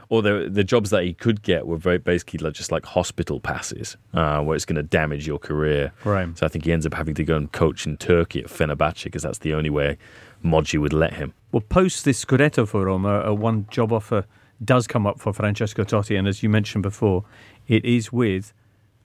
Or 0.08 0.22
the 0.22 0.48
the 0.50 0.64
jobs 0.64 0.90
that 0.90 1.04
he 1.04 1.12
could 1.12 1.40
get 1.42 1.68
were 1.68 1.76
very 1.76 1.98
basically 1.98 2.38
like, 2.40 2.54
just 2.54 2.72
like 2.72 2.84
hospital 2.84 3.38
passes, 3.38 3.96
uh, 4.12 4.40
where 4.42 4.56
it's 4.56 4.64
going 4.64 4.74
to 4.74 4.82
damage 4.82 5.24
your 5.24 5.38
career. 5.38 5.92
Right. 6.04 6.36
So 6.36 6.44
I 6.44 6.48
think 6.48 6.64
he 6.64 6.72
ends 6.72 6.84
up 6.84 6.94
having 6.94 7.14
to 7.14 7.22
go 7.22 7.36
and 7.36 7.52
coach 7.52 7.86
in 7.86 7.96
Turkey 7.96 8.40
at 8.40 8.46
Fenerbahce 8.46 9.04
because 9.04 9.22
that's 9.22 9.38
the 9.38 9.54
only 9.54 9.70
way 9.70 9.98
Moggi 10.44 10.78
would 10.78 10.92
let 10.92 11.14
him. 11.14 11.34
Well, 11.52 11.62
post 11.62 12.04
this 12.04 12.24
Scudetto 12.24 12.66
for 12.66 12.84
Roma, 12.84 13.20
a 13.20 13.34
one 13.34 13.66
job 13.70 13.92
offer 13.92 14.24
does 14.64 14.86
come 14.86 15.06
up 15.06 15.18
for 15.18 15.32
Francesco 15.32 15.84
Totti, 15.84 16.18
and 16.18 16.28
as 16.28 16.42
you 16.42 16.48
mentioned 16.48 16.82
before, 16.82 17.24
it 17.66 17.84
is 17.84 18.12
with 18.12 18.52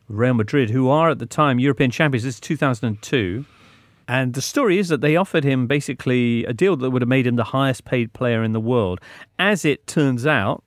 Real 0.08 0.34
Madrid, 0.34 0.70
who 0.70 0.90
are 0.90 1.10
at 1.10 1.20
the 1.20 1.26
time 1.26 1.60
European 1.60 1.92
champions. 1.92 2.24
This 2.24 2.36
is 2.36 2.40
2002. 2.40 3.46
And 4.08 4.34
the 4.36 4.42
story 4.42 4.78
is 4.78 4.90
that 4.90 5.02
they 5.02 5.16
offered 5.16 5.44
him 5.44 5.66
basically 5.66 6.46
a 6.46 6.54
deal 6.54 6.76
that 6.76 6.92
would 6.92 7.02
have 7.02 7.10
made 7.10 7.26
him 7.26 7.38
the 7.38 7.46
highest 7.46 7.86
paid 7.86 8.14
player 8.14 8.44
in 8.44 8.52
the 8.52 8.60
world. 8.60 9.00
As 9.40 9.66
it 9.66 9.88
turns 9.88 10.28
out, 10.28 10.64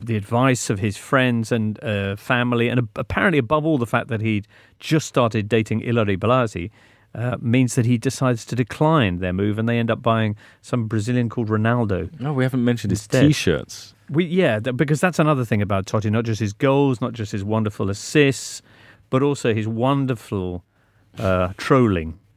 the 0.00 0.16
advice 0.16 0.70
of 0.70 0.78
his 0.78 0.96
friends 0.96 1.52
and 1.52 1.82
uh, 1.84 2.16
family, 2.16 2.68
and 2.68 2.88
apparently 2.96 3.38
above 3.38 3.66
all 3.66 3.76
the 3.76 3.86
fact 3.86 4.08
that 4.08 4.22
he'd 4.22 4.48
just 4.78 5.06
started 5.06 5.46
dating 5.46 5.82
Ilary 5.82 6.16
Blasi, 6.16 6.70
uh, 7.14 7.36
means 7.40 7.74
that 7.74 7.86
he 7.86 7.98
decides 7.98 8.44
to 8.46 8.54
decline 8.56 9.18
their 9.18 9.32
move, 9.32 9.58
and 9.58 9.68
they 9.68 9.78
end 9.78 9.90
up 9.90 10.00
buying 10.02 10.36
some 10.62 10.86
Brazilian 10.86 11.28
called 11.28 11.48
Ronaldo. 11.48 12.08
No, 12.20 12.32
we 12.32 12.44
haven't 12.44 12.64
mentioned 12.64 12.90
his 12.92 13.06
t-shirts. 13.06 13.94
We 14.08 14.24
yeah, 14.24 14.60
th- 14.60 14.76
because 14.76 15.00
that's 15.00 15.18
another 15.18 15.44
thing 15.44 15.62
about 15.62 15.86
Totti, 15.86 16.10
not 16.10 16.24
just 16.24 16.40
his 16.40 16.52
goals, 16.52 17.00
not 17.00 17.12
just 17.12 17.32
his 17.32 17.42
wonderful 17.44 17.90
assists, 17.90 18.62
but 19.10 19.22
also 19.22 19.52
his 19.54 19.66
wonderful 19.68 20.64
uh, 21.18 21.52
trolling. 21.56 22.18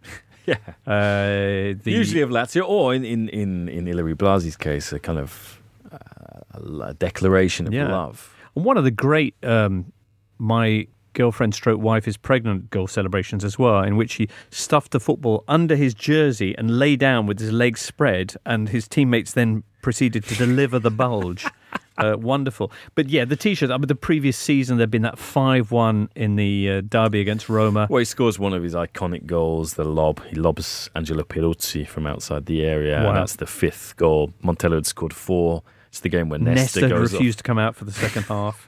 Yeah. 0.46 0.56
Uh, 0.86 1.74
the, 1.84 1.92
Usually 1.92 2.20
of 2.22 2.30
Lazio, 2.30 2.68
or 2.68 2.94
in 2.94 3.06
in 3.06 3.30
in, 3.30 3.70
in 3.70 3.86
Blasi's 4.18 4.58
case, 4.58 4.92
a 4.92 5.00
kind 5.00 5.18
of 5.18 5.62
uh, 5.90 6.84
a 6.90 6.94
declaration 6.94 7.66
of 7.68 7.74
Yeah. 7.74 7.88
love. 7.90 8.36
And 8.56 8.66
one 8.66 8.78
of 8.78 8.84
the 8.84 8.92
great 8.92 9.36
um, 9.44 9.94
my 10.38 10.88
girlfriend 11.14 11.54
stroke 11.56 11.82
wife 11.82 12.08
is 12.08 12.18
pregnant 12.18 12.70
goal 12.70 12.88
celebrations 12.88 13.44
as 13.44 13.58
well, 13.60 13.82
in 13.84 13.96
which 13.98 14.16
he 14.16 14.28
stuffed 14.50 14.92
the 14.92 15.00
football 15.00 15.44
under 15.48 15.76
his 15.76 15.94
jersey 15.94 16.56
and 16.58 16.80
lay 16.80 16.96
down 16.96 17.26
with 17.28 17.40
his 17.40 17.52
legs 17.52 17.82
spread, 17.82 18.36
and 18.46 18.70
his 18.70 18.88
teammates 18.88 19.34
then 19.34 19.64
proceeded 19.82 20.24
to 20.26 20.36
deliver 20.36 20.80
the 20.80 20.92
bulge. 20.92 21.46
Uh, 21.96 22.16
wonderful, 22.18 22.72
but 22.96 23.08
yeah, 23.08 23.24
the 23.24 23.36
t-shirt. 23.36 23.70
I 23.70 23.78
mean, 23.78 23.86
the 23.86 23.94
previous 23.94 24.36
season 24.36 24.78
there'd 24.78 24.90
been 24.90 25.04
that 25.04 25.20
five-one 25.20 26.10
in 26.16 26.38
the 26.38 26.68
uh, 26.72 26.82
derby 26.82 27.22
against 27.22 27.50
Roma. 27.50 27.86
Well, 27.88 28.00
he 28.00 28.06
scores 28.06 28.40
one 28.40 28.52
of 28.54 28.64
his 28.64 28.74
iconic 28.74 29.28
goals, 29.28 29.76
the 29.76 29.84
lob. 29.84 30.20
He 30.26 30.36
lobs 30.36 30.90
Angelo 30.96 31.22
Peruzzi 31.22 31.88
from 31.88 32.08
outside 32.08 32.48
the 32.48 32.64
area, 32.66 32.96
Wow. 33.04 33.10
and 33.10 33.18
that's 33.18 33.36
the 33.36 33.46
fifth 33.46 33.96
goal. 33.96 34.34
Montella 34.44 34.74
had 34.74 34.88
scored 34.88 35.14
four. 35.14 35.62
It's 35.90 36.00
the 36.00 36.10
game 36.10 36.30
where 36.30 36.40
Nesta, 36.40 36.80
Nesta 36.82 36.90
goes 36.90 37.14
refused 37.14 37.38
off. 37.38 37.44
to 37.44 37.44
come 37.44 37.60
out 37.60 37.76
for 37.76 37.86
the 37.86 37.92
second 37.92 38.24
half. 38.28 38.68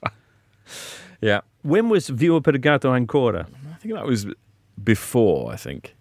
Yeah, 1.22 1.41
When 1.63 1.89
was 1.89 2.09
Vi 2.09 2.28
ho 2.28 2.41
purgato 2.41 2.95
ancora? 2.95 3.47
I 3.72 3.76
think 3.78 3.93
that 3.93 4.05
was 4.05 4.28
before. 4.84 5.51
I 5.51 5.55
think 5.55 5.95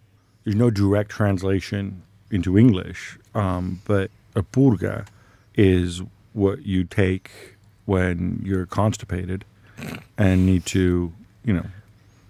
There's 0.45 0.57
no 0.57 0.71
direct 0.71 1.11
translation 1.11 2.03
into 2.31 2.59
English, 2.59 3.19
um, 3.35 3.81
but 3.85 4.11
a 4.35 4.43
purga 4.43 5.07
is 5.55 6.03
what 6.33 6.67
you 6.67 6.85
take 6.85 7.31
when 7.85 8.41
you're 8.45 8.67
constipated 8.67 9.45
and 10.19 10.47
need 10.47 10.65
to, 10.67 11.12
you 11.45 11.53
know, 11.53 11.67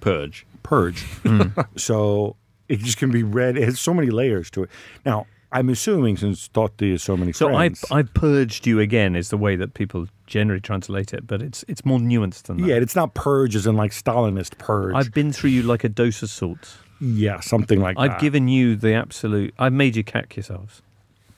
purge. 0.00 0.46
Purge. 0.62 1.04
so 1.76 2.36
it 2.68 2.80
just 2.80 2.98
can 2.98 3.10
be 3.10 3.22
read. 3.22 3.56
It 3.56 3.64
has 3.64 3.80
so 3.80 3.94
many 3.94 4.10
layers 4.10 4.50
to 4.50 4.64
it. 4.64 4.70
Now, 5.04 5.26
I'm 5.54 5.68
assuming 5.70 6.16
since 6.16 6.48
Totti 6.48 6.90
has 6.92 7.02
so 7.02 7.16
many 7.16 7.32
So 7.32 7.48
I 7.54 7.68
friends. 7.68 7.84
I 7.90 8.02
purged 8.02 8.66
you 8.66 8.80
again 8.80 9.14
is 9.16 9.30
the 9.30 9.36
way 9.38 9.56
that 9.56 9.72
people 9.74 10.06
generally 10.26 10.60
translate 10.60 11.14
it, 11.14 11.26
but 11.26 11.40
it's 11.40 11.64
it's 11.68 11.84
more 11.84 11.98
nuanced 11.98 12.42
than 12.44 12.58
that. 12.58 12.66
yeah, 12.66 12.74
it's 12.76 12.96
not 12.96 13.14
purge 13.14 13.54
as 13.56 13.66
in 13.66 13.76
like 13.76 13.92
Stalinist 13.92 14.58
purge. 14.58 14.94
I've 14.94 15.12
been 15.12 15.32
through 15.32 15.50
you 15.50 15.62
like 15.62 15.84
a 15.84 15.88
dose 15.88 16.22
of 16.22 16.30
salt. 16.30 16.76
yeah, 17.00 17.40
something 17.40 17.80
like 17.80 17.96
that. 17.96 18.02
I've 18.02 18.20
given 18.20 18.48
you 18.48 18.76
the 18.76 18.92
absolute. 18.94 19.54
I've 19.58 19.72
made 19.72 19.96
you 19.96 20.04
cack 20.04 20.36
yourselves. 20.36 20.82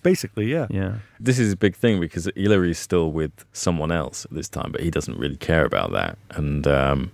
Basically, 0.02 0.46
yeah. 0.46 0.68
Yeah. 0.70 0.98
this 1.18 1.38
is 1.40 1.52
a 1.52 1.56
big 1.56 1.74
thing 1.74 1.98
because 2.00 2.28
Ilary 2.36 2.70
is 2.70 2.78
still 2.78 3.10
with 3.10 3.32
someone 3.52 3.90
else 3.90 4.24
at 4.24 4.30
this 4.32 4.48
time, 4.48 4.70
but 4.70 4.80
he 4.80 4.88
doesn't 4.90 5.18
really 5.18 5.36
care 5.36 5.64
about 5.64 5.90
that. 5.92 6.16
And 6.30 6.64
um, 6.68 7.10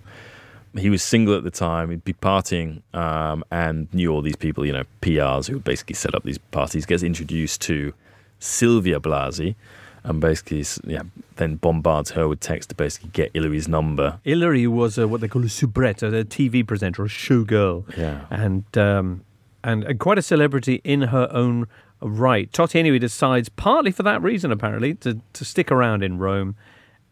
he 0.77 0.89
was 0.89 1.03
single 1.03 1.35
at 1.35 1.43
the 1.43 1.51
time. 1.51 1.89
He'd 1.91 2.03
be 2.03 2.13
partying 2.13 2.81
um, 2.95 3.43
and 3.51 3.93
knew 3.93 4.11
all 4.11 4.21
these 4.21 4.35
people, 4.35 4.65
you 4.65 4.73
know, 4.73 4.83
PRs 5.01 5.47
who 5.47 5.53
would 5.55 5.63
basically 5.63 5.95
set 5.95 6.15
up 6.15 6.23
these 6.23 6.37
parties. 6.37 6.85
Gets 6.85 7.03
introduced 7.03 7.61
to 7.61 7.93
Silvia 8.39 8.99
Blasi, 8.99 9.55
and 10.03 10.19
basically, 10.19 10.65
yeah, 10.85 11.03
then 11.37 11.55
bombards 11.55 12.11
her 12.11 12.27
with 12.27 12.39
text 12.39 12.69
to 12.69 12.75
basically 12.75 13.09
get 13.13 13.31
Ilary's 13.33 13.67
number. 13.67 14.19
Ilary 14.25 14.67
was 14.67 14.97
uh, 14.99 15.07
what 15.07 15.21
they 15.21 15.27
call 15.27 15.43
a 15.43 15.49
soubrette, 15.49 16.03
a 16.03 16.25
TV 16.25 16.65
presenter, 16.65 17.03
a 17.05 17.07
showgirl, 17.07 17.85
Yeah. 17.97 18.25
and 18.29 18.65
um, 18.77 19.23
and 19.63 19.83
and 19.85 19.99
quite 19.99 20.17
a 20.17 20.21
celebrity 20.21 20.81
in 20.83 21.03
her 21.03 21.29
own 21.31 21.67
right. 22.01 22.51
Totti 22.51 22.75
anyway 22.75 22.99
decides, 22.99 23.47
partly 23.47 23.91
for 23.91 24.03
that 24.03 24.21
reason, 24.21 24.51
apparently, 24.51 24.95
to 24.95 25.19
to 25.33 25.45
stick 25.45 25.71
around 25.71 26.03
in 26.03 26.17
Rome, 26.17 26.55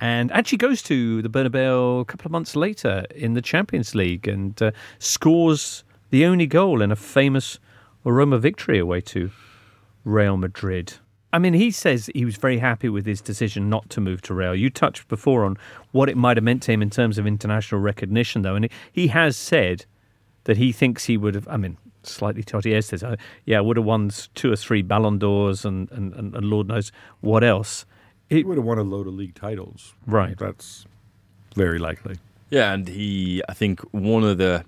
and 0.02 0.32
actually 0.32 0.58
goes 0.58 0.82
to 0.82 1.22
the 1.22 1.30
Bernabeu 1.30 2.02
a 2.02 2.06
couple 2.06 2.28
of 2.28 2.32
months 2.32 2.56
later 2.56 3.06
in 3.16 3.36
the 3.36 3.42
Champions 3.42 3.94
League 3.94 4.28
and 4.28 4.60
uh, 4.62 4.72
scores 4.98 5.84
the 6.10 6.26
only 6.26 6.48
goal 6.48 6.82
in 6.82 6.92
a 6.92 6.96
famous 6.96 7.60
Roma 8.04 8.40
victory 8.40 8.80
away 8.80 9.02
to 9.02 9.30
Real 10.04 10.38
Madrid. 10.38 10.94
I 11.32 11.40
mean, 11.40 11.54
he 11.54 11.70
says 11.72 12.10
he 12.14 12.26
was 12.26 12.36
very 12.36 12.58
happy 12.58 12.90
with 12.90 13.06
his 13.06 13.22
decision 13.22 13.70
not 13.70 13.90
to 13.92 14.02
move 14.02 14.22
to 14.24 14.34
Real. 14.34 14.56
You 14.56 14.72
touched 14.72 15.08
before 15.08 15.46
on 15.46 15.56
what 15.92 16.10
it 16.10 16.18
might 16.18 16.36
have 16.36 16.44
meant 16.44 16.64
to 16.64 16.72
him 16.72 16.82
in 16.82 16.90
terms 16.90 17.18
of 17.20 17.28
international 17.28 17.80
recognition, 17.80 18.42
though, 18.42 18.56
and 18.56 18.68
he 18.92 19.08
has 19.08 19.38
said 19.38 19.86
that 20.46 20.58
he 20.58 20.72
thinks 20.72 21.06
he 21.06 21.16
would 21.16 21.36
have. 21.36 21.48
I 21.48 21.58
mean, 21.58 21.78
slightly 22.04 22.44
Totti 22.44 22.84
says, 22.84 23.04
uh, 23.04 23.16
yeah, 23.46 23.60
would 23.60 23.78
have 23.78 23.86
won 23.86 24.12
two 24.34 24.52
or 24.52 24.56
three 24.56 24.82
Ballon 24.82 25.20
d'Ors 25.20 25.64
and, 25.64 25.90
and, 25.92 26.14
and 26.14 26.46
Lord 26.46 26.68
knows 26.68 26.92
what 27.22 27.44
else. 27.44 27.86
He 28.32 28.44
would 28.44 28.58
have 28.58 28.66
won 28.66 28.78
a 28.78 28.84
load 28.84 29.08
of 29.08 29.14
league 29.14 29.36
titles. 29.36 29.94
Right. 30.08 30.38
That's 30.38 30.86
very 31.56 31.80
likely. 31.80 32.16
Yeah, 32.50 32.74
and 32.74 32.88
he, 32.88 33.42
I 33.50 33.54
think, 33.54 33.82
one 33.92 34.24
of 34.24 34.38
the 34.38 34.64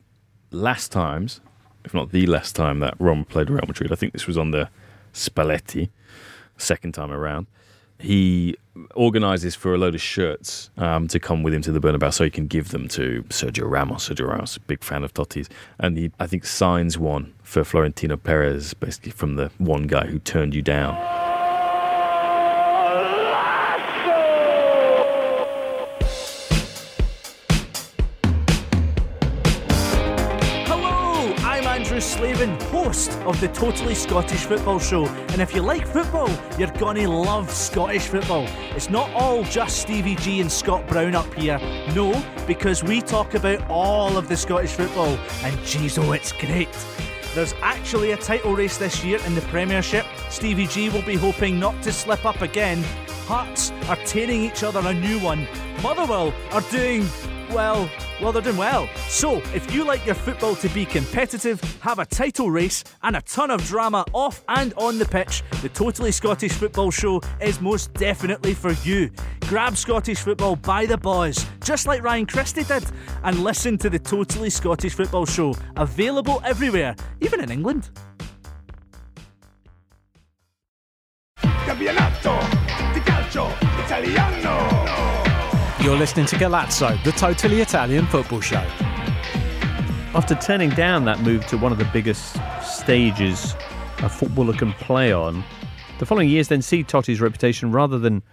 last 0.51 0.91
times, 0.91 1.39
if 1.85 1.93
not 1.93 2.11
the 2.11 2.25
last 2.25 2.55
time 2.55 2.79
that 2.79 2.95
Roma 2.99 3.25
played 3.25 3.49
Real 3.49 3.63
Madrid, 3.67 3.91
I 3.91 3.95
think 3.95 4.13
this 4.13 4.27
was 4.27 4.37
on 4.37 4.51
the 4.51 4.69
Spalletti, 5.13 5.89
second 6.57 6.93
time 6.93 7.11
around. 7.11 7.47
He 7.99 8.57
organises 8.95 9.55
for 9.55 9.73
a 9.73 9.77
load 9.77 9.95
of 9.95 10.01
shirts 10.01 10.69
um, 10.77 11.07
to 11.07 11.19
come 11.19 11.41
with 11.41 11.53
him 11.53 11.61
to 11.61 11.71
the 11.71 11.79
Bernabeu 11.79 12.13
so 12.13 12.25
he 12.25 12.29
can 12.29 12.47
give 12.47 12.69
them 12.69 12.89
to 12.89 13.23
Sergio 13.29 13.69
Ramos. 13.69 14.09
Sergio 14.09 14.27
Ramos, 14.27 14.57
a 14.57 14.59
big 14.61 14.83
fan 14.83 15.03
of 15.03 15.13
Totti's. 15.13 15.49
And 15.79 15.97
he, 15.97 16.11
I 16.19 16.27
think, 16.27 16.45
signs 16.45 16.97
one 16.97 17.33
for 17.43 17.63
Florentino 17.63 18.17
Perez, 18.17 18.73
basically 18.73 19.11
from 19.11 19.35
the 19.35 19.51
one 19.57 19.83
guy 19.83 20.07
who 20.07 20.19
turned 20.19 20.53
you 20.53 20.61
down. 20.61 21.22
Andrew 32.23 32.67
host 32.69 33.11
of 33.21 33.39
the 33.41 33.49
Totally 33.49 33.93
Scottish 33.93 34.45
Football 34.45 34.79
Show. 34.79 35.05
And 35.05 35.41
if 35.41 35.53
you 35.53 35.61
like 35.61 35.85
football, 35.85 36.29
you're 36.57 36.71
gonna 36.71 37.07
love 37.07 37.51
Scottish 37.51 38.03
football. 38.07 38.47
It's 38.75 38.89
not 38.89 39.09
all 39.11 39.43
just 39.43 39.77
Stevie 39.77 40.15
G 40.15 40.39
and 40.39 40.51
Scott 40.51 40.87
Brown 40.87 41.15
up 41.15 41.31
here. 41.33 41.59
No, 41.93 42.23
because 42.47 42.83
we 42.83 43.01
talk 43.01 43.33
about 43.33 43.69
all 43.69 44.17
of 44.17 44.29
the 44.29 44.37
Scottish 44.37 44.71
football, 44.71 45.17
and 45.43 45.57
geez, 45.65 45.97
oh, 45.97 46.13
it's 46.13 46.31
great. 46.31 46.69
There's 47.35 47.53
actually 47.61 48.11
a 48.11 48.17
title 48.17 48.55
race 48.55 48.77
this 48.77 49.03
year 49.03 49.19
in 49.25 49.35
the 49.35 49.41
Premiership. 49.41 50.05
Stevie 50.29 50.67
G 50.67 50.89
will 50.89 51.01
be 51.01 51.15
hoping 51.15 51.59
not 51.59 51.81
to 51.83 51.91
slip 51.91 52.25
up 52.25 52.41
again. 52.41 52.83
Hearts 53.25 53.71
are 53.89 53.97
tearing 54.05 54.41
each 54.41 54.63
other 54.63 54.81
a 54.83 54.93
new 54.93 55.19
one. 55.19 55.47
Motherwell 55.81 56.33
are 56.51 56.61
doing 56.71 57.05
well, 57.51 57.89
well, 58.21 58.31
they're 58.31 58.41
doing 58.41 58.57
well. 58.57 58.87
So, 59.07 59.37
if 59.53 59.73
you 59.73 59.83
like 59.83 60.05
your 60.05 60.15
football 60.15 60.55
to 60.55 60.69
be 60.69 60.85
competitive, 60.85 61.59
have 61.81 61.99
a 61.99 62.05
title 62.05 62.51
race, 62.51 62.83
and 63.03 63.15
a 63.15 63.21
ton 63.21 63.51
of 63.51 63.63
drama 63.65 64.05
off 64.13 64.43
and 64.47 64.73
on 64.75 64.99
the 64.99 65.05
pitch, 65.05 65.43
the 65.61 65.69
Totally 65.69 66.11
Scottish 66.11 66.53
Football 66.53 66.91
Show 66.91 67.21
is 67.41 67.61
most 67.61 67.93
definitely 67.93 68.53
for 68.53 68.71
you. 68.87 69.09
Grab 69.41 69.75
Scottish 69.77 70.19
football 70.19 70.55
by 70.55 70.85
the 70.85 70.97
boys, 70.97 71.45
just 71.63 71.87
like 71.87 72.03
Ryan 72.03 72.25
Christie 72.25 72.63
did, 72.63 72.83
and 73.23 73.43
listen 73.43 73.77
to 73.79 73.89
the 73.89 73.99
Totally 73.99 74.49
Scottish 74.49 74.93
Football 74.93 75.25
Show, 75.25 75.55
available 75.75 76.41
everywhere, 76.45 76.95
even 77.21 77.41
in 77.41 77.51
England. 77.51 77.89
Italiano. 83.85 84.42
You're 85.83 85.97
listening 85.97 86.27
to 86.27 86.37
Golazzo, 86.37 87.03
the 87.03 87.11
totally 87.11 87.59
Italian 87.59 88.05
football 88.05 88.39
show. 88.39 88.65
After 90.15 90.33
turning 90.33 90.69
down 90.69 91.03
that 91.03 91.19
move 91.19 91.45
to 91.47 91.57
one 91.57 91.73
of 91.73 91.77
the 91.77 91.89
biggest 91.91 92.37
stages 92.61 93.53
a 93.97 94.07
footballer 94.07 94.53
can 94.53 94.71
play 94.71 95.11
on, 95.11 95.43
the 95.99 96.05
following 96.05 96.29
years 96.29 96.47
then 96.47 96.61
see 96.61 96.85
Totti's 96.85 97.19
reputation 97.19 97.69
rather 97.73 97.99
than 97.99 98.23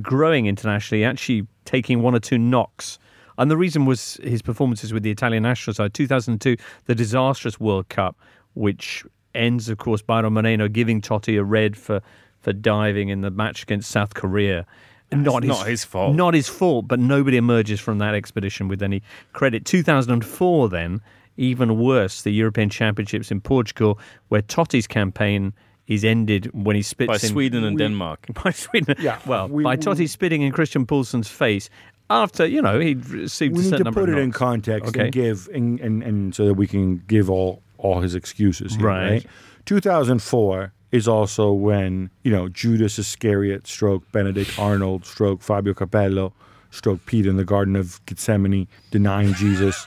growing 0.00 0.46
internationally, 0.46 1.02
actually 1.02 1.48
taking 1.64 2.00
one 2.00 2.14
or 2.14 2.20
two 2.20 2.38
knocks. 2.38 3.00
And 3.38 3.50
the 3.50 3.56
reason 3.56 3.86
was 3.86 4.20
his 4.22 4.40
performances 4.40 4.92
with 4.92 5.02
the 5.02 5.10
Italian 5.10 5.42
national 5.42 5.74
side. 5.74 5.92
2002, 5.92 6.56
the 6.84 6.94
disastrous 6.94 7.58
World 7.58 7.88
Cup, 7.88 8.16
which 8.54 9.04
ends, 9.34 9.68
of 9.68 9.78
course, 9.78 10.00
Byron 10.00 10.34
Moreno 10.34 10.68
giving 10.68 11.00
Totti 11.00 11.40
a 11.40 11.42
red 11.42 11.76
for, 11.76 12.02
for 12.38 12.52
diving 12.52 13.08
in 13.08 13.22
the 13.22 13.32
match 13.32 13.64
against 13.64 13.90
South 13.90 14.14
Korea. 14.14 14.64
Not 15.12 15.44
not 15.44 15.66
his 15.66 15.84
fault. 15.84 16.14
Not 16.14 16.34
his 16.34 16.48
fault, 16.48 16.86
but 16.88 16.98
nobody 17.00 17.36
emerges 17.36 17.80
from 17.80 17.98
that 17.98 18.14
expedition 18.14 18.68
with 18.68 18.82
any 18.82 19.02
credit. 19.32 19.64
2004, 19.64 20.68
then, 20.68 21.00
even 21.36 21.78
worse, 21.78 22.22
the 22.22 22.30
European 22.32 22.68
Championships 22.70 23.30
in 23.30 23.40
Portugal, 23.40 23.98
where 24.28 24.42
Totti's 24.42 24.86
campaign 24.86 25.52
is 25.88 26.04
ended 26.04 26.48
when 26.54 26.76
he 26.76 26.82
spits 26.82 27.08
By 27.08 27.14
in 27.14 27.18
Sweden 27.20 27.64
and 27.64 27.76
Denmark. 27.76 28.26
By 28.44 28.52
Sweden, 28.52 28.94
Yeah, 29.00 29.18
Well, 29.26 29.48
we- 29.48 29.64
by 29.64 29.76
Totti 29.76 30.08
spitting 30.08 30.42
in 30.42 30.52
Christian 30.52 30.86
Poulsen's 30.86 31.28
face 31.28 31.68
after 32.08 32.44
you 32.46 32.60
know 32.62 32.78
he'd 32.80 33.08
received 33.10 33.56
we 33.56 33.62
a 33.66 33.70
need 33.70 33.78
to 33.78 33.84
number 33.84 34.00
put 34.00 34.08
of 34.10 34.16
it 34.18 34.20
in 34.20 34.32
context 34.32 34.88
Okay. 34.90 35.04
and 35.04 35.12
give 35.12 35.48
and, 35.54 35.80
and, 35.80 36.02
and 36.02 36.34
so 36.34 36.44
that 36.46 36.54
we 36.54 36.66
can 36.66 37.02
give 37.08 37.28
all 37.30 37.62
all 37.78 38.00
his 38.00 38.14
excuses 38.14 38.74
here, 38.76 38.86
Right. 38.86 39.10
right. 39.10 39.26
2004 39.66 40.72
is 40.92 41.06
also 41.06 41.52
when 41.52 42.10
you 42.22 42.30
know 42.30 42.48
Judas 42.48 42.98
Iscariot, 42.98 43.66
stroke 43.66 44.10
Benedict 44.12 44.58
Arnold, 44.58 45.06
stroke 45.06 45.42
Fabio 45.42 45.74
Capello, 45.74 46.32
stroke 46.70 47.04
Peter 47.06 47.30
in 47.30 47.36
the 47.36 47.44
Garden 47.44 47.76
of 47.76 48.04
Gethsemane, 48.06 48.68
denying 48.90 49.34
Jesus, 49.34 49.86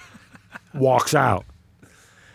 walks 0.73 1.13
out. 1.13 1.45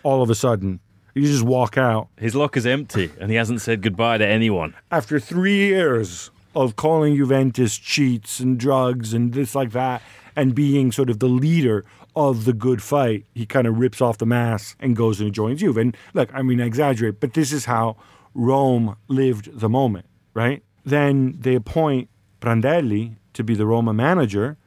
All 0.03 0.21
of 0.21 0.29
a 0.29 0.35
sudden, 0.35 0.79
you 1.13 1.23
just 1.23 1.43
walk 1.43 1.77
out 1.77 2.07
His 2.17 2.35
locker's 2.35 2.65
empty, 2.65 3.11
and 3.19 3.29
he 3.29 3.35
hasn't 3.35 3.61
said 3.61 3.81
goodbye 3.81 4.17
to 4.17 4.25
anyone. 4.25 4.75
after 4.91 5.19
three 5.19 5.57
years 5.57 6.31
of 6.55 6.75
calling 6.75 7.15
Juventus 7.15 7.77
cheats 7.77 8.39
and 8.39 8.59
drugs 8.59 9.13
and 9.13 9.33
this 9.33 9.55
like 9.55 9.71
that, 9.71 10.01
and 10.35 10.55
being 10.55 10.91
sort 10.91 11.09
of 11.09 11.19
the 11.19 11.27
leader 11.27 11.85
of 12.15 12.45
the 12.45 12.53
good 12.53 12.81
fight, 12.81 13.25
he 13.35 13.45
kind 13.45 13.67
of 13.67 13.77
rips 13.77 14.01
off 14.01 14.17
the 14.17 14.25
mask 14.25 14.75
and 14.79 14.95
goes 14.95 15.21
and 15.21 15.33
joins 15.33 15.59
Juve. 15.59 15.77
And 15.77 15.95
look, 16.13 16.29
I 16.33 16.41
mean, 16.41 16.59
I 16.59 16.65
exaggerate, 16.65 17.19
but 17.19 17.33
this 17.33 17.51
is 17.51 17.65
how 17.65 17.97
Rome 18.39 18.95
lived 19.07 19.59
the 19.59 19.69
moment, 19.69 20.05
right? 20.33 20.63
Then 20.85 21.35
they 21.39 21.55
appoint 21.55 22.09
Prandelli 22.41 23.15
to 23.33 23.43
be 23.43 23.53
the 23.53 23.65
Roma 23.65 23.93
manager, 23.93 24.57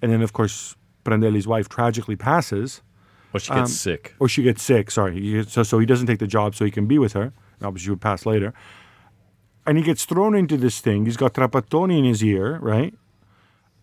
and 0.00 0.12
then 0.12 0.22
of 0.22 0.32
course 0.32 0.76
Prandelli's 1.04 1.46
wife 1.46 1.68
tragically 1.68 2.16
passes. 2.16 2.82
Or 3.34 3.40
she 3.40 3.52
gets 3.52 3.60
Um, 3.60 3.66
sick. 3.66 4.14
Or 4.20 4.28
she 4.28 4.42
gets 4.42 4.62
sick. 4.62 4.90
Sorry. 4.90 5.44
So 5.44 5.62
so 5.64 5.78
he 5.78 5.86
doesn't 5.86 6.06
take 6.06 6.20
the 6.20 6.26
job 6.38 6.54
so 6.54 6.64
he 6.64 6.70
can 6.70 6.86
be 6.86 6.98
with 6.98 7.12
her. 7.14 7.32
Obviously, 7.62 7.84
she 7.86 7.90
would 7.90 8.00
pass 8.00 8.24
later. 8.26 8.52
And 9.66 9.76
he 9.76 9.82
gets 9.82 10.04
thrown 10.04 10.34
into 10.36 10.56
this 10.56 10.80
thing. 10.80 11.06
He's 11.06 11.16
got 11.16 11.34
Trapattoni 11.34 11.98
in 11.98 12.04
his 12.04 12.22
ear, 12.22 12.58
right? 12.62 12.94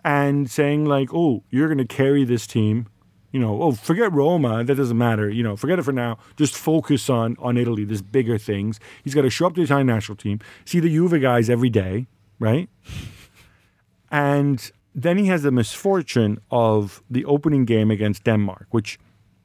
And 0.05 0.49
saying 0.49 0.85
like, 0.85 1.09
"Oh, 1.13 1.43
you're 1.49 1.67
going 1.67 1.85
to 1.87 1.95
carry 2.03 2.23
this 2.23 2.47
team." 2.47 2.87
You 3.34 3.39
know, 3.39 3.63
oh, 3.63 3.71
forget 3.71 4.13
Roma. 4.13 4.63
That 4.63 4.75
doesn't 4.75 4.97
matter. 4.97 5.27
You 5.27 5.41
know, 5.41 5.55
forget 5.57 5.79
it 5.79 5.84
for 5.84 5.91
now. 5.91 6.19
Just 6.38 6.55
focus 6.55 7.09
on 7.09 7.36
on 7.39 7.57
Italy. 7.57 7.84
There's 7.84 8.03
bigger 8.03 8.38
things. 8.38 8.79
He's 9.03 9.15
got 9.15 9.23
to 9.23 9.29
show 9.31 9.47
up 9.47 9.55
to 9.55 9.61
the 9.61 9.65
Italian 9.65 9.88
national 9.88 10.17
team, 10.17 10.39
see 10.65 10.79
the 10.79 10.88
Juve 10.88 11.19
guys 11.19 11.49
every 11.49 11.71
day, 11.71 12.05
right? 12.39 12.69
And 14.11 14.71
then 14.93 15.17
he 15.17 15.25
has 15.25 15.41
the 15.41 15.51
misfortune 15.51 16.39
of 16.51 17.01
the 17.09 17.25
opening 17.25 17.65
game 17.65 17.89
against 17.89 18.23
Denmark, 18.23 18.67
which 18.69 18.99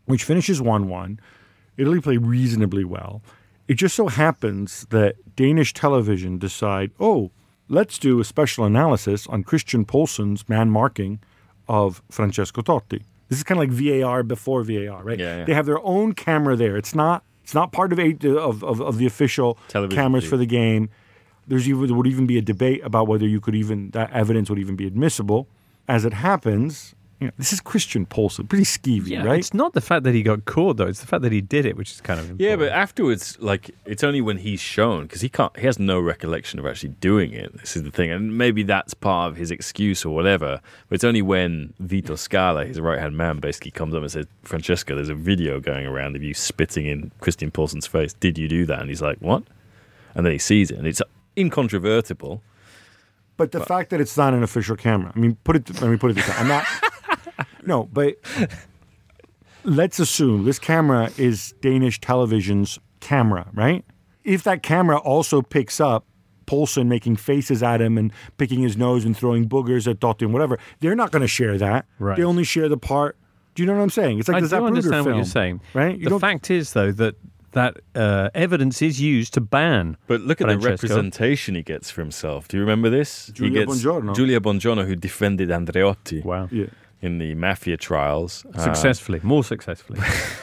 which 0.05 0.23
finishes 0.23 0.61
1-1. 0.61 1.19
Italy 1.79 2.01
play 2.01 2.19
reasonably 2.19 2.85
well. 2.85 3.23
It 3.69 3.75
just 3.75 3.95
so 3.95 4.09
happens 4.09 4.87
that 4.91 5.17
Danish 5.37 5.73
television 5.73 6.39
decide, 6.39 6.91
"Oh, 7.01 7.31
let's 7.69 7.99
do 7.99 8.21
a 8.21 8.25
special 8.25 8.67
analysis 8.67 9.27
on 9.27 9.45
Christian 9.45 9.87
Poulsen's 9.87 10.47
man 10.47 10.71
marking 10.71 11.21
of 11.67 12.03
Francesco 12.11 12.61
Totti." 12.61 13.03
This 13.29 13.39
is 13.39 13.45
kind 13.45 13.63
of 13.63 13.69
like 13.69 13.71
VAR 13.71 14.23
before 14.23 14.63
VAR, 14.63 15.03
right? 15.03 15.19
Yeah, 15.19 15.39
yeah. 15.39 15.45
They 15.45 15.55
have 15.55 15.67
their 15.67 15.81
own 15.83 16.15
camera 16.15 16.57
there. 16.57 16.77
It's 16.77 16.95
not 16.95 17.25
it's 17.43 17.55
not 17.55 17.73
part 17.73 17.93
of 17.93 17.99
eight 17.99 18.25
of, 18.25 18.63
of, 18.63 18.81
of 18.81 18.99
the 18.99 19.07
official 19.07 19.59
Television 19.69 19.97
cameras 19.97 20.25
feed. 20.25 20.31
for 20.31 20.37
the 20.37 20.47
game. 20.47 20.91
There's 21.47 21.69
even 21.69 21.87
there 21.87 21.97
would 21.97 22.07
even 22.07 22.27
be 22.27 22.39
a 22.39 22.43
debate 22.43 22.83
about 22.85 23.07
whether 23.07 23.27
you 23.27 23.41
could 23.41 23.55
even 23.55 23.91
that 23.91 24.13
evidence 24.13 24.51
would 24.51 24.59
even 24.59 24.77
be 24.77 24.87
admissible. 24.87 25.49
As 25.87 26.05
it 26.05 26.13
happens, 26.13 26.95
you 27.21 27.27
know, 27.27 27.33
this 27.37 27.53
is 27.53 27.61
Christian 27.61 28.07
Poulsen, 28.07 28.47
pretty 28.49 28.65
skeevy, 28.65 29.09
Yeah, 29.09 29.25
right? 29.25 29.41
it's 29.41 29.53
not 29.53 29.73
the 29.73 29.81
fact 29.81 30.05
that 30.05 30.15
he 30.15 30.23
got 30.23 30.45
caught 30.45 30.77
though; 30.77 30.87
it's 30.87 31.01
the 31.01 31.07
fact 31.07 31.23
that 31.23 31.33
he 31.33 31.41
did 31.41 31.67
it, 31.67 31.77
which 31.77 31.91
is 31.91 32.01
kind 32.01 32.21
of 32.21 32.41
Yeah, 32.41 32.55
but 32.55 32.71
afterwards, 32.71 33.37
like 33.41 33.73
it's 33.87 34.05
only 34.05 34.21
when 34.21 34.37
he's 34.39 34.61
shown 34.61 35.03
because 35.03 35.21
he 35.21 35.29
can't. 35.29 35.57
He 35.57 35.67
has 35.67 35.79
no 35.81 35.99
recollection 35.99 36.61
of 36.61 36.67
actually 36.67 36.91
doing 37.01 37.33
it. 37.33 37.53
This 37.59 37.77
is 37.77 37.83
the 37.83 37.91
thing, 37.91 38.11
and 38.13 38.39
maybe 38.39 38.63
that's 38.63 38.95
part 38.95 39.33
of 39.33 39.37
his 39.37 39.51
excuse 39.51 40.05
or 40.05 40.15
whatever. 40.15 40.61
But 40.89 40.95
it's 40.95 41.05
only 41.05 41.23
when 41.23 41.75
Vito 41.81 42.15
Scala, 42.15 42.65
his 42.65 42.81
right 42.81 43.01
hand 43.01 43.17
man, 43.17 43.39
basically 43.41 43.73
comes 43.73 43.95
up 43.95 44.03
and 44.03 44.13
says, 44.13 44.27
"Francesco, 44.45 44.95
there's 44.95 45.09
a 45.09 45.15
video 45.17 45.59
going 45.59 45.87
around 45.87 46.15
of 46.15 46.23
you 46.23 46.35
spitting 46.35 46.87
in 46.87 47.11
Christian 47.21 47.51
Poulsen's 47.51 47.87
face. 47.89 48.13
Did 48.13 48.39
you 48.39 48.47
do 48.47 48.65
that?" 48.67 48.79
And 48.81 48.89
he's 48.89 49.03
like, 49.03 49.19
"What?" 49.19 49.43
And 50.15 50.25
then 50.25 50.33
he 50.33 50.39
sees 50.39 50.71
it, 50.71 50.79
and 50.79 50.87
it's 50.87 51.03
incontrovertible. 51.37 52.43
But 53.37 53.53
the 53.53 53.61
fact 53.61 53.91
that 53.91 54.01
it's 54.01 54.17
not 54.17 54.35
an 54.35 54.43
official 54.43 54.75
camera, 54.77 55.13
I 55.15 55.19
mean, 55.19 55.37
put 55.45 55.57
it. 55.57 55.81
Let 55.81 55.91
me 55.91 55.97
put 55.97 56.11
it 56.13 56.15
this 56.15 56.29
way: 56.29 56.35
I'm 56.39 56.49
not. 56.49 56.65
No, 57.65 57.85
but 57.93 58.17
let's 59.65 59.99
assume 59.99 60.45
this 60.45 60.59
camera 60.59 61.11
is 61.17 61.55
Danish 61.61 62.01
television's 62.01 62.79
camera, 63.01 63.47
right? 63.55 63.85
If 64.25 64.43
that 64.45 64.63
camera 64.63 64.99
also 64.99 65.43
picks 65.43 65.81
up 65.81 66.05
Poulsen 66.47 66.87
making 66.87 67.17
faces 67.17 67.63
at 67.63 67.81
him 67.81 67.99
and 67.99 68.13
picking 68.39 68.61
his 68.63 68.77
nose 68.77 69.05
and 69.05 69.17
throwing 69.17 69.49
boogers 69.49 69.87
at 69.91 70.01
Totti 70.01 70.23
and 70.23 70.33
whatever, 70.33 70.59
they're 70.81 70.95
not 70.97 71.11
going 71.13 71.23
to 71.23 71.29
share 71.29 71.59
that. 71.59 71.87
Right. 71.99 72.17
They 72.17 72.25
only 72.25 72.45
share 72.45 72.69
the 72.69 72.79
part. 72.79 73.17
Do 73.55 73.63
you 73.63 73.67
know 73.67 73.75
what 73.75 73.83
I'm 73.83 73.91
saying? 73.91 74.19
It's 74.19 74.29
like 74.29 74.39
I 74.39 74.41
the 74.41 74.49
do 74.49 74.57
Zapruder 74.57 74.67
understand 74.67 75.07
what 75.07 75.17
you're 75.17 75.25
saying, 75.25 75.61
right? 75.75 75.97
You 75.99 76.05
the 76.05 76.11
don't- 76.11 76.21
fact 76.21 76.51
is, 76.51 76.73
though, 76.73 76.93
that 76.93 77.17
that 77.53 77.79
uh, 77.95 78.29
evidence 78.35 78.83
is 78.83 79.01
used 79.01 79.35
to 79.35 79.41
ban. 79.41 79.97
But 80.07 80.21
look 80.21 80.41
at 80.41 80.49
the 80.49 80.59
representation 80.59 81.55
he 81.55 81.63
gets 81.63 81.91
for 81.91 82.03
himself. 82.03 82.47
Do 82.47 82.57
you 82.57 82.61
remember 82.63 82.91
this? 82.91 83.29
Giulia 83.29 83.61
he 83.61 83.67
gets 83.67 83.83
Bongiorno. 83.83 84.15
Giulia 84.15 84.39
Bongiorno, 84.41 84.87
who 84.87 84.95
defended 84.95 85.49
Andreotti 85.49 86.23
Wow. 86.25 86.49
Yeah. 86.53 86.67
In 87.01 87.19
the 87.19 87.35
mafia 87.35 87.77
trials. 87.77 88.45
Uh, 88.55 88.63
Successfully, 88.63 89.21
more 89.23 89.45
successfully. 89.45 90.01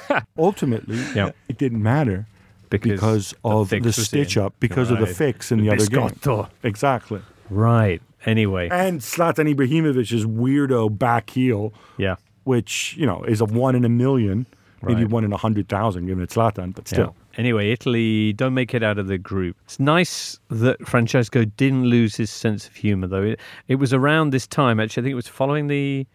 Ultimately, 0.38 0.98
Yeah. 1.16 1.32
it 1.50 1.58
didn't 1.58 1.82
matter 1.84 2.28
Because 2.70 2.92
because, 3.02 3.34
of 3.44 3.70
fix 3.70 3.86
the 3.86 3.94
stitch 3.94 4.38
in. 4.38 4.44
up, 4.44 4.54
because 4.60 4.90
of 4.92 5.00
the 5.00 5.08
fix 5.08 5.52
in 5.52 5.60
The 5.60 5.66
the, 5.66 5.72
other 5.76 5.86
biscotto. 5.86 6.44
game. 6.44 6.52
Exactly. 6.64 7.22
right. 7.50 8.02
Anyway. 8.26 8.70
And 8.72 9.02
Zlatan 9.02 9.54
Ibrahimovic's 9.54 10.26
weirdo 10.26 10.98
back 10.98 11.30
heel, 11.30 11.74
Yeah. 11.98 12.16
which, 12.44 12.96
you 12.98 13.06
know, 13.06 13.24
is 13.24 13.40
a 13.40 13.46
one 13.46 13.76
in 13.76 13.86
a 13.86 13.90
million, 13.90 14.48
maybe 14.82 15.06
one 15.06 15.24
in 15.24 15.32
a 15.32 15.38
hundred 15.38 15.68
thousand, 15.70 16.08
given 16.08 16.24
it's 16.24 16.36
Zlatan, 16.36 16.74
but 16.74 16.86
Yeah. 16.92 16.96
still. 16.96 17.16
Anyway, 17.38 17.70
Italy 17.70 18.34
don't 18.34 18.54
make 18.56 18.74
it 18.74 18.82
out 18.82 18.98
of 18.98 19.08
the 19.08 19.18
group. 19.20 19.58
It's 19.66 19.80
nice 19.80 20.40
that 20.50 20.88
Francesco 20.88 21.44
didn't 21.46 21.86
lose 21.86 22.16
his 22.16 22.32
sense 22.32 22.66
of 22.68 22.76
humor, 22.76 23.06
though. 23.08 23.22
It, 23.24 23.40
it 23.68 23.76
was 23.76 23.94
around 23.94 24.30
this 24.32 24.48
time, 24.48 24.80
actually. 24.80 25.02
I 25.02 25.04
think 25.04 25.12
it 25.12 25.16
was 25.16 25.28
following 25.28 25.68
the 25.68 26.08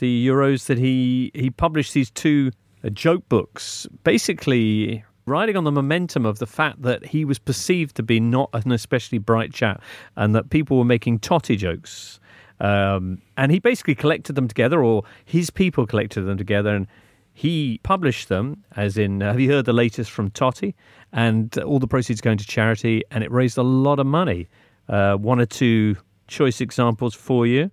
the 0.00 0.26
Euros 0.26 0.66
that 0.66 0.78
he 0.78 1.30
he 1.34 1.50
published 1.50 1.94
these 1.94 2.10
two 2.10 2.50
uh, 2.84 2.88
joke 2.90 3.28
books, 3.28 3.86
basically 4.02 5.04
riding 5.26 5.56
on 5.56 5.64
the 5.64 5.70
momentum 5.70 6.26
of 6.26 6.40
the 6.40 6.46
fact 6.46 6.82
that 6.82 7.06
he 7.06 7.24
was 7.24 7.38
perceived 7.38 7.94
to 7.94 8.02
be 8.02 8.18
not 8.18 8.50
an 8.52 8.72
especially 8.72 9.18
bright 9.18 9.52
chap, 9.52 9.80
and 10.16 10.34
that 10.34 10.50
people 10.50 10.76
were 10.76 10.84
making 10.84 11.20
Totti 11.20 11.56
jokes. 11.56 12.18
Um, 12.58 13.22
and 13.36 13.52
he 13.52 13.58
basically 13.58 13.94
collected 13.94 14.34
them 14.34 14.48
together, 14.48 14.82
or 14.82 15.04
his 15.24 15.50
people 15.50 15.86
collected 15.86 16.22
them 16.22 16.36
together, 16.36 16.74
and 16.74 16.86
he 17.32 17.78
published 17.84 18.28
them. 18.28 18.64
As 18.76 18.98
in, 18.98 19.20
have 19.20 19.40
you 19.40 19.50
heard 19.50 19.64
the 19.64 19.72
latest 19.72 20.10
from 20.10 20.30
Totti? 20.30 20.74
And 21.12 21.56
all 21.58 21.78
the 21.78 21.86
proceeds 21.86 22.20
going 22.20 22.38
to 22.38 22.46
charity, 22.46 23.02
and 23.10 23.24
it 23.24 23.30
raised 23.30 23.56
a 23.56 23.62
lot 23.62 23.98
of 23.98 24.06
money. 24.06 24.48
Uh, 24.88 25.14
one 25.14 25.40
or 25.40 25.46
two 25.46 25.96
choice 26.26 26.60
examples 26.60 27.14
for 27.14 27.46
you. 27.46 27.70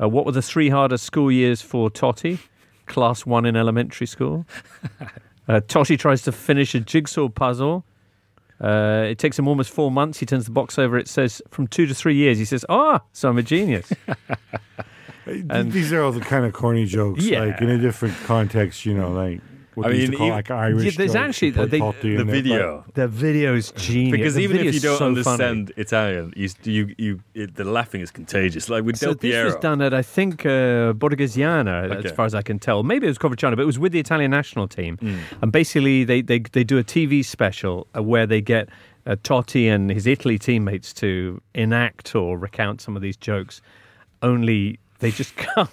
Uh, 0.00 0.08
what 0.08 0.24
were 0.26 0.32
the 0.32 0.42
three 0.42 0.68
hardest 0.68 1.04
school 1.04 1.30
years 1.30 1.60
for 1.62 1.90
Totti? 1.90 2.38
Class 2.86 3.26
one 3.26 3.44
in 3.46 3.56
elementary 3.56 4.06
school. 4.06 4.46
Uh, 5.50 5.60
Totti 5.60 5.98
tries 5.98 6.20
to 6.20 6.30
finish 6.30 6.74
a 6.74 6.80
jigsaw 6.80 7.26
puzzle. 7.30 7.82
Uh, 8.60 9.06
it 9.08 9.18
takes 9.18 9.38
him 9.38 9.48
almost 9.48 9.70
four 9.70 9.90
months. 9.90 10.18
He 10.18 10.26
turns 10.26 10.44
the 10.44 10.50
box 10.50 10.78
over. 10.78 10.98
It 10.98 11.08
says 11.08 11.40
from 11.48 11.66
two 11.68 11.86
to 11.86 11.94
three 11.94 12.16
years. 12.16 12.36
He 12.36 12.44
says, 12.44 12.66
"Ah, 12.68 13.00
so 13.14 13.30
I'm 13.30 13.38
a 13.38 13.42
genius." 13.42 13.90
and, 15.26 15.72
These 15.72 15.90
are 15.92 16.02
all 16.02 16.12
the 16.12 16.20
kind 16.20 16.44
of 16.44 16.52
corny 16.52 16.84
jokes, 16.84 17.24
Yeah. 17.24 17.44
like 17.44 17.62
in 17.62 17.70
a 17.70 17.78
different 17.78 18.14
context, 18.24 18.84
you 18.84 18.92
know, 18.92 19.10
like 19.10 19.40
I 19.86 19.90
they 19.90 19.96
used 19.96 20.02
mean, 20.02 20.10
to 20.12 20.16
call 20.18 20.26
even- 20.26 20.36
like 20.36 20.50
Irish 20.50 20.84
Yeah, 20.84 20.90
there's 20.96 21.12
jokes, 21.12 21.26
actually- 21.28 21.48
you 21.48 21.54
put 21.54 21.70
they- 21.70 21.80
Totti 21.80 22.00
the 22.02 22.08
in 22.20 22.26
there, 22.26 22.36
video. 22.36 22.84
is 22.96 23.10
video's 23.10 23.72
genius. 23.72 24.12
Because 24.16 24.34
The 24.34 24.42
even 24.42 24.56
if 24.66 24.74
you 24.74 24.80
don't 24.80 24.98
so 24.98 25.06
understand 25.06 25.72
Italian, 25.76 26.32
you, 26.36 26.48
you, 26.64 26.94
you, 26.98 27.20
it, 27.34 27.54
the 27.54 27.64
laughing 27.64 28.00
is 28.00 28.10
contagious. 28.10 28.68
Like 28.68 28.84
with 28.84 28.96
So 28.96 29.06
Del 29.14 29.14
this 29.16 29.44
was 29.44 29.56
done 29.56 29.80
at 29.82 29.92
I 29.94 30.02
think 30.02 30.44
uh, 30.46 30.92
Borghesiana, 30.94 31.90
Okay. 31.90 32.08
as 32.08 32.12
far 32.14 32.26
as 32.26 32.34
I 32.34 32.42
can 32.42 32.58
tell. 32.58 32.82
Maybe 32.82 33.06
it 33.06 33.10
was 33.10 33.18
Coverciano, 33.18 33.56
but 33.56 33.62
it 33.62 33.66
was 33.66 33.78
with 33.78 33.92
the 33.92 34.00
Italian 34.00 34.30
national 34.30 34.68
team. 34.68 34.96
Mm. 34.98 35.18
And 35.42 35.52
basically, 35.52 36.04
they, 36.04 36.20
they 36.22 36.38
they 36.40 36.64
do 36.64 36.78
a 36.78 36.84
TV 36.84 37.24
special 37.24 37.86
uh, 37.96 38.02
where 38.02 38.26
they 38.26 38.40
get 38.40 38.68
uh, 39.06 39.16
Totti 39.22 39.66
and 39.74 39.90
his 39.90 40.06
Italy 40.06 40.38
teammates 40.38 40.92
to 40.94 41.40
enact 41.54 42.14
or 42.14 42.36
recount 42.38 42.80
some 42.80 42.94
of 42.96 43.02
these 43.02 43.16
jokes. 43.16 43.60
Only 44.22 44.78
they 44.98 45.10
just 45.10 45.34
can't. 45.36 45.70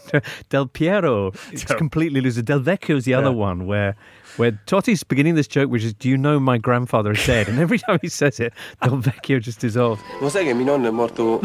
Del 0.50 0.68
Piero 0.68 1.32
it's 1.52 1.66
completely 1.66 2.22
loses. 2.22 2.44
Delvecchio 2.44 2.98
is 2.98 3.06
the 3.06 3.14
other 3.14 3.32
one 3.32 3.66
where. 3.66 3.96
Where 4.38 4.52
Totti's 4.66 5.02
beginning 5.02 5.36
this 5.36 5.48
joke, 5.48 5.70
which 5.70 5.86
is, 5.86 5.94
"Do 5.94 6.10
you 6.10 6.18
know 6.18 6.42
my 6.42 6.58
grandfather 6.58 7.14
is 7.14 7.26
dead?" 7.26 7.48
And 7.48 7.58
every 7.58 7.80
time 7.88 8.00
he 8.02 8.10
says 8.10 8.38
it, 8.42 8.52
Delvecchio 8.84 9.40
just 9.40 9.62
dissolves. 9.62 10.02
Lo 10.20 10.28
sai 10.28 10.44
che 10.44 10.54
mio 10.54 10.66
nonno 10.66 10.90
è 10.90 10.92
morto... 10.92 11.40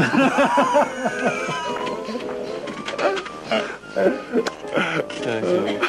Sì. 5.20 5.78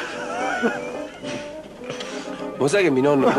Lo 2.58 2.68
sai 2.68 2.82
che 2.84 2.90
mio 2.90 3.02
nonno... 3.02 3.32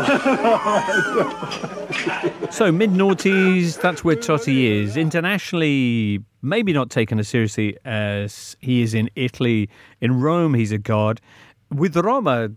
So 2.50 2.70
mid 2.70 2.90
noughties, 2.90 3.80
that's 3.80 4.04
where 4.04 4.14
Totti 4.16 4.70
is. 4.70 4.96
Internationally, 4.96 6.20
maybe 6.42 6.72
not 6.72 6.88
taken 6.90 7.18
as 7.18 7.26
seriously 7.26 7.76
as 7.84 8.56
he 8.60 8.82
is 8.82 8.94
in 8.94 9.10
Italy. 9.16 9.68
In 10.00 10.20
Rome, 10.20 10.54
he's 10.54 10.70
a 10.70 10.78
god. 10.78 11.20
With 11.70 11.96
Roma, 11.96 12.50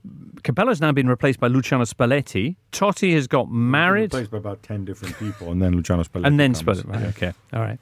Capello's 0.43 0.82
now 0.82 0.91
been 0.91 1.08
replaced 1.08 1.39
by 1.39 1.48
Luciano 1.48 1.86
Spalletti. 1.86 2.58
Totti 2.72 3.14
has 3.16 3.26
got 3.28 3.50
married. 3.50 4.14
Replaced 4.14 4.30
by 4.32 4.38
about 4.38 4.62
10 4.62 4.86
different 4.86 5.18
people, 5.18 5.52
and 5.52 5.62
then 5.62 5.74
Luciano 5.74 6.04
Spalletti. 6.04 6.28
and 6.28 6.39
then. 6.39 6.54
Spalletti. 6.54 6.86
Right, 6.88 7.04
okay, 7.06 7.34
all 7.54 7.62
right. 7.62 7.80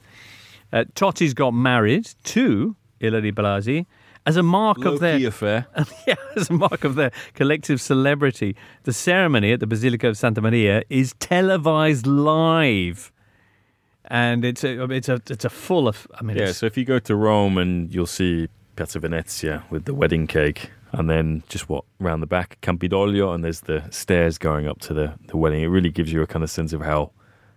Uh, 0.72 0.84
Totti's 0.94 1.34
got 1.34 1.50
married 1.52 2.08
to 2.24 2.74
Ilary 3.00 3.32
Blasi 3.32 3.84
as 4.26 4.36
a 4.36 4.42
mark 4.42 4.84
of 4.84 5.00
their 5.00 5.26
affair. 5.26 5.66
yeah, 6.06 6.16
as 6.34 6.50
a 6.50 6.52
mark 6.52 6.84
of 6.84 6.96
their 6.96 7.12
collective 7.34 7.80
celebrity. 7.80 8.56
The 8.82 8.92
ceremony 8.92 9.52
at 9.52 9.60
the 9.60 9.66
Basilica 9.66 10.08
of 10.08 10.18
Santa 10.18 10.40
Maria 10.40 10.82
is 10.90 11.14
televised 11.20 12.06
live, 12.06 13.12
and 14.04 14.44
it's 14.44 14.64
a 14.64 14.82
it's 14.90 15.08
a 15.08 15.22
it's 15.30 15.44
a 15.44 15.50
full 15.50 15.88
of. 15.88 16.06
I 16.14 16.22
mean, 16.22 16.36
Yeah, 16.36 16.52
so 16.52 16.66
if 16.66 16.76
you 16.76 16.84
go 16.84 16.98
to 16.98 17.14
Rome 17.14 17.56
and 17.56 17.94
you'll 17.94 18.06
see 18.06 18.48
Piazza 18.74 18.98
Venezia 18.98 19.64
with 19.70 19.84
the 19.84 19.94
wedding 19.94 20.26
cake, 20.26 20.70
and 20.92 21.08
then 21.08 21.44
just 21.48 21.68
what 21.68 21.84
round 22.00 22.22
the 22.22 22.26
back 22.26 22.58
Campidoglio, 22.62 23.32
and 23.32 23.44
there's 23.44 23.60
the 23.62 23.84
stairs 23.90 24.38
going 24.38 24.66
up 24.66 24.80
to 24.80 24.94
the 24.94 25.14
the 25.28 25.36
wedding. 25.36 25.62
It 25.62 25.68
really 25.68 25.90
gives 25.90 26.12
you 26.12 26.20
a 26.22 26.26
kind 26.26 26.42
of 26.42 26.50
sense 26.50 26.72
of 26.72 26.82
how 26.82 27.12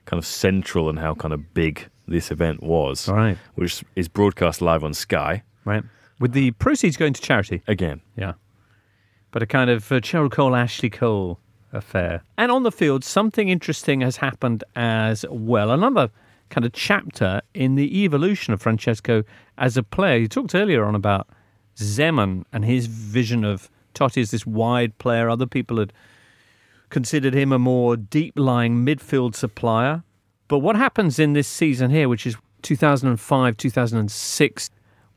kind 0.06 0.20
of 0.20 0.26
central 0.26 0.90
and 0.90 1.00
how 1.00 1.16
kind 1.16 1.34
of 1.34 1.54
big 1.54 1.90
this 2.08 2.32
event 2.32 2.64
was. 2.64 3.08
All 3.10 3.16
right. 3.16 3.38
which 3.56 3.84
is 3.96 4.08
broadcast 4.08 4.62
live 4.62 4.84
on 4.84 4.94
Sky 4.94 5.44
right 5.66 5.84
with 6.20 6.34
the 6.34 6.52
proceeds 6.52 6.98
going 6.98 7.14
to 7.14 7.22
charity. 7.22 7.62
again. 7.68 8.02
Yeah, 8.16 8.34
but 9.32 9.44
a 9.44 9.48
kind 9.48 9.70
of 9.70 9.92
uh, 9.92 10.00
Cheryl 10.00 10.32
Cole 10.32 10.56
Ashley 10.56 10.90
Cole 10.90 11.40
affair. 11.72 12.24
And 12.38 12.52
on 12.52 12.64
the 12.64 12.72
field, 12.72 13.04
something 13.04 13.50
interesting 13.50 14.02
has 14.02 14.18
happened 14.18 14.64
as 14.76 15.26
well. 15.30 15.72
Another 15.72 16.10
kind 16.50 16.66
of 16.66 16.74
chapter 16.74 17.42
in 17.54 17.76
the 17.76 18.04
evolution 18.04 18.54
of 18.54 18.62
Francesco 18.62 19.24
as 19.58 19.78
a 19.78 19.84
player. 19.84 20.18
You 20.18 20.28
talked 20.28 20.56
earlier 20.56 20.84
on 20.84 20.96
about 20.96 21.28
Zeman 21.78 22.44
and 22.52 22.66
his 22.66 22.88
vision 22.88 23.44
of 23.44 23.70
Totti 23.94 24.22
as 24.22 24.32
this 24.32 24.46
wide 24.46 24.98
player. 24.98 25.30
Other 25.30 25.46
people 25.46 25.78
had 25.78 25.94
considered 26.90 27.34
him 27.34 27.52
a 27.52 27.60
more 27.60 27.96
deep 27.96 28.34
lying 28.38 28.86
midfield 28.86 29.36
supplier. 29.36 30.04
But 30.48 30.60
what 30.60 30.76
happens 30.76 31.20
in 31.20 31.34
this 31.34 31.48
season 31.48 31.92
here, 31.92 32.10
which 32.10 32.26
is 32.26 32.36
2005 32.64 33.58
2006, 33.58 34.70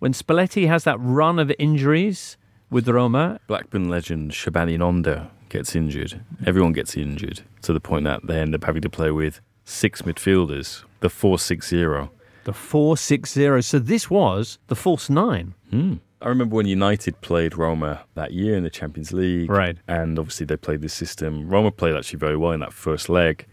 when 0.03 0.12
Spalletti 0.12 0.66
has 0.66 0.82
that 0.82 0.98
run 0.98 1.38
of 1.38 1.53
injuries 1.61 2.36
with 2.70 2.88
Roma? 2.88 3.38
Blackburn 3.46 3.88
legend 3.88 4.32
Shabani 4.32 4.76
Nonda 4.76 5.30
gets 5.48 5.76
injured. 5.76 6.24
Everyone 6.44 6.72
gets 6.72 6.96
injured 6.96 7.42
to 7.61 7.72
the 7.72 7.78
point 7.78 8.03
that 8.03 8.26
they 8.26 8.40
end 8.40 8.53
up 8.53 8.64
having 8.64 8.82
to 8.82 8.90
play 8.90 9.12
with 9.12 9.40
six 9.64 10.03
midfielders, 10.03 10.82
the 10.98 11.09
4 11.09 11.38
6 11.38 11.68
0. 11.68 12.11
The 12.42 12.53
4 12.53 12.96
6 12.96 13.30
0. 13.32 13.61
So 13.61 13.78
this 13.78 14.11
was 14.11 14.59
the 14.66 14.74
false 14.74 15.09
nine. 15.09 15.55
Hmm. 15.70 15.94
I 16.20 16.26
remember 16.30 16.57
when 16.57 16.66
United 16.66 17.20
played 17.20 17.57
Roma 17.57 18.03
that 18.16 18.32
year 18.32 18.57
in 18.57 18.64
the 18.64 18.70
Champions 18.70 19.12
League. 19.12 19.48
Right. 19.48 19.78
And 19.86 20.18
obviously 20.18 20.46
they 20.46 20.57
played 20.57 20.80
this 20.82 20.94
system. 20.94 21.48
Roma 21.48 21.70
played 21.70 21.94
actually 21.94 22.18
very 22.18 22.36
well 22.36 22.50
in 22.50 22.59
that 22.59 22.72
first 22.72 23.09
leg. 23.09 23.46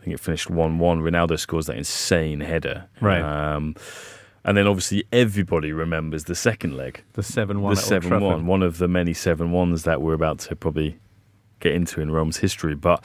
I 0.00 0.04
think 0.04 0.14
it 0.14 0.20
finished 0.20 0.48
1 0.48 0.78
1. 0.78 1.00
Ronaldo 1.02 1.38
scores 1.38 1.66
that 1.66 1.76
insane 1.76 2.40
header. 2.40 2.88
Right. 3.02 3.20
Um, 3.20 3.76
and 4.44 4.56
then 4.56 4.66
obviously 4.66 5.04
everybody 5.12 5.72
remembers 5.72 6.24
the 6.24 6.34
second 6.34 6.76
leg. 6.76 7.02
The 7.12 7.22
7 7.22 7.60
1 7.60 7.74
The 7.74 7.80
7 7.80 8.20
1. 8.20 8.46
One 8.46 8.62
of 8.62 8.78
the 8.78 8.88
many 8.88 9.12
7 9.12 9.50
1s 9.50 9.84
that 9.84 10.00
we're 10.00 10.14
about 10.14 10.38
to 10.40 10.56
probably 10.56 10.98
get 11.60 11.74
into 11.74 12.00
in 12.00 12.10
Rome's 12.10 12.38
history. 12.38 12.74
But 12.74 13.04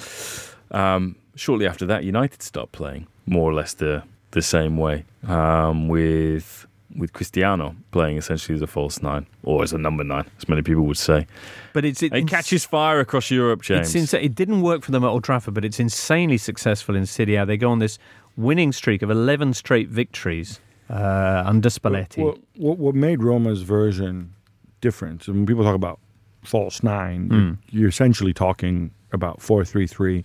um, 0.72 1.16
shortly 1.36 1.68
after 1.68 1.86
that, 1.88 2.04
United 2.04 2.42
start 2.42 2.72
playing 2.72 3.08
more 3.26 3.50
or 3.50 3.54
less 3.54 3.74
the, 3.74 4.04
the 4.32 4.42
same 4.42 4.78
way 4.78 5.06
um, 5.28 5.88
with 5.88 6.66
with 6.96 7.12
Cristiano 7.12 7.76
playing 7.92 8.16
essentially 8.16 8.56
as 8.56 8.62
a 8.62 8.68
false 8.68 9.02
nine 9.02 9.26
or 9.44 9.64
as 9.64 9.74
a 9.74 9.78
number 9.78 10.02
nine, 10.04 10.26
as 10.38 10.48
many 10.48 10.62
people 10.62 10.84
would 10.84 10.98
say. 10.98 11.28
But 11.74 11.84
it's, 11.84 12.02
it, 12.02 12.14
It 12.14 12.28
catches 12.30 12.64
fire 12.64 13.02
across 13.02 13.30
Europe, 13.30 13.62
James. 13.64 13.94
Insa- 13.94 14.24
it 14.24 14.34
didn't 14.34 14.62
work 14.62 14.82
for 14.82 14.92
them 14.92 15.04
at 15.04 15.08
Old 15.08 15.26
Trafford, 15.26 15.54
but 15.54 15.66
it's 15.66 15.80
insanely 15.80 16.38
successful 16.38 16.96
in 16.96 17.06
Serie 17.06 17.36
A. 17.36 17.46
They 17.46 17.58
go 17.58 17.70
on 17.70 17.80
this 17.80 18.00
winning 18.38 18.72
streak 18.72 19.02
of 19.02 19.12
11 19.12 19.56
straight 19.56 19.90
victories 19.90 20.62
uh, 20.90 21.44
under 21.46 21.70
Spalletti. 21.70 22.24
What, 22.24 22.38
what, 22.58 22.78
what 22.78 22.96
made 22.96 23.24
Roma's 23.24 23.62
version 23.64 24.34
different? 24.82 25.28
And 25.28 25.38
when 25.38 25.46
people 25.46 25.64
talk 25.64 25.76
about 25.76 26.00
false 26.44 26.84
nine, 26.84 27.30
Mm. 27.30 27.58
you're 27.72 27.90
essentially 27.90 28.34
talking 28.34 28.92
about 29.12 29.42
four 29.42 29.66
three 29.66 29.88
three, 29.88 30.18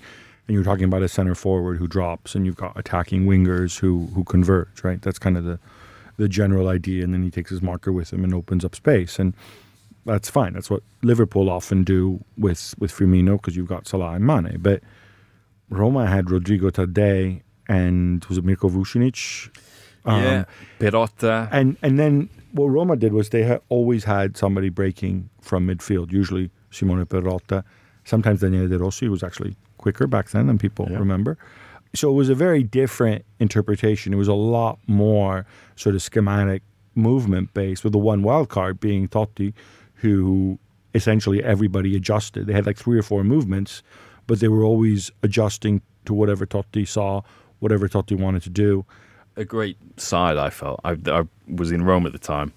and 0.46 0.54
you're 0.54 0.64
talking 0.64 0.84
about 0.84 1.02
a 1.02 1.08
center 1.08 1.34
forward 1.34 1.78
who 1.78 1.86
drops, 1.86 2.34
and 2.34 2.44
you've 2.44 2.56
got 2.56 2.78
attacking 2.78 3.26
wingers 3.26 3.78
who 3.78 4.06
who 4.14 4.24
converge. 4.24 4.84
Right, 4.84 5.00
that's 5.00 5.18
kind 5.18 5.36
of 5.36 5.44
the 5.44 5.58
the 6.16 6.28
general 6.28 6.68
idea, 6.68 7.02
and 7.04 7.14
then 7.14 7.22
he 7.22 7.30
takes 7.30 7.50
his 7.50 7.62
marker 7.62 7.92
with 7.92 8.12
him 8.12 8.24
and 8.24 8.34
opens 8.34 8.64
up 8.64 8.74
space, 8.74 9.18
and 9.18 9.32
that's 10.04 10.28
fine. 10.28 10.52
That's 10.52 10.68
what 10.68 10.82
Liverpool 11.02 11.48
often 11.48 11.84
do 11.84 12.22
with 12.36 12.74
with 12.78 12.92
Firmino 12.92 13.36
because 13.36 13.56
you've 13.56 13.68
got 13.68 13.86
Salah 13.88 14.12
and 14.12 14.26
Mane, 14.26 14.58
but 14.60 14.82
Roma 15.70 16.06
had 16.06 16.30
Rodrigo 16.30 16.68
Taddei 16.70 17.42
and 17.68 18.24
was 18.26 18.36
it 18.38 18.44
Mirko 18.44 18.68
Vucinic? 18.68 19.48
Um, 20.04 20.22
yeah, 20.22 20.44
Perrotta. 20.78 21.48
And 21.52 21.76
and 21.82 21.98
then 21.98 22.28
what 22.52 22.66
Roma 22.66 22.96
did 22.96 23.12
was 23.12 23.30
they 23.30 23.42
had 23.44 23.60
always 23.68 24.04
had 24.04 24.36
somebody 24.36 24.68
breaking 24.68 25.30
from 25.40 25.66
midfield, 25.66 26.12
usually 26.12 26.50
Simone 26.70 27.04
Perrotta, 27.06 27.64
sometimes 28.04 28.40
Daniele 28.40 28.68
De 28.68 28.78
Rossi, 28.78 29.06
who 29.06 29.12
was 29.12 29.22
actually 29.22 29.56
quicker 29.78 30.06
back 30.06 30.30
then 30.30 30.46
than 30.46 30.58
people 30.58 30.86
remember. 30.86 31.38
So 31.94 32.10
it 32.10 32.14
was 32.14 32.28
a 32.28 32.34
very 32.34 32.62
different 32.62 33.24
interpretation. 33.40 34.12
It 34.12 34.16
was 34.16 34.28
a 34.28 34.34
lot 34.34 34.78
more 34.86 35.44
sort 35.76 35.94
of 35.94 36.02
schematic 36.02 36.62
movement 36.94 37.52
based, 37.54 37.82
with 37.84 37.92
the 37.92 37.98
one 37.98 38.22
wild 38.22 38.48
card 38.48 38.78
being 38.78 39.08
Totti, 39.08 39.52
who 39.94 40.58
essentially 40.94 41.42
everybody 41.42 41.96
adjusted. 41.96 42.46
They 42.46 42.52
had 42.52 42.66
like 42.66 42.76
three 42.76 42.98
or 42.98 43.02
four 43.02 43.24
movements, 43.24 43.82
but 44.26 44.40
they 44.40 44.48
were 44.48 44.62
always 44.62 45.10
adjusting 45.22 45.82
to 46.04 46.14
whatever 46.14 46.46
Totti 46.46 46.86
saw, 46.86 47.22
whatever 47.58 47.88
Totti 47.88 48.18
wanted 48.18 48.42
to 48.42 48.50
do. 48.50 48.84
A 49.40 49.44
great 49.44 49.76
side. 49.96 50.36
I 50.36 50.50
felt 50.50 50.80
I, 50.84 50.96
I 51.06 51.22
was 51.48 51.72
in 51.72 51.82
Rome 51.82 52.04
at 52.06 52.12
the 52.12 52.18
time, 52.18 52.52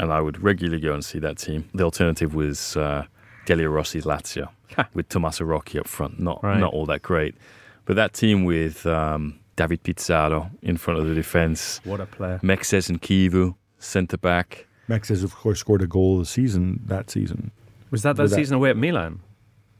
and 0.00 0.10
I 0.12 0.20
would 0.20 0.42
regularly 0.42 0.80
go 0.80 0.94
and 0.94 1.04
see 1.04 1.18
that 1.18 1.36
team. 1.38 1.68
The 1.74 1.84
alternative 1.84 2.34
was 2.34 2.76
uh, 2.76 3.04
Delio 3.46 3.70
Rossi's 3.72 4.04
Lazio 4.04 4.48
with 4.94 5.08
Tommaso 5.08 5.44
Rocchi 5.44 5.78
up 5.78 5.86
front. 5.86 6.18
Not 6.18 6.42
Right. 6.42 6.58
not 6.58 6.72
all 6.72 6.86
that 6.86 7.02
great, 7.02 7.34
but 7.84 7.96
that 7.96 8.12
team 8.14 8.44
with 8.44 8.86
um, 8.86 9.38
David 9.56 9.82
Pizarro 9.82 10.50
in 10.62 10.76
front 10.78 10.98
of 11.00 11.06
the 11.06 11.14
defense, 11.14 11.80
What 11.84 12.00
a 12.00 12.06
player. 12.06 12.40
Mexes 12.42 12.88
and 12.88 13.02
Chivu 13.02 13.54
centre 13.78 14.16
back. 14.18 14.66
Max 14.88 15.08
has, 15.10 15.22
of 15.22 15.34
course, 15.34 15.60
scored 15.60 15.82
a 15.82 15.86
goal 15.86 16.14
of 16.14 16.20
the 16.20 16.26
season 16.26 16.80
that 16.86 17.10
season. 17.10 17.50
Was 17.90 18.02
that 18.04 18.16
that 18.16 18.22
With 18.24 18.32
season 18.32 18.56
away 18.56 18.70
at 18.70 18.76
Milan? 18.78 19.20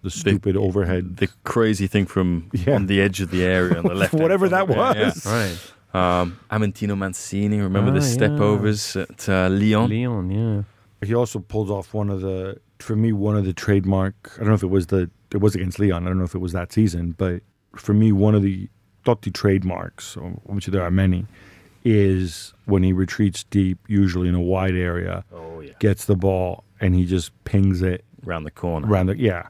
The 0.02 0.10
stupid 0.10 0.56
overhead. 0.56 1.16
The 1.16 1.28
crazy 1.44 1.86
thing 1.86 2.04
from 2.06 2.50
Yeah. 2.52 2.74
on 2.74 2.86
the 2.86 3.00
edge 3.00 3.20
of 3.22 3.30
the 3.30 3.42
area 3.44 3.78
on 3.78 3.84
the 3.84 3.94
left. 4.02 4.12
Whatever 4.12 4.48
that 4.50 4.68
was. 4.68 5.24
Right. 5.26 5.58
Um, 5.94 6.38
Amantino 6.50 6.96
Mancini, 6.96 7.60
remember 7.60 7.90
the 7.90 8.00
stepovers 8.00 8.94
yeah. 8.94 9.02
at 9.08 9.28
uh, 9.28 9.48
Lyon? 9.48 9.88
Lyon, 9.90 10.30
yeah. 10.30 10.62
He 11.06 11.14
also 11.14 11.38
pulled 11.38 11.70
off 11.70 11.94
one 11.94 12.10
of 12.10 12.20
the, 12.20 12.60
for 12.80 12.94
me, 12.96 13.12
one 13.12 13.36
of 13.36 13.44
the 13.44 13.52
trademark. 13.52 14.32
I 14.36 14.38
don't 14.40 14.48
know 14.48 14.54
if 14.54 14.62
it 14.62 14.66
was 14.70 14.88
the, 14.88 15.10
it 15.32 15.38
was 15.40 15.54
against 15.54 15.78
Leon. 15.78 16.04
I 16.04 16.08
don't 16.08 16.18
know 16.18 16.24
if 16.24 16.34
it 16.34 16.40
was 16.40 16.52
that 16.52 16.72
season, 16.72 17.14
but 17.16 17.42
for 17.76 17.94
me, 17.94 18.12
one 18.12 18.34
of 18.34 18.42
the 18.42 18.68
Totti 19.06 19.32
trademarks, 19.32 20.16
which 20.44 20.66
there 20.66 20.82
are 20.82 20.90
many, 20.90 21.26
is 21.84 22.52
when 22.66 22.82
he 22.82 22.92
retreats 22.92 23.44
deep, 23.44 23.78
usually 23.88 24.28
in 24.28 24.34
a 24.34 24.40
wide 24.40 24.74
area, 24.74 25.24
Oh, 25.32 25.60
yeah. 25.60 25.72
gets 25.78 26.04
the 26.04 26.16
ball 26.16 26.64
and 26.80 26.94
he 26.94 27.06
just 27.06 27.32
pings 27.44 27.80
it 27.82 28.04
Round 28.24 28.44
the 28.44 28.50
corner. 28.50 28.86
around 28.88 29.06
the 29.06 29.16
yeah. 29.18 29.48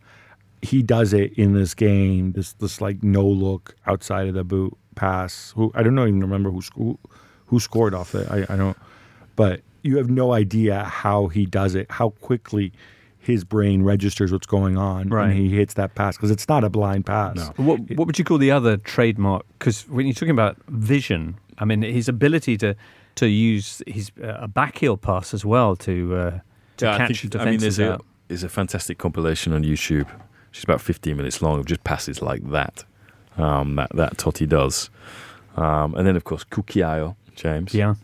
He 0.63 0.83
does 0.83 1.13
it 1.13 1.33
in 1.35 1.55
this 1.55 1.75
game. 1.75 2.33
This 2.33 2.53
this 2.55 2.81
like 2.81 3.03
no 3.03 3.27
look 3.27 3.75
outside 3.87 4.29
of 4.29 4.35
the 4.35 4.45
boot 4.45 4.77
pass. 4.97 5.53
Who 5.57 5.71
I 5.75 5.83
don't 5.83 5.95
know 5.95 6.07
even 6.07 6.21
remember 6.21 6.51
who 6.51 6.61
who, 6.75 6.99
who 7.47 7.61
scored 7.61 7.95
off 7.95 8.15
it. 8.15 8.29
I, 8.31 8.47
I 8.53 8.57
don't. 8.57 8.77
But 9.37 9.61
you 9.83 9.97
have 9.99 10.11
no 10.11 10.33
idea 10.33 10.83
how 10.85 11.29
he 11.29 11.47
does 11.47 11.75
it. 11.77 11.87
How 11.91 12.11
quickly 12.11 12.73
his 13.21 13.45
brain 13.45 13.83
registers 13.83 14.33
what's 14.33 14.47
going 14.47 14.79
on 14.79 15.09
Right. 15.11 15.29
and 15.31 15.39
he 15.39 15.51
hits 15.51 15.75
that 15.75 15.95
pass 15.95 16.17
because 16.17 16.31
it's 16.31 16.49
not 16.49 16.65
a 16.65 16.71
blind 16.71 17.05
pass. 17.05 17.37
What, 17.57 17.81
what 17.97 18.07
would 18.07 18.19
you 18.19 18.25
call 18.25 18.39
the 18.39 18.51
other 18.51 18.79
trademark? 18.79 19.45
Because 19.59 19.87
when 19.89 20.07
you're 20.07 20.15
talking 20.15 20.31
about 20.31 20.57
vision, 20.69 21.37
I 21.59 21.65
mean, 21.67 21.83
his 21.83 22.09
ability 22.09 22.57
to 22.59 22.75
to 23.17 23.27
use 23.29 23.83
his 23.87 24.11
uh, 24.23 24.39
a 24.41 24.49
backheel 24.49 25.01
pass 25.01 25.35
as 25.35 25.45
well 25.45 25.77
to 25.77 26.17
uh, 26.17 26.31
to 26.79 26.87
Yeah, 26.87 26.95
I 26.95 26.99
catch 26.99 27.21
think- 27.21 27.37
I 27.37 27.45
mean, 27.45 27.55
defenses 27.59 27.77
there's 27.77 27.91
a, 27.91 27.93
out. 27.95 28.05
there's 28.29 28.45
a 28.45 28.49
fantastic 28.49 28.99
compilation 28.99 29.53
on 29.53 29.63
YouTube. 29.63 30.09
She's 30.51 30.65
about 30.65 30.81
15 30.81 31.17
minutes 31.17 31.43
long 31.43 31.59
of 31.59 31.67
just 31.67 31.85
passes 31.85 32.23
like 32.23 32.51
that. 32.51 32.85
Um, 33.37 33.77
that 33.77 33.91
that 33.95 34.17
Totti 34.17 34.49
does, 34.49 34.91
um, 35.57 35.95
and 35.95 36.05
then 36.07 36.17
of 36.17 36.25
course 36.25 36.43
cucchiaio, 36.43 37.15
James. 37.37 37.73
Yeah, 37.73 37.95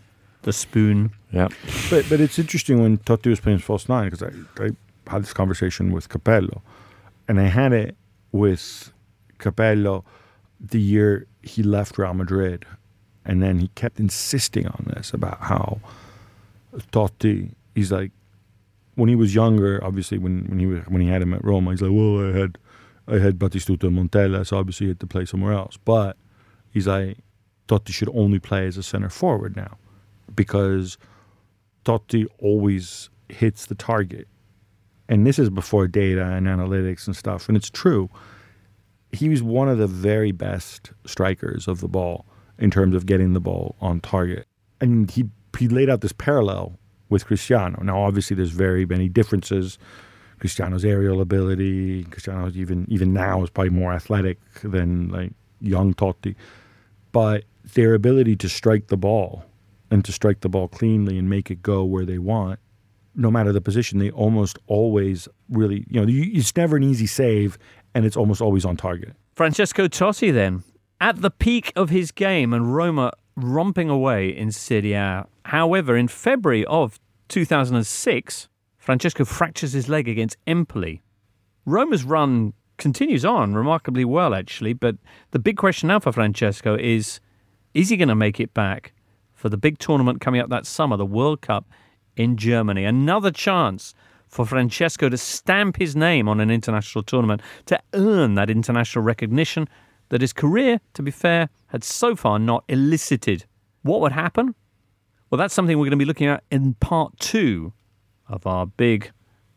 the 0.42 0.52
spoon. 0.52 1.10
Yeah, 1.32 1.48
But 1.90 2.08
but 2.08 2.20
it's 2.20 2.38
interesting 2.38 2.80
when 2.80 2.98
Totti 2.98 3.30
was 3.30 3.40
playing 3.40 3.58
false 3.58 3.88
nine 3.88 4.10
because 4.10 4.22
I, 4.22 4.64
I 4.64 4.70
had 5.10 5.22
this 5.24 5.32
conversation 5.32 5.90
with 5.90 6.08
Capello, 6.08 6.62
and 7.26 7.40
I 7.40 7.48
had 7.48 7.72
it 7.72 7.96
with 8.30 8.92
Capello 9.38 10.04
the 10.60 10.80
year 10.80 11.26
he 11.42 11.62
left 11.62 11.98
Real 11.98 12.14
Madrid. 12.14 12.64
And 13.26 13.42
then 13.42 13.58
he 13.58 13.68
kept 13.68 13.98
insisting 13.98 14.66
on 14.66 14.92
this 14.94 15.14
about 15.14 15.40
how 15.40 15.80
Totti, 16.92 17.54
he's 17.74 17.90
like, 17.90 18.10
when 18.94 19.08
he 19.08 19.16
was 19.16 19.34
younger, 19.34 19.82
obviously 19.82 20.18
when, 20.18 20.44
when 20.46 20.58
he 20.58 20.66
was, 20.66 20.84
when 20.86 21.02
he 21.02 21.08
had 21.08 21.22
him 21.22 21.34
at 21.34 21.44
Roma, 21.44 21.70
he's 21.70 21.82
like, 21.82 21.92
well, 21.92 22.28
I 22.28 22.38
had 22.38 22.58
I 23.06 23.18
had 23.18 23.38
Batistuta 23.38 23.84
and 23.84 24.10
Montella, 24.10 24.46
so 24.46 24.56
obviously 24.56 24.86
he 24.86 24.88
had 24.88 25.00
to 25.00 25.06
play 25.06 25.24
somewhere 25.24 25.52
else. 25.52 25.76
But 25.76 26.16
he's 26.70 26.86
like, 26.86 27.18
Totti 27.68 27.92
should 27.92 28.08
only 28.14 28.38
play 28.38 28.66
as 28.66 28.76
a 28.76 28.82
center 28.82 29.10
forward 29.10 29.56
now 29.56 29.78
because 30.34 30.98
Totti 31.84 32.26
always 32.38 33.10
hits 33.28 33.66
the 33.66 33.74
target. 33.74 34.28
And 35.08 35.26
this 35.26 35.38
is 35.38 35.50
before 35.50 35.86
data 35.86 36.24
and 36.24 36.46
analytics 36.46 37.06
and 37.06 37.14
stuff. 37.14 37.48
And 37.48 37.56
it's 37.56 37.70
true. 37.70 38.08
He 39.12 39.28
was 39.28 39.42
one 39.42 39.68
of 39.68 39.78
the 39.78 39.86
very 39.86 40.32
best 40.32 40.92
strikers 41.06 41.68
of 41.68 41.80
the 41.80 41.88
ball 41.88 42.24
in 42.58 42.70
terms 42.70 42.96
of 42.96 43.04
getting 43.04 43.34
the 43.34 43.40
ball 43.40 43.76
on 43.80 44.00
target. 44.00 44.46
And 44.80 45.10
he, 45.10 45.26
he 45.58 45.68
laid 45.68 45.90
out 45.90 46.00
this 46.00 46.12
parallel 46.12 46.78
with 47.14 47.26
Cristiano. 47.26 47.80
Now, 47.82 48.02
obviously, 48.02 48.34
there's 48.36 48.50
very 48.50 48.84
many 48.84 49.08
differences. 49.08 49.78
Cristiano's 50.40 50.84
aerial 50.84 51.20
ability, 51.20 52.04
Cristiano's 52.04 52.56
even 52.56 52.86
even 52.90 53.14
now 53.14 53.42
is 53.44 53.50
probably 53.50 53.70
more 53.70 53.92
athletic 53.94 54.38
than 54.62 55.08
like 55.08 55.32
young 55.60 55.94
Totti. 55.94 56.34
But 57.12 57.44
their 57.74 57.94
ability 57.94 58.36
to 58.36 58.48
strike 58.48 58.88
the 58.88 58.96
ball 58.96 59.44
and 59.90 60.04
to 60.04 60.12
strike 60.12 60.40
the 60.40 60.48
ball 60.48 60.68
cleanly 60.68 61.16
and 61.16 61.30
make 61.30 61.50
it 61.50 61.62
go 61.62 61.84
where 61.84 62.04
they 62.04 62.18
want, 62.18 62.58
no 63.14 63.30
matter 63.30 63.52
the 63.52 63.60
position, 63.60 64.00
they 64.00 64.10
almost 64.10 64.58
always 64.66 65.28
really, 65.48 65.86
you 65.88 66.00
know, 66.00 66.06
it's 66.08 66.54
never 66.56 66.76
an 66.76 66.82
easy 66.82 67.06
save 67.06 67.56
and 67.94 68.04
it's 68.04 68.16
almost 68.16 68.40
always 68.42 68.64
on 68.64 68.76
target. 68.76 69.14
Francesco 69.36 69.86
Totti, 69.86 70.32
then, 70.32 70.64
at 71.00 71.22
the 71.22 71.30
peak 71.30 71.72
of 71.76 71.90
his 71.90 72.10
game 72.10 72.52
and 72.52 72.74
Roma 72.74 73.12
romping 73.36 73.88
away 73.88 74.28
in 74.28 74.52
Serie 74.52 74.92
A. 74.92 75.26
However, 75.46 75.96
in 75.96 76.08
February 76.08 76.64
of 76.66 76.98
2006, 77.28 78.48
Francesco 78.78 79.24
fractures 79.24 79.72
his 79.72 79.88
leg 79.88 80.08
against 80.08 80.36
Empoli. 80.46 81.02
Roma's 81.64 82.04
run 82.04 82.52
continues 82.76 83.24
on 83.24 83.54
remarkably 83.54 84.04
well, 84.04 84.34
actually, 84.34 84.72
but 84.72 84.96
the 85.30 85.38
big 85.38 85.56
question 85.56 85.88
now 85.88 86.00
for 86.00 86.12
Francesco 86.12 86.76
is 86.76 87.20
is 87.72 87.88
he 87.88 87.96
going 87.96 88.08
to 88.08 88.14
make 88.14 88.38
it 88.38 88.54
back 88.54 88.92
for 89.32 89.48
the 89.48 89.56
big 89.56 89.78
tournament 89.78 90.20
coming 90.20 90.40
up 90.40 90.48
that 90.48 90.64
summer, 90.64 90.96
the 90.96 91.04
World 91.04 91.40
Cup 91.40 91.68
in 92.16 92.36
Germany? 92.36 92.84
Another 92.84 93.32
chance 93.32 93.94
for 94.28 94.44
Francesco 94.46 95.08
to 95.08 95.16
stamp 95.16 95.76
his 95.76 95.94
name 95.94 96.28
on 96.28 96.40
an 96.40 96.50
international 96.50 97.02
tournament, 97.02 97.40
to 97.66 97.80
earn 97.94 98.34
that 98.34 98.50
international 98.50 99.04
recognition 99.04 99.68
that 100.08 100.20
his 100.20 100.32
career, 100.32 100.80
to 100.92 101.02
be 101.02 101.10
fair, 101.10 101.48
had 101.68 101.84
so 101.84 102.14
far 102.14 102.38
not 102.38 102.64
elicited. 102.68 103.44
What 103.82 104.00
would 104.00 104.12
happen? 104.12 104.54
Well, 105.34 105.38
that's 105.40 105.52
something 105.52 105.76
we're 105.76 105.86
going 105.86 105.90
to 105.90 105.96
be 105.96 106.04
looking 106.04 106.28
at 106.28 106.44
in 106.52 106.74
part 106.74 107.18
two 107.18 107.72
of 108.28 108.46
our 108.46 108.66
big 108.66 109.10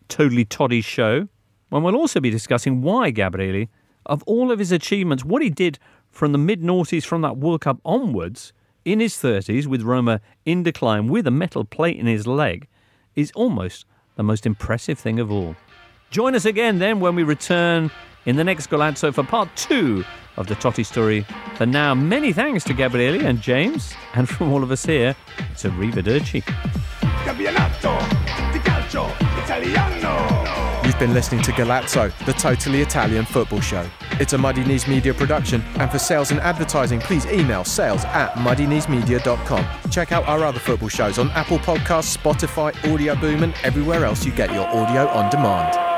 Totally 0.09 0.43
Totti 0.43 0.83
show, 0.83 1.27
when 1.69 1.83
we'll 1.83 1.95
also 1.95 2.19
be 2.19 2.31
discussing 2.31 2.81
why 2.81 3.11
Gabriele, 3.11 3.67
of 4.07 4.23
all 4.23 4.51
of 4.51 4.57
his 4.57 4.71
achievements, 4.71 5.23
what 5.23 5.43
he 5.43 5.51
did 5.51 5.77
from 6.09 6.31
the 6.31 6.39
mid 6.39 6.63
noughties 6.63 7.05
from 7.05 7.21
that 7.21 7.37
World 7.37 7.61
Cup 7.61 7.79
onwards, 7.85 8.53
in 8.85 8.99
his 8.99 9.13
30s, 9.17 9.67
with 9.67 9.83
Roma 9.83 10.19
in 10.45 10.63
decline, 10.63 11.09
with 11.09 11.27
a 11.27 11.31
metal 11.31 11.63
plate 11.63 11.99
in 11.99 12.07
his 12.07 12.25
leg, 12.25 12.67
is 13.13 13.31
almost 13.35 13.85
the 14.15 14.23
most 14.23 14.47
impressive 14.47 14.97
thing 14.97 15.19
of 15.19 15.31
all. 15.31 15.55
Join 16.09 16.33
us 16.33 16.45
again 16.45 16.79
then 16.79 16.99
when 16.99 17.13
we 17.13 17.21
return 17.21 17.91
in 18.27 18.35
the 18.35 18.43
next 18.43 18.69
Golazzo 18.69 19.11
for 19.13 19.23
part 19.23 19.49
two 19.55 20.03
of 20.35 20.47
the 20.47 20.55
Totti 20.55 20.85
story. 20.85 21.25
For 21.55 21.65
now, 21.65 21.95
many 21.95 22.33
thanks 22.33 22.63
to 22.65 22.73
Gabriele 22.73 23.25
and 23.25 23.41
James, 23.41 23.95
and 24.13 24.29
from 24.29 24.51
all 24.51 24.61
of 24.63 24.69
us 24.69 24.85
here, 24.85 25.15
it's 25.51 25.63
arrivederci. 25.63 26.43
You've 30.85 30.99
been 30.99 31.13
listening 31.13 31.41
to 31.43 31.51
Golazzo, 31.53 32.25
the 32.25 32.33
totally 32.33 32.81
Italian 32.81 33.25
football 33.25 33.61
show. 33.61 33.89
It's 34.19 34.33
a 34.33 34.37
Muddy 34.37 34.63
Knees 34.63 34.87
Media 34.87 35.13
production, 35.13 35.61
and 35.75 35.89
for 35.89 35.99
sales 35.99 36.31
and 36.31 36.39
advertising, 36.41 36.99
please 36.99 37.25
email 37.27 37.63
sales 37.63 38.03
at 38.05 38.33
muddykneesmedia.com. 38.33 39.65
Check 39.89 40.11
out 40.11 40.25
our 40.25 40.43
other 40.43 40.59
football 40.59 40.89
shows 40.89 41.17
on 41.17 41.29
Apple 41.31 41.59
Podcasts, 41.59 42.17
Spotify, 42.17 42.93
Audio 42.93 43.15
Boom, 43.15 43.43
and 43.43 43.53
everywhere 43.63 44.03
else 44.03 44.25
you 44.25 44.33
get 44.33 44.53
your 44.53 44.67
audio 44.67 45.07
on 45.07 45.29
demand. 45.29 45.96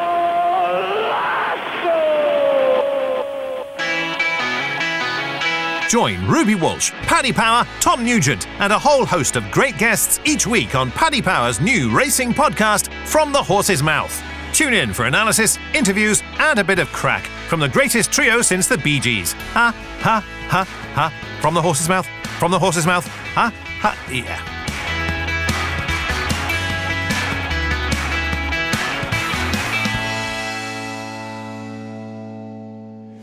Join 5.89 6.23
Ruby 6.27 6.53
Walsh, 6.53 6.91
Paddy 7.07 7.33
Power, 7.33 7.65
Tom 7.79 8.05
Nugent, 8.05 8.47
and 8.59 8.71
a 8.71 8.77
whole 8.77 9.07
host 9.07 9.35
of 9.35 9.49
great 9.49 9.75
guests 9.79 10.19
each 10.23 10.45
week 10.45 10.75
on 10.75 10.91
Paddy 10.91 11.19
Power's 11.19 11.59
new 11.59 11.89
racing 11.89 12.31
podcast, 12.31 12.93
From 13.07 13.31
the 13.31 13.41
Horse's 13.41 13.81
Mouth. 13.81 14.21
Tune 14.53 14.75
in 14.75 14.93
for 14.93 15.05
analysis, 15.05 15.57
interviews, 15.73 16.21
and 16.37 16.59
a 16.59 16.63
bit 16.63 16.77
of 16.77 16.89
crack 16.89 17.25
from 17.47 17.59
the 17.59 17.67
greatest 17.67 18.11
trio 18.11 18.43
since 18.43 18.67
the 18.67 18.77
Bee 18.77 18.99
Gees. 18.99 19.33
Ha, 19.33 19.73
ha, 19.99 20.23
ha, 20.47 20.63
ha. 20.93 21.39
From 21.41 21.55
the 21.55 21.61
horse's 21.61 21.89
mouth, 21.89 22.05
from 22.37 22.51
the 22.51 22.59
horse's 22.59 22.85
mouth. 22.85 23.07
Ha, 23.33 23.51
ha, 23.79 23.97
yeah. 24.11 24.45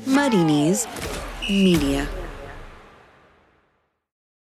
Muddy 0.05 0.43
Knees 0.43 0.89
Media. 1.49 2.09